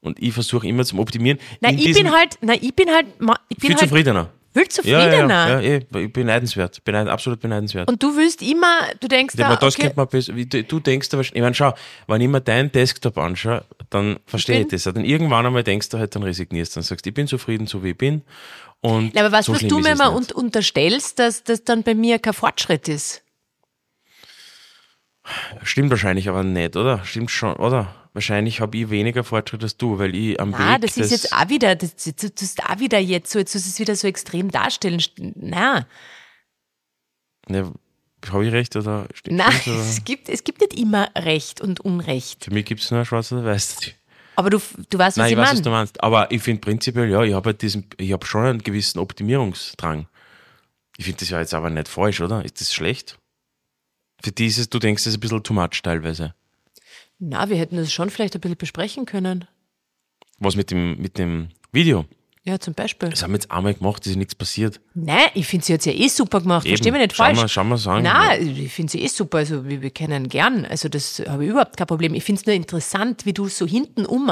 Und 0.00 0.20
ich 0.22 0.34
versuche 0.34 0.66
immer 0.66 0.84
zum 0.84 0.98
Optimieren. 0.98 1.38
Nein, 1.60 1.78
ich 1.78 1.94
bin 1.94 2.12
halt, 2.12 2.36
nein, 2.42 2.58
ich 2.60 2.74
bin 2.74 2.90
halt, 2.90 3.06
ich 3.48 3.56
bin 3.56 3.68
viel 3.68 3.70
halt, 3.70 3.80
zufriedener. 3.80 4.30
Will 4.54 4.68
zufriedener. 4.68 5.28
Ja, 5.28 5.60
ja, 5.60 5.78
ja, 5.78 6.00
ich 6.00 6.12
beneidenswert, 6.12 6.84
beneid, 6.84 7.08
absolut 7.08 7.40
beneidenswert. 7.40 7.88
Und 7.88 8.00
du 8.00 8.16
willst 8.16 8.40
immer, 8.40 8.82
du 9.00 9.08
denkst 9.08 9.34
ja, 9.36 9.48
da, 9.48 9.56
das 9.56 9.74
okay. 9.74 9.90
man 9.96 10.06
du, 10.08 10.62
du 10.62 10.80
denkst 10.80 11.08
da, 11.08 11.18
ich 11.18 11.34
meine, 11.34 11.54
schau, 11.54 11.74
wenn 12.06 12.20
ich 12.20 12.28
mir 12.28 12.40
deinen 12.40 12.70
Desktop 12.70 13.18
anschaue, 13.18 13.64
dann 13.90 14.20
verstehe 14.26 14.60
ich, 14.60 14.72
ich 14.72 14.84
das. 14.84 14.94
Dann 14.94 15.04
irgendwann 15.04 15.44
einmal 15.44 15.64
denkst 15.64 15.88
du 15.88 15.98
halt, 15.98 16.14
dann 16.14 16.22
resignierst, 16.22 16.76
dann 16.76 16.84
sagst, 16.84 17.04
ich 17.04 17.12
bin 17.12 17.26
zufrieden, 17.26 17.66
so 17.66 17.82
wie 17.82 17.90
ich 17.90 17.98
bin. 17.98 18.22
Und 18.80 19.12
ja, 19.14 19.24
aber 19.24 19.32
was, 19.32 19.46
so 19.46 19.54
was 19.54 19.62
du 19.62 19.80
mir 19.80 19.92
immer 19.92 20.14
un 20.14 20.26
unterstellst, 20.32 21.18
dass 21.18 21.42
das 21.42 21.64
dann 21.64 21.82
bei 21.82 21.96
mir 21.96 22.20
kein 22.20 22.32
Fortschritt 22.32 22.86
ist? 22.86 23.22
Stimmt 25.64 25.90
wahrscheinlich 25.90 26.28
aber 26.28 26.44
nicht, 26.44 26.76
oder? 26.76 27.04
Stimmt 27.04 27.32
schon, 27.32 27.54
oder? 27.54 27.92
Wahrscheinlich 28.14 28.60
habe 28.60 28.78
ich 28.78 28.88
weniger 28.88 29.24
Fortschritt 29.24 29.62
als 29.62 29.76
du, 29.76 29.98
weil 29.98 30.14
ich 30.14 30.40
am 30.40 30.50
Na, 30.50 30.74
Weg. 30.74 30.82
das 30.82 30.96
ist 30.96 31.10
jetzt 31.10 31.32
auch 31.32 31.48
wieder, 31.50 31.76
das, 31.76 31.94
das, 31.96 32.14
das 32.16 32.42
ist 32.42 32.64
auch 32.64 32.78
wieder 32.78 32.98
jetzt 32.98 33.30
so, 33.30 33.38
jetzt 33.38 33.54
ist 33.54 33.66
es 33.66 33.78
wieder 33.78 33.94
so 33.94 34.08
extrem 34.08 34.50
darstellen. 34.50 35.02
Na. 35.36 35.86
Ne, 37.46 37.70
habe 38.30 38.46
ich 38.46 38.52
recht 38.52 38.74
oder 38.76 39.06
stimmt 39.12 39.36
Nein, 39.36 39.60
oder? 39.66 39.80
Es, 39.80 40.04
gibt, 40.04 40.30
es 40.30 40.44
gibt 40.44 40.60
nicht 40.62 40.78
immer 40.78 41.10
Recht 41.14 41.60
und 41.60 41.80
Unrecht. 41.80 42.44
Für 42.44 42.52
mich 42.52 42.64
gibt 42.64 42.80
es 42.80 42.90
nur 42.90 43.04
schwarz 43.04 43.30
oder 43.32 43.44
weiß. 43.44 43.92
Aber 44.36 44.50
du, 44.50 44.58
du 44.58 44.98
weißt, 44.98 45.16
was 45.16 45.16
Nein, 45.16 45.26
ich, 45.26 45.32
ich 45.32 45.38
weiß, 45.38 45.46
mein. 45.46 45.56
was 45.56 45.62
du 45.62 45.70
meinst. 45.70 46.02
Aber 46.02 46.30
ich 46.30 46.42
finde 46.42 46.60
prinzipiell, 46.60 47.10
ja, 47.10 47.22
ich 47.22 47.34
habe 47.34 47.50
halt 47.50 47.62
diesen, 47.62 47.86
ich 47.98 48.12
habe 48.12 48.24
schon 48.24 48.44
einen 48.44 48.62
gewissen 48.62 48.98
Optimierungsdrang. 48.98 50.08
Ich 50.96 51.04
finde 51.04 51.20
das 51.20 51.28
ja 51.28 51.40
jetzt 51.40 51.54
aber 51.54 51.70
nicht 51.70 51.88
falsch, 51.88 52.20
oder? 52.20 52.44
Ist 52.44 52.60
das 52.60 52.72
schlecht? 52.72 53.18
Für 54.22 54.32
dieses, 54.32 54.70
du 54.70 54.78
denkst, 54.78 55.04
das 55.04 55.12
ist 55.12 55.18
ein 55.18 55.20
bisschen 55.20 55.42
too 55.42 55.52
much 55.52 55.82
teilweise. 55.82 56.34
Na, 57.18 57.48
wir 57.48 57.56
hätten 57.56 57.76
das 57.76 57.92
schon 57.92 58.10
vielleicht 58.10 58.34
ein 58.34 58.40
bisschen 58.40 58.56
besprechen 58.56 59.06
können. 59.06 59.46
Was 60.38 60.56
mit 60.56 60.70
dem, 60.70 61.00
mit 61.00 61.18
dem 61.18 61.48
Video? 61.72 62.04
Ja, 62.46 62.60
zum 62.60 62.74
Beispiel. 62.74 63.08
Das 63.08 63.22
haben 63.22 63.30
wir 63.30 63.36
jetzt 63.36 63.50
einmal 63.50 63.72
gemacht, 63.72 64.04
ist 64.04 64.12
ja 64.12 64.18
nichts 64.18 64.34
passiert. 64.34 64.78
Nein, 64.92 65.28
ich 65.32 65.46
finde 65.46 65.64
sie 65.64 65.72
jetzt 65.72 65.86
ja 65.86 65.92
eh 65.92 66.08
super 66.08 66.42
gemacht. 66.42 66.68
Verstehen 66.68 66.92
wir 66.92 67.00
nicht 67.00 67.14
falsch. 67.14 67.38
Schauen 67.38 67.44
wir, 67.44 67.48
schauen 67.48 67.68
wir 67.68 67.78
sagen. 67.78 68.02
Nein, 68.02 68.56
ich 68.58 68.72
finde 68.72 68.92
sie 68.92 69.02
eh 69.02 69.06
super. 69.06 69.38
Also 69.38 69.66
wir, 69.66 69.80
wir 69.80 69.90
kennen 69.90 70.28
gern. 70.28 70.66
Also 70.66 70.90
das 70.90 71.22
habe 71.26 71.44
ich 71.44 71.50
überhaupt 71.50 71.78
kein 71.78 71.86
Problem. 71.86 72.12
Ich 72.12 72.22
finde 72.22 72.40
es 72.40 72.46
nur 72.46 72.54
interessant, 72.54 73.24
wie 73.24 73.32
du 73.32 73.48
so 73.48 73.66
hinten 73.66 74.04
um 74.04 74.30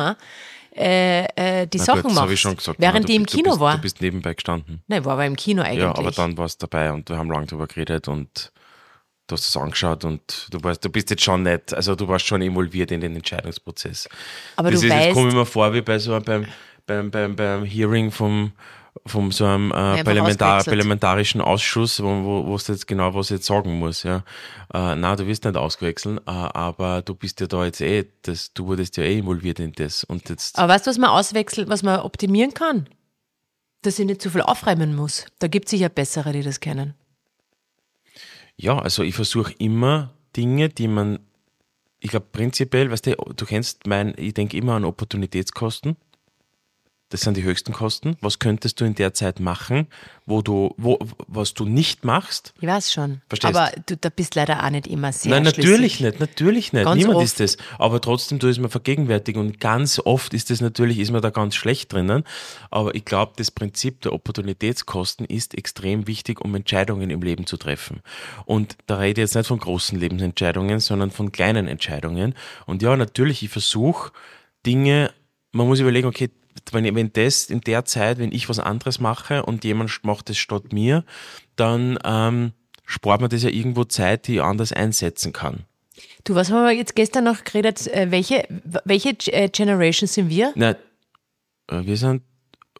äh, 0.77 1.25
äh, 1.25 1.67
die 1.67 1.79
Na 1.79 1.85
Sachen 1.85 2.03
gut, 2.03 2.15
machst. 2.15 2.33
Ich 2.33 2.41
schon 2.41 2.57
gesagt, 2.57 2.79
während 2.81 3.09
die 3.09 3.15
im 3.15 3.25
Kino 3.25 3.51
bist, 3.51 3.61
war. 3.61 3.77
Du 3.77 3.83
bist 3.83 4.03
nebenbei 4.03 4.35
gestanden. 4.35 4.83
Nein, 4.89 5.05
war 5.07 5.15
aber 5.15 5.25
im 5.25 5.37
Kino 5.37 5.63
eigentlich. 5.63 5.81
Ja, 5.81 5.97
aber 5.97 6.11
dann 6.11 6.37
warst 6.37 6.63
du 6.63 6.67
dabei 6.67 6.93
und 6.93 7.09
wir 7.09 7.17
haben 7.17 7.31
lange 7.31 7.47
darüber 7.47 7.67
geredet 7.67 8.09
und 8.09 8.53
du 9.27 9.35
hast 9.35 9.49
es 9.49 9.57
angeschaut 9.57 10.05
und 10.05 10.49
du 10.51 10.63
weißt, 10.63 10.85
du 10.85 10.91
bist 10.91 11.11
jetzt 11.11 11.23
schon 11.23 11.43
nicht, 11.43 11.73
also 11.75 11.95
du 11.95 12.09
warst 12.09 12.27
schon 12.27 12.43
involviert 12.43 12.91
in 12.91 13.01
den 13.01 13.17
Entscheidungsprozess. 13.17 14.09
Aber 14.57 14.71
das 14.71 14.81
du 14.81 14.87
ist, 14.87 14.93
weißt, 14.93 15.09
das 15.09 15.15
kommt 15.15 15.33
mir 15.33 15.47
vor 15.47 15.73
wie 15.75 15.83
bei 15.83 15.99
so 15.99 16.15
einem, 16.15 16.25
beim, 16.25 16.47
beim, 16.87 17.11
beim, 17.11 17.37
beim 17.37 17.65
Hearing 17.65 18.11
vom, 18.11 18.53
vom 19.07 19.33
so 19.33 19.47
einem 19.47 19.71
äh, 19.71 20.05
Parlamentar 20.05 20.63
parlamentarischen 20.65 21.41
Ausschuss, 21.41 22.03
wo, 22.03 22.47
wo, 22.47 22.57
du 22.57 22.73
jetzt 22.73 22.87
genau 22.87 23.15
was 23.15 23.31
jetzt 23.31 23.47
sagen 23.47 23.79
muss, 23.79 24.03
ja. 24.03 24.19
Äh, 24.75 24.95
na, 24.97 25.17
du 25.17 25.27
wirst 25.27 25.45
nicht 25.45 25.57
ausgewechseln, 25.57 26.19
äh, 26.19 26.31
aber 26.31 27.03
du 27.03 27.15
bist 27.15 27.41
ja 27.41 27.47
da 27.47 27.65
jetzt 27.65 27.81
eh, 27.81 28.07
das, 28.23 28.53
du 28.53 28.67
wurdest 28.67 28.97
ja 28.97 29.05
eh 29.05 29.19
involviert 29.19 29.61
in 29.61 29.73
das 29.73 30.05
und 30.05 30.29
jetzt. 30.29 30.59
Aber 30.59 30.73
weißt 30.73 30.87
du, 30.87 30.91
was 30.91 30.99
man 30.99 31.11
auswechseln, 31.11 31.69
was 31.69 31.83
man 31.83 32.01
optimieren 32.01 32.55
kann? 32.55 32.89
Dass 33.83 33.99
ich 33.99 34.07
nicht 34.07 34.23
zu 34.23 34.31
viel 34.31 34.43
aufräumen 34.43 34.95
muss. 34.95 35.27
Da 35.41 35.49
gibt 35.49 35.67
es 35.67 35.71
sicher 35.71 35.89
bessere, 35.89 36.33
die 36.33 36.43
das 36.43 36.61
kennen. 36.61 36.95
Ja, 38.63 38.79
also 38.79 39.03
ich 39.03 39.17
versuche 39.17 39.53
immer 39.59 40.15
Dinge, 40.37 40.69
die 40.69 40.87
man, 40.87 41.19
ich 41.99 42.11
glaube 42.11 42.27
prinzipiell, 42.31 42.93
weißt 42.93 43.07
du, 43.07 43.17
du 43.17 43.45
kennst 43.45 43.89
mein, 43.89 44.15
ich 44.17 44.35
denke 44.35 44.57
immer 44.57 44.75
an 44.75 44.85
Opportunitätskosten. 44.85 45.97
Das 47.13 47.21
sind 47.21 47.37
die 47.37 47.43
höchsten 47.43 47.75
Kosten. 47.75 48.17
Was 48.23 48.39
könntest 48.39 48.81
du 48.81 48.87
in 48.87 48.95
der 48.95 49.13
Zeit 49.13 49.39
machen, 49.39 49.87
wo 50.25 50.41
du, 50.41 50.75
wo, 50.79 50.99
was 51.27 51.53
du 51.53 51.67
nicht 51.67 52.07
machst? 52.07 52.55
Ich 52.59 52.67
weiß 52.67 52.91
schon. 52.91 53.21
Verstehst? 53.29 53.55
Aber 53.55 53.71
du 53.85 53.99
da 53.99 54.09
bist 54.09 54.35
leider 54.35 54.65
auch 54.65 54.71
nicht 54.71 54.87
immer 54.87 55.13
sehr 55.13 55.31
Nein, 55.31 55.43
natürlich 55.43 55.77
schlüssig. 55.77 56.01
nicht, 56.01 56.21
natürlich 56.21 56.73
nicht. 56.73 56.85
Ganz 56.85 56.97
Niemand 56.97 57.17
oft. 57.17 57.27
ist 57.27 57.41
das. 57.41 57.59
Aber 57.79 58.01
trotzdem, 58.01 58.39
du 58.39 58.49
ist 58.49 58.59
mir 58.59 58.71
vergegenwärtigen 58.71 59.43
und 59.43 59.61
ganz 59.61 60.01
oft 60.03 60.33
ist 60.33 60.49
das 60.49 60.63
natürlich, 60.63 60.99
ist 60.99 61.11
man 61.11 61.21
da 61.21 61.29
ganz 61.29 61.55
schlecht 61.55 61.93
drinnen. 61.93 62.25
Aber 62.71 62.95
ich 62.95 63.05
glaube, 63.05 63.33
das 63.37 63.51
Prinzip 63.51 64.01
der 64.01 64.15
Opportunitätskosten 64.15 65.27
ist 65.27 65.55
extrem 65.55 66.07
wichtig, 66.07 66.41
um 66.41 66.55
Entscheidungen 66.55 67.11
im 67.11 67.21
Leben 67.21 67.45
zu 67.45 67.59
treffen. 67.59 68.01
Und 68.47 68.79
da 68.87 68.97
rede 68.97 69.21
ich 69.21 69.27
jetzt 69.27 69.35
nicht 69.35 69.49
von 69.49 69.59
großen 69.59 70.01
Lebensentscheidungen, 70.01 70.81
sondern 70.81 71.11
von 71.11 71.31
kleinen 71.31 71.69
Entscheidungen. 71.69 72.35
Und 72.65 72.81
ja, 72.81 72.97
natürlich, 72.97 73.43
ich 73.43 73.51
versuche 73.51 74.13
Dinge, 74.65 75.13
man 75.51 75.67
muss 75.67 75.79
überlegen, 75.79 76.09
okay, 76.09 76.31
wenn, 76.71 76.95
wenn 76.95 77.13
das 77.13 77.45
in 77.45 77.61
der 77.61 77.85
Zeit, 77.85 78.19
wenn 78.19 78.33
ich 78.33 78.49
was 78.49 78.59
anderes 78.59 79.01
mache 79.01 79.45
und 79.45 79.65
jemand 79.65 80.05
macht 80.05 80.29
das 80.29 80.39
statt 80.39 80.73
mir, 80.73 81.05
dann 81.57 81.99
ähm, 82.05 82.53
spart 82.85 83.21
man 83.21 83.31
das 83.31 83.43
ja 83.43 83.51
irgendwo 83.51 83.85
Zeit, 83.85 84.27
die 84.27 84.37
ich 84.37 84.43
anders 84.43 84.73
einsetzen 84.73 85.33
kann. 85.33 85.65
Du, 86.25 86.35
was 86.35 86.51
haben 86.51 86.65
wir 86.65 86.73
jetzt 86.73 86.95
gestern 86.95 87.25
noch 87.25 87.45
geredet? 87.45 87.87
Äh, 87.89 88.11
welche, 88.11 88.47
welche 88.85 89.11
äh, 89.33 89.49
Generation 89.49 90.07
sind 90.07 90.29
wir? 90.29 90.53
Na, 90.55 90.71
äh, 90.71 91.85
wir 91.85 91.97
sind 91.97 92.23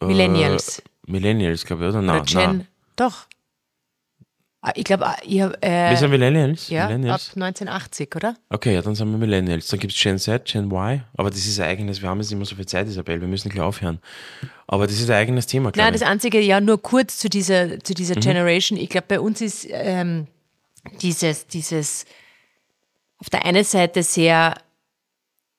äh, 0.01 0.05
Millennials. 0.05 0.81
Millennials, 1.05 1.65
glaube 1.65 1.83
ich, 1.83 1.89
oder? 1.89 2.01
Nein, 2.01 2.21
oder 2.21 2.25
Gen, 2.25 2.57
nein. 2.57 2.67
Doch. 2.95 3.25
Ah, 4.65 4.71
ich 4.75 4.85
glaube, 4.85 5.05
ah, 5.05 5.17
ich 5.23 5.41
habe. 5.41 5.61
Äh, 5.61 5.89
wir 5.89 5.97
sind 5.97 6.09
Millennials? 6.09 6.69
Ja, 6.69 6.87
Millennials? 6.87 7.31
ab 7.31 7.35
1980, 7.35 8.15
oder? 8.15 8.35
Okay, 8.49 8.73
ja, 8.73 8.81
dann 8.81 8.95
sind 8.95 9.11
wir 9.11 9.17
Millennials. 9.17 9.67
Dann 9.67 9.77
gibt 9.77 9.93
es 9.93 10.01
Gen 10.01 10.17
Z, 10.17 10.45
Gen 10.45 10.71
Y. 10.71 11.03
Aber 11.17 11.29
das 11.29 11.39
ist 11.39 11.59
ein 11.59 11.67
eigenes, 11.67 12.01
wir 12.01 12.07
haben 12.07 12.19
jetzt 12.19 12.29
nicht 12.29 12.37
mehr 12.37 12.45
so 12.45 12.55
viel 12.55 12.65
Zeit, 12.65 12.87
Isabel, 12.87 13.19
wir 13.19 13.27
müssen 13.27 13.49
gleich 13.49 13.61
aufhören. 13.61 13.99
Aber 14.65 14.87
das 14.87 15.01
ist 15.01 15.09
ein 15.09 15.17
eigenes 15.17 15.47
Thema, 15.47 15.73
Nein, 15.75 15.91
das 15.91 16.01
einzige, 16.01 16.39
ja, 16.39 16.61
nur 16.61 16.81
kurz 16.81 17.17
zu 17.17 17.27
dieser, 17.27 17.81
zu 17.81 17.93
dieser 17.93 18.15
mhm. 18.15 18.21
Generation. 18.21 18.79
Ich 18.79 18.87
glaube, 18.87 19.07
bei 19.09 19.19
uns 19.19 19.41
ist 19.41 19.67
ähm, 19.69 20.27
dieses, 21.01 21.45
dieses 21.47 22.05
auf 23.17 23.29
der 23.29 23.45
einen 23.45 23.65
Seite 23.65 24.01
sehr 24.01 24.55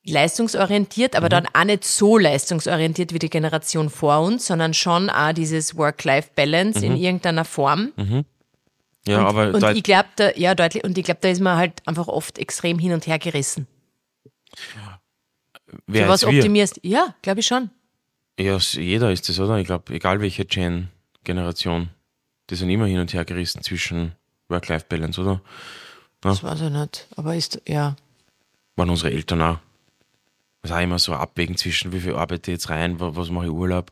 leistungsorientiert, 0.06 1.14
aber 1.14 1.26
mhm. 1.26 1.30
dann 1.30 1.46
auch 1.52 1.64
nicht 1.64 1.84
so 1.84 2.16
leistungsorientiert 2.16 3.12
wie 3.12 3.18
die 3.18 3.28
Generation 3.28 3.90
vor 3.90 4.20
uns, 4.20 4.46
sondern 4.46 4.72
schon 4.72 5.10
auch 5.10 5.34
dieses 5.34 5.76
Work-Life-Balance 5.76 6.78
mhm. 6.78 6.84
in 6.86 6.96
irgendeiner 6.96 7.44
Form. 7.44 7.92
Mhm. 7.96 8.24
Ja, 9.06 9.20
und, 9.20 9.26
aber 9.26 9.54
und 9.54 9.76
ich 9.76 9.82
glaube, 9.82 10.08
da, 10.16 10.30
ja, 10.34 10.54
deutlich, 10.54 10.84
und 10.84 10.96
ich 10.96 11.04
glaube, 11.04 11.20
da 11.20 11.28
ist 11.28 11.40
man 11.40 11.58
halt 11.58 11.86
einfach 11.86 12.08
oft 12.08 12.38
extrem 12.38 12.78
hin 12.78 12.92
und 12.92 13.06
her 13.06 13.18
gerissen. 13.18 13.66
Wer 15.86 16.04
Für 16.04 16.10
was 16.10 16.24
optimierst? 16.24 16.80
Ja, 16.82 17.14
glaube 17.22 17.40
ich 17.40 17.46
schon. 17.46 17.70
Ja, 18.38 18.56
jeder 18.56 19.12
ist 19.12 19.28
das, 19.28 19.38
oder? 19.38 19.58
Ich 19.58 19.66
glaube, 19.66 19.92
egal 19.94 20.20
welche 20.20 20.44
Gen-Generation, 20.44 21.90
die 22.50 22.54
sind 22.54 22.70
immer 22.70 22.86
hin 22.86 22.98
und 22.98 23.12
her 23.12 23.24
gerissen 23.24 23.62
zwischen 23.62 24.12
Work-Life-Balance, 24.48 25.20
oder? 25.20 25.40
Ja? 26.24 26.30
Das 26.30 26.42
weiß 26.42 26.62
ich 26.62 26.70
nicht, 26.70 27.06
aber 27.16 27.36
ist, 27.36 27.60
ja. 27.66 27.96
Waren 28.76 28.90
unsere 28.90 29.12
Eltern 29.12 29.42
auch. 29.42 29.58
Es 30.62 30.72
auch 30.72 30.80
immer 30.80 30.98
so 30.98 31.12
abwägen 31.12 31.56
zwischen, 31.56 31.92
wie 31.92 32.00
viel 32.00 32.14
arbeite 32.14 32.50
ich 32.50 32.56
jetzt 32.56 32.70
rein, 32.70 32.98
was, 32.98 33.14
was 33.14 33.30
mache 33.30 33.46
ich 33.46 33.52
Urlaub, 33.52 33.90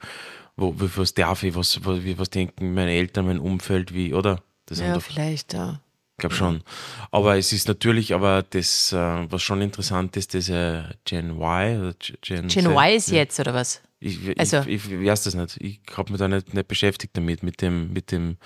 wo, 0.57 0.75
wie, 0.81 0.89
was 0.97 1.13
darf 1.13 1.43
ich, 1.43 1.55
was, 1.55 1.85
was, 1.85 2.01
was 2.17 2.31
denken 2.31 2.73
meine 2.73 2.93
Eltern, 2.93 3.27
mein 3.27 3.39
Umfeld, 3.39 3.93
wie, 3.93 4.15
oder? 4.15 4.43
Das 4.73 4.81
ja, 4.81 4.99
vielleicht, 5.01 5.53
ja. 5.53 5.81
Ich 6.13 6.19
glaube 6.23 6.35
schon. 6.35 6.63
Aber 7.11 7.37
es 7.37 7.53
ist 7.53 7.69
natürlich, 7.69 8.15
aber 8.15 8.43
das, 8.43 8.91
äh, 8.93 8.97
was 8.97 9.43
schon 9.43 9.61
interessant 9.61 10.17
ist, 10.17 10.33
diese 10.33 10.95
Gen 11.05 11.33
Y 11.33 11.79
oder 11.79 11.95
Gen, 12.23 12.49
Gen 12.49 12.67
Y 12.67 12.97
ist 12.97 13.11
jetzt, 13.11 13.39
oder 13.39 13.53
was? 13.53 13.83
Ich, 14.01 14.39
also. 14.39 14.61
ich, 14.61 14.91
ich, 14.91 15.05
weiß 15.05 15.25
das 15.25 15.35
nicht. 15.35 15.59
Ich 15.61 15.81
habe 15.95 16.11
mich 16.11 16.19
da 16.19 16.27
nicht, 16.27 16.55
nicht 16.55 16.69
beschäftigt 16.69 17.15
damit, 17.15 17.43
mit 17.43 17.61
dem, 17.61 17.93
mit 17.93 18.13
dem. 18.13 18.39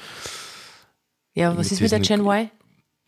Ja, 1.34 1.56
was 1.56 1.70
ist 1.70 1.80
mit 1.80 1.92
der 1.92 2.00
Gen 2.00 2.22
Y? 2.22 2.50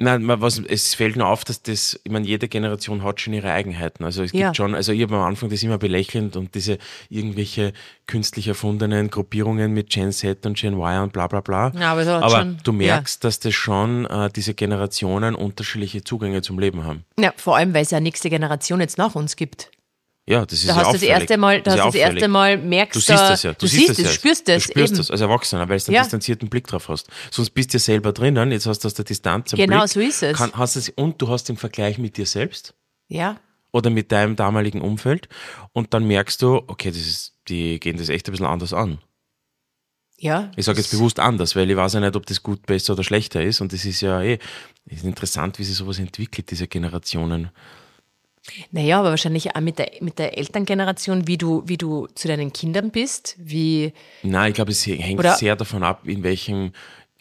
Nein, 0.00 0.28
was, 0.28 0.60
es 0.60 0.94
fällt 0.94 1.16
nur 1.16 1.26
auf, 1.26 1.44
dass 1.44 1.60
das, 1.62 1.98
ich 2.04 2.10
meine, 2.12 2.24
jede 2.24 2.46
Generation 2.46 3.02
hat 3.02 3.20
schon 3.20 3.32
ihre 3.34 3.50
Eigenheiten. 3.50 4.04
Also 4.04 4.22
es 4.22 4.30
gibt 4.30 4.40
Ja. 4.42 4.54
schon, 4.54 4.76
also 4.76 4.92
ich 4.92 5.02
habe 5.02 5.16
am 5.16 5.22
Anfang 5.22 5.50
das 5.50 5.60
immer 5.64 5.76
belächelnd 5.76 6.36
und 6.36 6.54
diese 6.54 6.78
irgendwelche 7.08 7.72
künstlich 8.06 8.46
erfundenen 8.46 9.10
Gruppierungen 9.10 9.72
mit 9.72 9.90
Gen 9.90 10.12
Z 10.12 10.46
und 10.46 10.56
Gen 10.56 10.74
Y 10.74 11.02
und 11.02 11.12
bla 11.12 11.26
bla 11.26 11.40
bla. 11.40 11.72
Ja, 11.78 11.92
aber 11.92 12.06
aber 12.06 12.30
schon- 12.30 12.58
du 12.62 12.72
merkst, 12.72 13.24
dass 13.24 13.40
das 13.40 13.54
schon 13.54 14.06
äh, 14.06 14.30
diese 14.34 14.54
Generationen 14.54 15.34
unterschiedliche 15.34 16.04
Zugänge 16.04 16.42
zum 16.42 16.60
Leben 16.60 16.84
haben. 16.84 17.04
Ja, 17.18 17.32
vor 17.36 17.56
allem, 17.56 17.74
weil 17.74 17.82
es 17.82 17.90
ja 17.90 17.98
nächste 17.98 18.30
Generation 18.30 18.78
jetzt 18.80 18.98
nach 18.98 19.16
uns 19.16 19.34
gibt. 19.34 19.70
Ja, 20.30 20.44
das 20.44 20.58
ist 20.60 20.68
Da 20.68 20.72
ja 20.72 20.76
hast 20.76 20.86
du 20.88 20.92
das 20.92 20.94
auffällig. 21.02 21.10
erste 21.20 21.36
Mal, 21.38 21.62
da 21.62 21.62
Das 21.62 21.72
hast 21.72 21.78
ist 21.78 21.94
du 21.94 21.98
das 21.98 22.04
auffällig. 22.06 22.14
erste 22.22 22.28
Mal 22.28 22.58
merkst 22.58 22.96
Du 22.96 23.00
siehst 23.00 23.10
das 23.22 23.42
ja. 23.44 23.52
Du, 23.54 23.66
siehst 23.66 23.86
siehst 23.86 23.98
das 23.98 24.06
ja. 24.06 24.12
spürst 24.12 24.48
das 24.48 24.62
Du 24.64 24.70
spürst 24.70 24.92
eben. 24.92 24.98
das 24.98 25.10
als 25.10 25.20
Erwachsener, 25.22 25.68
weil 25.68 25.78
du 25.78 25.86
einen 25.86 25.94
Ja. 25.94 26.02
distanzierten 26.02 26.48
Blick 26.50 26.66
drauf 26.66 26.88
hast. 26.88 27.08
Sonst 27.30 27.50
bist 27.50 27.72
du 27.72 27.76
ja 27.76 27.80
selber 27.80 28.12
drinnen, 28.12 28.52
jetzt 28.52 28.66
hast 28.66 28.80
du 28.84 28.86
aus 28.88 28.94
der 28.94 29.04
Distanz 29.06 29.54
einen 29.54 29.62
Genau 29.66 29.78
Blick. 29.80 29.88
so 29.90 30.00
ist 30.00 30.22
es. 30.22 30.36
Kann, 30.36 30.52
hast 30.52 30.76
es. 30.76 30.90
Und 30.90 31.20
du 31.22 31.28
hast 31.28 31.44
den 31.48 31.56
Vergleich 31.56 31.96
mit 31.98 32.16
dir 32.18 32.26
selbst 32.26 32.74
Ja, 33.08 33.40
oder 33.72 33.88
mit 33.90 34.12
deinem 34.12 34.36
damaligen 34.36 34.80
Umfeld 34.82 35.28
und 35.72 35.94
dann 35.94 36.04
merkst 36.06 36.42
du, 36.42 36.56
okay, 36.66 36.88
das 36.90 36.98
ist, 36.98 37.34
die 37.48 37.80
gehen 37.80 37.96
das 37.96 38.08
echt 38.10 38.26
ein 38.28 38.32
bisschen 38.32 38.46
anders 38.46 38.72
an. 38.72 38.98
ja. 40.18 40.50
Ich 40.56 40.64
sage 40.66 40.78
jetzt 40.78 40.90
bewusst 40.90 41.20
anders, 41.20 41.54
weil 41.56 41.70
ich 41.70 41.76
weiß 41.76 41.94
ja 41.94 42.00
nicht, 42.00 42.16
ob 42.16 42.26
das 42.26 42.42
gut, 42.42 42.66
besser 42.66 42.92
oder 42.94 43.04
schlechter 43.04 43.42
ist 43.42 43.60
und 43.60 43.72
das 43.72 43.84
ist 43.84 44.00
ja 44.02 44.20
eh 44.22 44.38
ist 44.86 45.04
interessant, 45.04 45.58
wie 45.58 45.64
sich 45.64 45.76
sowas 45.76 45.98
entwickelt, 45.98 46.50
diese 46.50 46.66
Generationen. 46.66 47.50
Naja, 48.70 49.00
aber 49.00 49.10
wahrscheinlich 49.10 49.54
auch 49.54 49.60
mit 49.60 49.78
der, 49.78 49.90
mit 50.00 50.18
der 50.18 50.36
Elterngeneration, 50.38 51.26
wie 51.26 51.38
du, 51.38 51.62
wie 51.66 51.76
du 51.76 52.06
zu 52.14 52.28
deinen 52.28 52.52
Kindern 52.52 52.90
bist, 52.90 53.36
wie, 53.38 53.92
Nein, 54.22 54.50
ich 54.50 54.54
glaube, 54.54 54.70
es 54.70 54.86
hängt 54.86 55.18
Oder- 55.18 55.34
sehr 55.34 55.56
davon 55.56 55.82
ab, 55.82 56.02
in 56.06 56.22
welchem, 56.22 56.72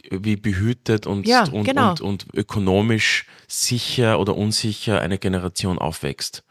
wie 0.09 0.35
behütet 0.35 1.07
und, 1.07 1.27
Ja, 1.27 1.43
und, 1.49 1.63
genau. 1.63 1.91
und, 1.91 2.01
und 2.01 2.25
ökonomisch 2.33 3.25
sicher 3.47 4.19
oder 4.19 4.35
unsicher 4.35 5.01
eine 5.01 5.17
Generation 5.17 5.79
aufwächst. 5.79 6.43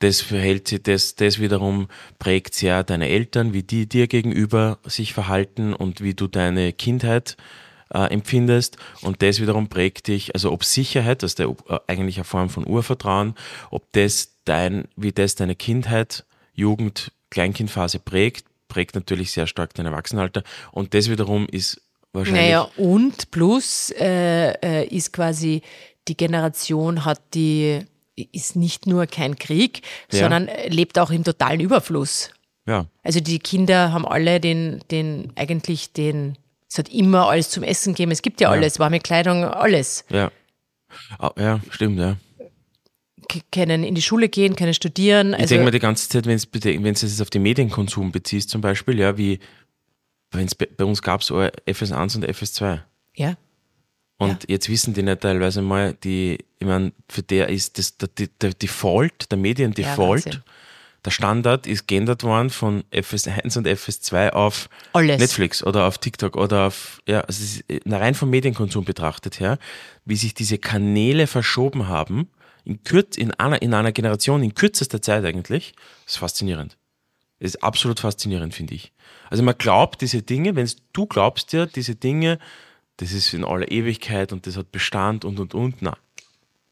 Das 0.00 0.22
verhält 0.22 0.68
sich, 0.68 0.82
das, 0.82 1.14
das 1.14 1.38
wiederum 1.40 1.88
prägt 2.18 2.54
sehr 2.54 2.84
deine 2.84 3.08
Eltern, 3.08 3.52
wie 3.52 3.62
die 3.62 3.86
dir 3.86 4.06
gegenüber 4.06 4.78
sich 4.84 5.12
verhalten 5.12 5.74
und 5.74 6.00
wie 6.00 6.14
du 6.14 6.26
deine 6.26 6.72
Kindheit 6.72 7.36
äh, 7.38 7.69
empfindest. 7.98 8.76
Und 9.02 9.22
das 9.22 9.40
wiederum 9.40 9.68
prägt 9.68 10.08
dich, 10.08 10.34
also 10.34 10.52
ob 10.52 10.64
Sicherheit, 10.64 11.22
das 11.22 11.32
ist 11.32 11.38
der, 11.38 11.48
äh, 11.68 11.78
eigentlich 11.86 12.16
eine 12.16 12.24
Form 12.24 12.48
von 12.50 12.66
Urvertrauen, 12.66 13.34
ob 13.70 13.90
das 13.92 14.36
dein, 14.44 14.84
wie 14.96 15.12
das 15.12 15.34
deine 15.34 15.54
Kindheit, 15.56 16.24
Jugend, 16.54 17.12
Kleinkindphase 17.30 17.98
prägt, 17.98 18.46
prägt 18.68 18.94
natürlich 18.94 19.32
sehr 19.32 19.46
stark 19.46 19.74
dein 19.74 19.86
Erwachsenenalter. 19.86 20.42
Und 20.72 20.94
das 20.94 21.08
wiederum 21.10 21.46
ist 21.50 21.80
wahrscheinlich. 22.12 22.42
naja, 22.42 22.68
und 22.76 23.30
plus 23.30 23.90
äh, 23.98 24.52
äh, 24.62 24.86
ist 24.88 25.12
quasi 25.12 25.62
die 26.08 26.16
Generation 26.16 27.04
hat 27.04 27.20
die, 27.34 27.80
ist 28.16 28.56
nicht 28.56 28.86
nur 28.86 29.06
kein 29.06 29.38
Krieg, 29.38 29.82
Ja. 30.10 30.20
sondern 30.20 30.48
lebt 30.68 30.98
auch 30.98 31.10
im 31.10 31.24
totalen 31.24 31.60
Überfluss. 31.60 32.30
Ja, 32.66 32.86
Also 33.02 33.20
die 33.20 33.38
Kinder 33.38 33.92
haben 33.92 34.06
alle 34.06 34.38
den, 34.40 34.80
den, 34.90 35.32
eigentlich 35.36 35.92
den, 35.92 36.36
es 36.70 36.78
hat 36.78 36.88
immer 36.88 37.28
alles 37.28 37.50
zum 37.50 37.62
Essen 37.62 37.94
gegeben, 37.94 38.12
es 38.12 38.22
gibt 38.22 38.40
ja, 38.40 38.50
alles, 38.50 38.78
warme 38.78 39.00
Kleidung, 39.00 39.44
alles. 39.44 40.04
ja. 40.08 40.30
Ah, 41.18 41.32
Ja, 41.38 41.60
stimmt, 41.70 41.98
ja. 41.98 42.16
K 43.28 43.40
können 43.52 43.84
in 43.84 43.94
die 43.94 44.02
Schule 44.02 44.28
gehen, 44.28 44.56
können 44.56 44.74
studieren. 44.74 45.28
Ich 45.34 45.40
Also, 45.40 45.48
denke 45.50 45.64
mir 45.66 45.70
die 45.70 45.78
ganze 45.78 46.08
Zeit, 46.08 46.26
wenn 46.26 46.34
es 46.34 46.48
wenn 46.52 46.84
es 46.86 47.02
jetzt 47.02 47.22
auf 47.22 47.30
den 47.30 47.42
Medienkonsum 47.42 48.10
beziehst, 48.10 48.50
zum 48.50 48.60
Beispiel, 48.60 48.98
ja, 48.98 49.16
wie 49.16 49.38
wenn 50.32 50.46
es 50.46 50.54
bei, 50.54 50.66
bei 50.66 50.84
uns 50.84 51.00
gab 51.02 51.20
es 51.20 51.30
FS1 51.30 52.16
und 52.16 52.26
FS2. 52.26 52.80
ja. 53.14 53.36
Und 54.18 54.46
jetzt 54.50 54.68
wissen 54.68 54.92
die 54.92 55.02
nicht 55.02 55.22
teilweise 55.22 55.62
mal, 55.62 55.94
die, 56.04 56.38
ich 56.58 56.66
meine, 56.66 56.92
für 57.08 57.22
der 57.22 57.48
ist 57.48 57.78
das 57.78 57.96
der, 57.96 58.08
der, 58.42 58.52
Default, 58.52 59.30
der 59.30 59.38
Mediendefault, 59.38 60.26
Wahnsinn. 60.26 60.42
Der 61.04 61.10
Standard 61.10 61.66
ist 61.66 61.88
geändert 61.88 62.22
worden 62.22 62.50
von 62.50 62.84
FS1 62.92 63.56
und 63.56 63.66
FS2 63.66 64.30
auf 64.30 64.68
Alles. 64.92 65.18
Netflix 65.18 65.62
oder 65.64 65.86
auf 65.86 65.98
TikTok 65.98 66.36
oder 66.36 66.66
auf, 66.66 67.00
ja, 67.06 67.20
also 67.20 67.42
es 67.42 67.56
ist 67.56 67.64
na, 67.84 67.98
rein 67.98 68.14
vom 68.14 68.30
Medienkonsum 68.30 68.84
betrachtet 68.84 69.40
her, 69.40 69.58
wie 70.04 70.16
sich 70.16 70.34
diese 70.34 70.58
Kanäle 70.58 71.26
verschoben 71.26 71.88
haben, 71.88 72.28
in, 72.64 72.84
kürz, 72.84 73.16
in, 73.16 73.32
einer, 73.32 73.62
in 73.62 73.72
einer 73.72 73.92
Generation, 73.92 74.42
in 74.42 74.54
kürzester 74.54 75.00
Zeit 75.00 75.24
eigentlich, 75.24 75.72
das 76.04 76.14
ist 76.14 76.18
faszinierend. 76.18 76.76
Das 77.38 77.54
ist 77.54 77.62
absolut 77.62 78.00
faszinierend, 78.00 78.54
finde 78.54 78.74
ich. 78.74 78.92
Also 79.30 79.42
man 79.42 79.56
glaubt 79.56 80.02
diese 80.02 80.20
Dinge, 80.20 80.56
wenn 80.56 80.70
du 80.92 81.06
glaubst 81.06 81.54
ja, 81.54 81.64
diese 81.64 81.94
Dinge, 81.94 82.38
das 82.98 83.12
ist 83.12 83.32
in 83.32 83.44
aller 83.44 83.70
Ewigkeit 83.70 84.32
und 84.32 84.46
das 84.46 84.58
hat 84.58 84.70
Bestand 84.72 85.24
und 85.24 85.40
und 85.40 85.54
und, 85.54 85.76
na, 85.80 85.96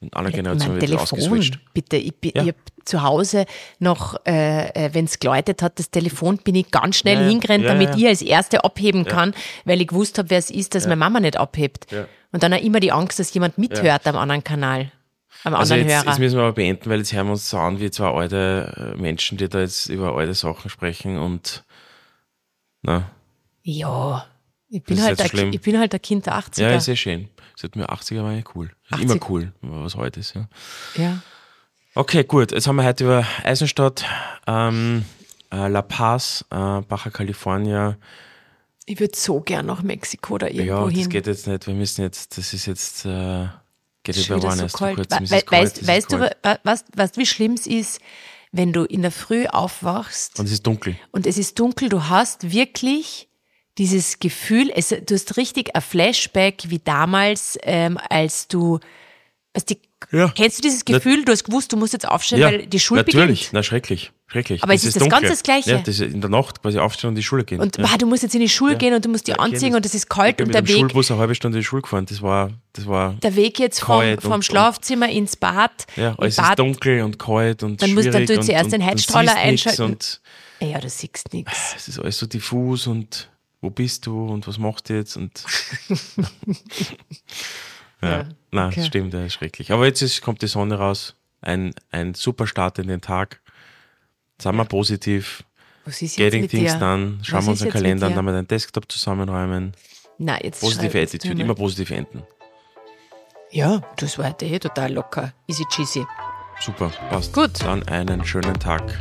in 0.00 0.12
einer 0.12 0.30
Generation 0.30 0.72
mein 0.72 0.80
wird 0.80 0.92
das 0.92 1.10
Telefon, 1.10 1.38
ausgeswitcht. 1.38 1.60
bitte. 1.74 1.96
Ich, 1.96 2.14
Ja. 2.22 2.30
ich 2.42 2.48
habe 2.48 2.54
zu 2.84 3.02
Hause 3.02 3.46
noch, 3.80 4.24
äh, 4.26 4.90
wenn 4.92 5.04
es 5.06 5.18
geläutet 5.18 5.60
hat, 5.62 5.78
das 5.78 5.90
Telefon, 5.90 6.38
bin 6.38 6.54
ich 6.54 6.70
ganz 6.70 6.96
schnell 6.96 7.16
Ja, 7.16 7.22
ja. 7.22 7.28
hingerannt, 7.28 7.64
Ja, 7.64 7.72
damit 7.72 7.90
ja. 7.90 7.96
ich 7.96 8.06
als 8.06 8.22
Erste 8.22 8.64
abheben 8.64 9.04
kann, 9.04 9.34
weil 9.64 9.80
ich 9.80 9.88
gewusst 9.88 10.16
habe, 10.18 10.30
wer 10.30 10.38
es 10.38 10.50
ist, 10.50 10.74
dass 10.74 10.84
meine 10.84 10.96
Mama 10.96 11.18
nicht 11.20 11.36
abhebt. 11.36 11.90
Ja. 11.90 12.06
Und 12.32 12.42
dann 12.42 12.52
auch 12.54 12.60
immer 12.62 12.78
die 12.80 12.92
Angst, 12.92 13.18
dass 13.18 13.32
jemand 13.34 13.58
mithört 13.58 14.06
am 14.06 14.16
anderen 14.16 14.44
Kanal, 14.44 14.92
am 15.44 15.54
Also 15.54 15.74
anderen 15.74 15.88
jetzt, 15.90 15.98
Hörer. 16.04 16.10
jetzt 16.12 16.18
müssen 16.20 16.36
wir 16.36 16.42
aber 16.44 16.52
beenden, 16.52 16.88
weil 16.90 16.98
jetzt 16.98 17.12
hören 17.12 17.26
wir 17.26 17.32
uns 17.32 17.48
so 17.50 17.58
an 17.58 17.80
wie 17.80 17.90
zwei 17.90 18.10
alte 18.10 18.94
äh, 18.96 19.00
Menschen, 19.00 19.36
die 19.38 19.48
da 19.48 19.60
jetzt 19.60 19.88
über 19.88 20.14
alte 20.16 20.34
Sachen 20.34 20.70
sprechen 20.70 21.18
und 21.18 21.64
na, 22.82 23.10
ja, 23.62 24.26
ich 24.68 24.82
bin, 24.84 24.96
Das 24.96 25.06
halt 25.06 25.34
ein, 25.34 25.52
ich 25.52 25.60
bin 25.60 25.78
halt 25.78 25.92
ein 25.94 26.02
Kind 26.02 26.26
der 26.26 26.34
80er. 26.38 26.62
ja, 26.62 26.76
ist 26.76 26.84
sehr 26.84 26.96
schön. 26.96 27.28
Seit 27.60 27.74
mir 27.74 27.86
80er 27.90 28.22
war 28.22 28.32
ja 28.32 28.42
cool. 28.54 28.70
Ist 28.84 28.92
80 28.92 29.04
immer 29.10 29.30
cool, 29.30 29.52
was 29.62 29.96
heute 29.96 30.20
ist, 30.20 30.34
ja. 30.34 30.48
ja. 30.96 31.18
Okay, 31.94 32.22
gut. 32.22 32.52
Jetzt 32.52 32.68
haben 32.68 32.76
wir 32.76 32.84
heute 32.84 33.02
über 33.04 33.26
Eisenstadt, 33.42 34.04
ähm, 34.46 35.04
äh, 35.50 35.66
La 35.66 35.82
Paz, 35.82 36.44
äh, 36.50 36.54
Baja 36.54 37.10
California. 37.12 37.96
Ich 38.86 39.00
würde 39.00 39.16
so 39.18 39.40
gern 39.40 39.66
nach 39.66 39.82
Mexiko 39.82 40.34
oder 40.34 40.52
Ja, 40.52 40.62
irgendwo 40.64 40.88
das 40.90 40.98
hin. 41.00 41.08
geht 41.10 41.26
jetzt 41.26 41.46
nicht. 41.48 41.66
Wir 41.66 41.74
müssen 41.74 42.02
jetzt, 42.02 42.38
das 42.38 42.52
ist 42.54 42.66
jetzt, 42.66 43.04
äh, 43.04 43.48
geht 44.04 44.16
wieder 44.16 44.36
One 44.44 44.68
so 44.68 44.78
kalt. 44.78 44.96
kurz. 44.96 45.10
We- 45.30 45.42
weißt, 45.48 45.86
weißt 45.86 46.12
du, 46.12 46.30
was, 46.62 46.84
was, 46.94 47.16
wie 47.16 47.26
schlimm 47.26 47.54
es 47.54 47.66
ist, 47.66 48.00
wenn 48.52 48.72
du 48.72 48.84
in 48.84 49.02
der 49.02 49.10
Früh 49.10 49.46
aufwachst 49.46 50.38
Und 50.38 50.46
es 50.46 50.52
ist 50.52 50.66
dunkel. 50.66 50.96
und 51.10 51.26
es 51.26 51.36
ist 51.36 51.58
dunkel, 51.58 51.88
du 51.88 52.04
hast 52.08 52.52
wirklich 52.52 53.27
dieses 53.78 54.18
Gefühl, 54.18 54.70
es, 54.74 54.88
du 54.88 55.14
hast 55.14 55.36
richtig 55.36 55.74
ein 55.74 55.82
Flashback 55.82 56.64
wie 56.68 56.80
damals, 56.80 57.56
ähm, 57.62 57.98
als 58.10 58.48
du, 58.48 58.80
als 59.54 59.64
die, 59.64 59.78
Ja. 60.12 60.28
kennst 60.34 60.58
du 60.58 60.62
dieses 60.62 60.84
Gefühl, 60.84 61.24
du 61.24 61.32
hast 61.32 61.44
gewusst, 61.44 61.72
du 61.72 61.76
musst 61.76 61.92
jetzt 61.92 62.06
aufstehen, 62.08 62.38
Ja, 62.40 62.48
weil 62.48 62.66
die 62.66 62.80
Schule 62.80 63.00
natürlich. 63.00 63.40
beginnt. 63.40 63.50
Na, 63.52 63.62
schrecklich. 63.62 64.12
Schrecklich. 64.30 64.62
Aber 64.62 64.74
es 64.74 64.84
ist 64.84 64.94
das 64.94 65.02
dunkel. 65.04 65.20
ganz 65.20 65.30
das 65.32 65.42
Gleiche. 65.42 65.70
Ja, 65.70 65.78
das 65.78 66.00
ist 66.00 66.12
in 66.12 66.20
der 66.20 66.28
Nacht 66.28 66.60
quasi 66.60 66.78
aufstehen 66.78 67.08
und 67.08 67.12
in 67.14 67.20
die 67.20 67.22
Schule 67.22 67.44
gehen. 67.44 67.60
Und 67.60 67.78
ja. 67.78 67.84
wow, 67.84 67.96
du 67.96 68.06
musst 68.06 68.22
jetzt 68.22 68.34
in 68.34 68.42
die 68.42 68.48
Schule 68.50 68.76
gehen 68.76 68.92
und 68.92 69.02
du 69.02 69.08
musst 69.08 69.26
die 69.26 69.30
Ja, 69.30 69.36
ich 69.38 69.42
anziehen 69.54 69.74
und 69.74 69.86
es 69.86 69.94
ist 69.94 70.10
kalt 70.10 70.32
ich 70.32 70.36
bin 70.36 70.46
und 70.48 70.52
der 70.54 70.68
Weg, 70.68 70.76
Schulbus 70.76 71.10
eine 71.10 71.18
halbe 71.20 71.34
Stunde 71.34 71.56
in 71.56 71.62
die 71.62 71.64
Schule 71.64 71.80
gefahren. 71.80 72.04
Das 72.04 72.20
war, 72.20 72.50
das 72.74 72.86
war, 72.86 73.14
der 73.22 73.36
Weg 73.36 73.58
jetzt 73.58 73.80
vom, 73.80 74.18
vom 74.20 74.32
und- 74.32 74.44
Schlafzimmer 74.44 75.08
ins 75.08 75.34
Bad, 75.36 75.86
ja, 75.96 76.14
alles 76.18 76.36
Bad 76.36 76.50
ist 76.50 76.58
dunkel 76.58 77.02
und 77.04 77.18
kalt 77.18 77.62
und 77.62 77.80
Dann 77.80 77.94
musst- 77.94 78.08
dann 78.12 78.26
tut 78.26 78.36
und, 78.36 78.42
zuerst 78.42 78.70
den 78.72 78.84
Heizstrahler 78.84 79.34
einschalten. 79.34 79.82
Und 79.84 80.20
ja, 80.60 80.78
du 80.78 80.90
siehst 80.90 81.32
nichts. 81.32 81.74
es 81.76 81.88
ist 81.88 81.98
alles 81.98 82.18
so 82.18 82.26
diffus 82.26 82.86
und 82.86 83.30
wo 83.60 83.70
bist 83.70 84.06
du 84.06 84.26
und 84.28 84.46
was 84.46 84.58
machst 84.58 84.88
du 84.88 84.94
jetzt 84.94 85.16
und 85.16 85.44
ja, 88.02 88.08
Ja, 88.10 88.28
nein, 88.50 88.66
okay. 88.68 88.76
das 88.76 88.86
stimmt, 88.86 89.14
das 89.14 89.26
ist 89.26 89.32
schrecklich. 89.34 89.72
Aber 89.72 89.86
jetzt 89.86 90.02
ist, 90.02 90.22
kommt 90.22 90.42
die 90.42 90.46
Sonne 90.46 90.76
raus, 90.76 91.14
ein, 91.40 91.74
ein 91.90 92.14
super 92.14 92.46
Start 92.46 92.78
in 92.78 92.86
den 92.88 93.00
Tag. 93.00 93.40
Sind 94.40 94.54
wir 94.56 94.64
positiv, 94.64 95.42
Was 95.84 95.94
ist 96.02 96.02
jetzt 96.02 96.16
getting 96.16 96.42
mit 96.42 96.50
things 96.50 96.72
dir? 96.74 96.78
done, 96.78 97.18
schauen 97.22 97.38
Was 97.38 97.46
wir 97.46 97.50
unseren 97.50 97.66
jetzt 97.68 97.72
Kalender 97.74 98.06
an, 98.06 98.14
dann 98.14 98.24
wir 98.24 98.32
den 98.32 98.46
Desktop 98.46 98.90
zusammenräumen. 98.90 99.72
Nein, 100.18 100.40
jetzt 100.42 100.60
Positive 100.60 100.98
jetzt 100.98 101.14
Attitude, 101.14 101.42
immer 101.42 101.54
positiv 101.54 101.90
enden. 101.90 102.22
Ja, 103.50 103.80
das 103.96 104.18
war 104.18 104.28
heute 104.28 104.46
eh 104.46 104.58
total 104.58 104.92
locker. 104.92 105.32
Easy 105.48 105.64
cheesy. 105.70 106.04
Super, 106.60 106.90
passt. 107.08 107.32
Gut. 107.32 107.62
Dann 107.62 107.82
einen 107.88 108.24
schönen 108.24 108.54
Tag. 108.58 109.00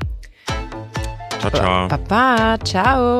Ciao, 1.39 1.52
ciao. 1.52 1.88
Baba, 1.88 2.58
ciao. 2.63 3.20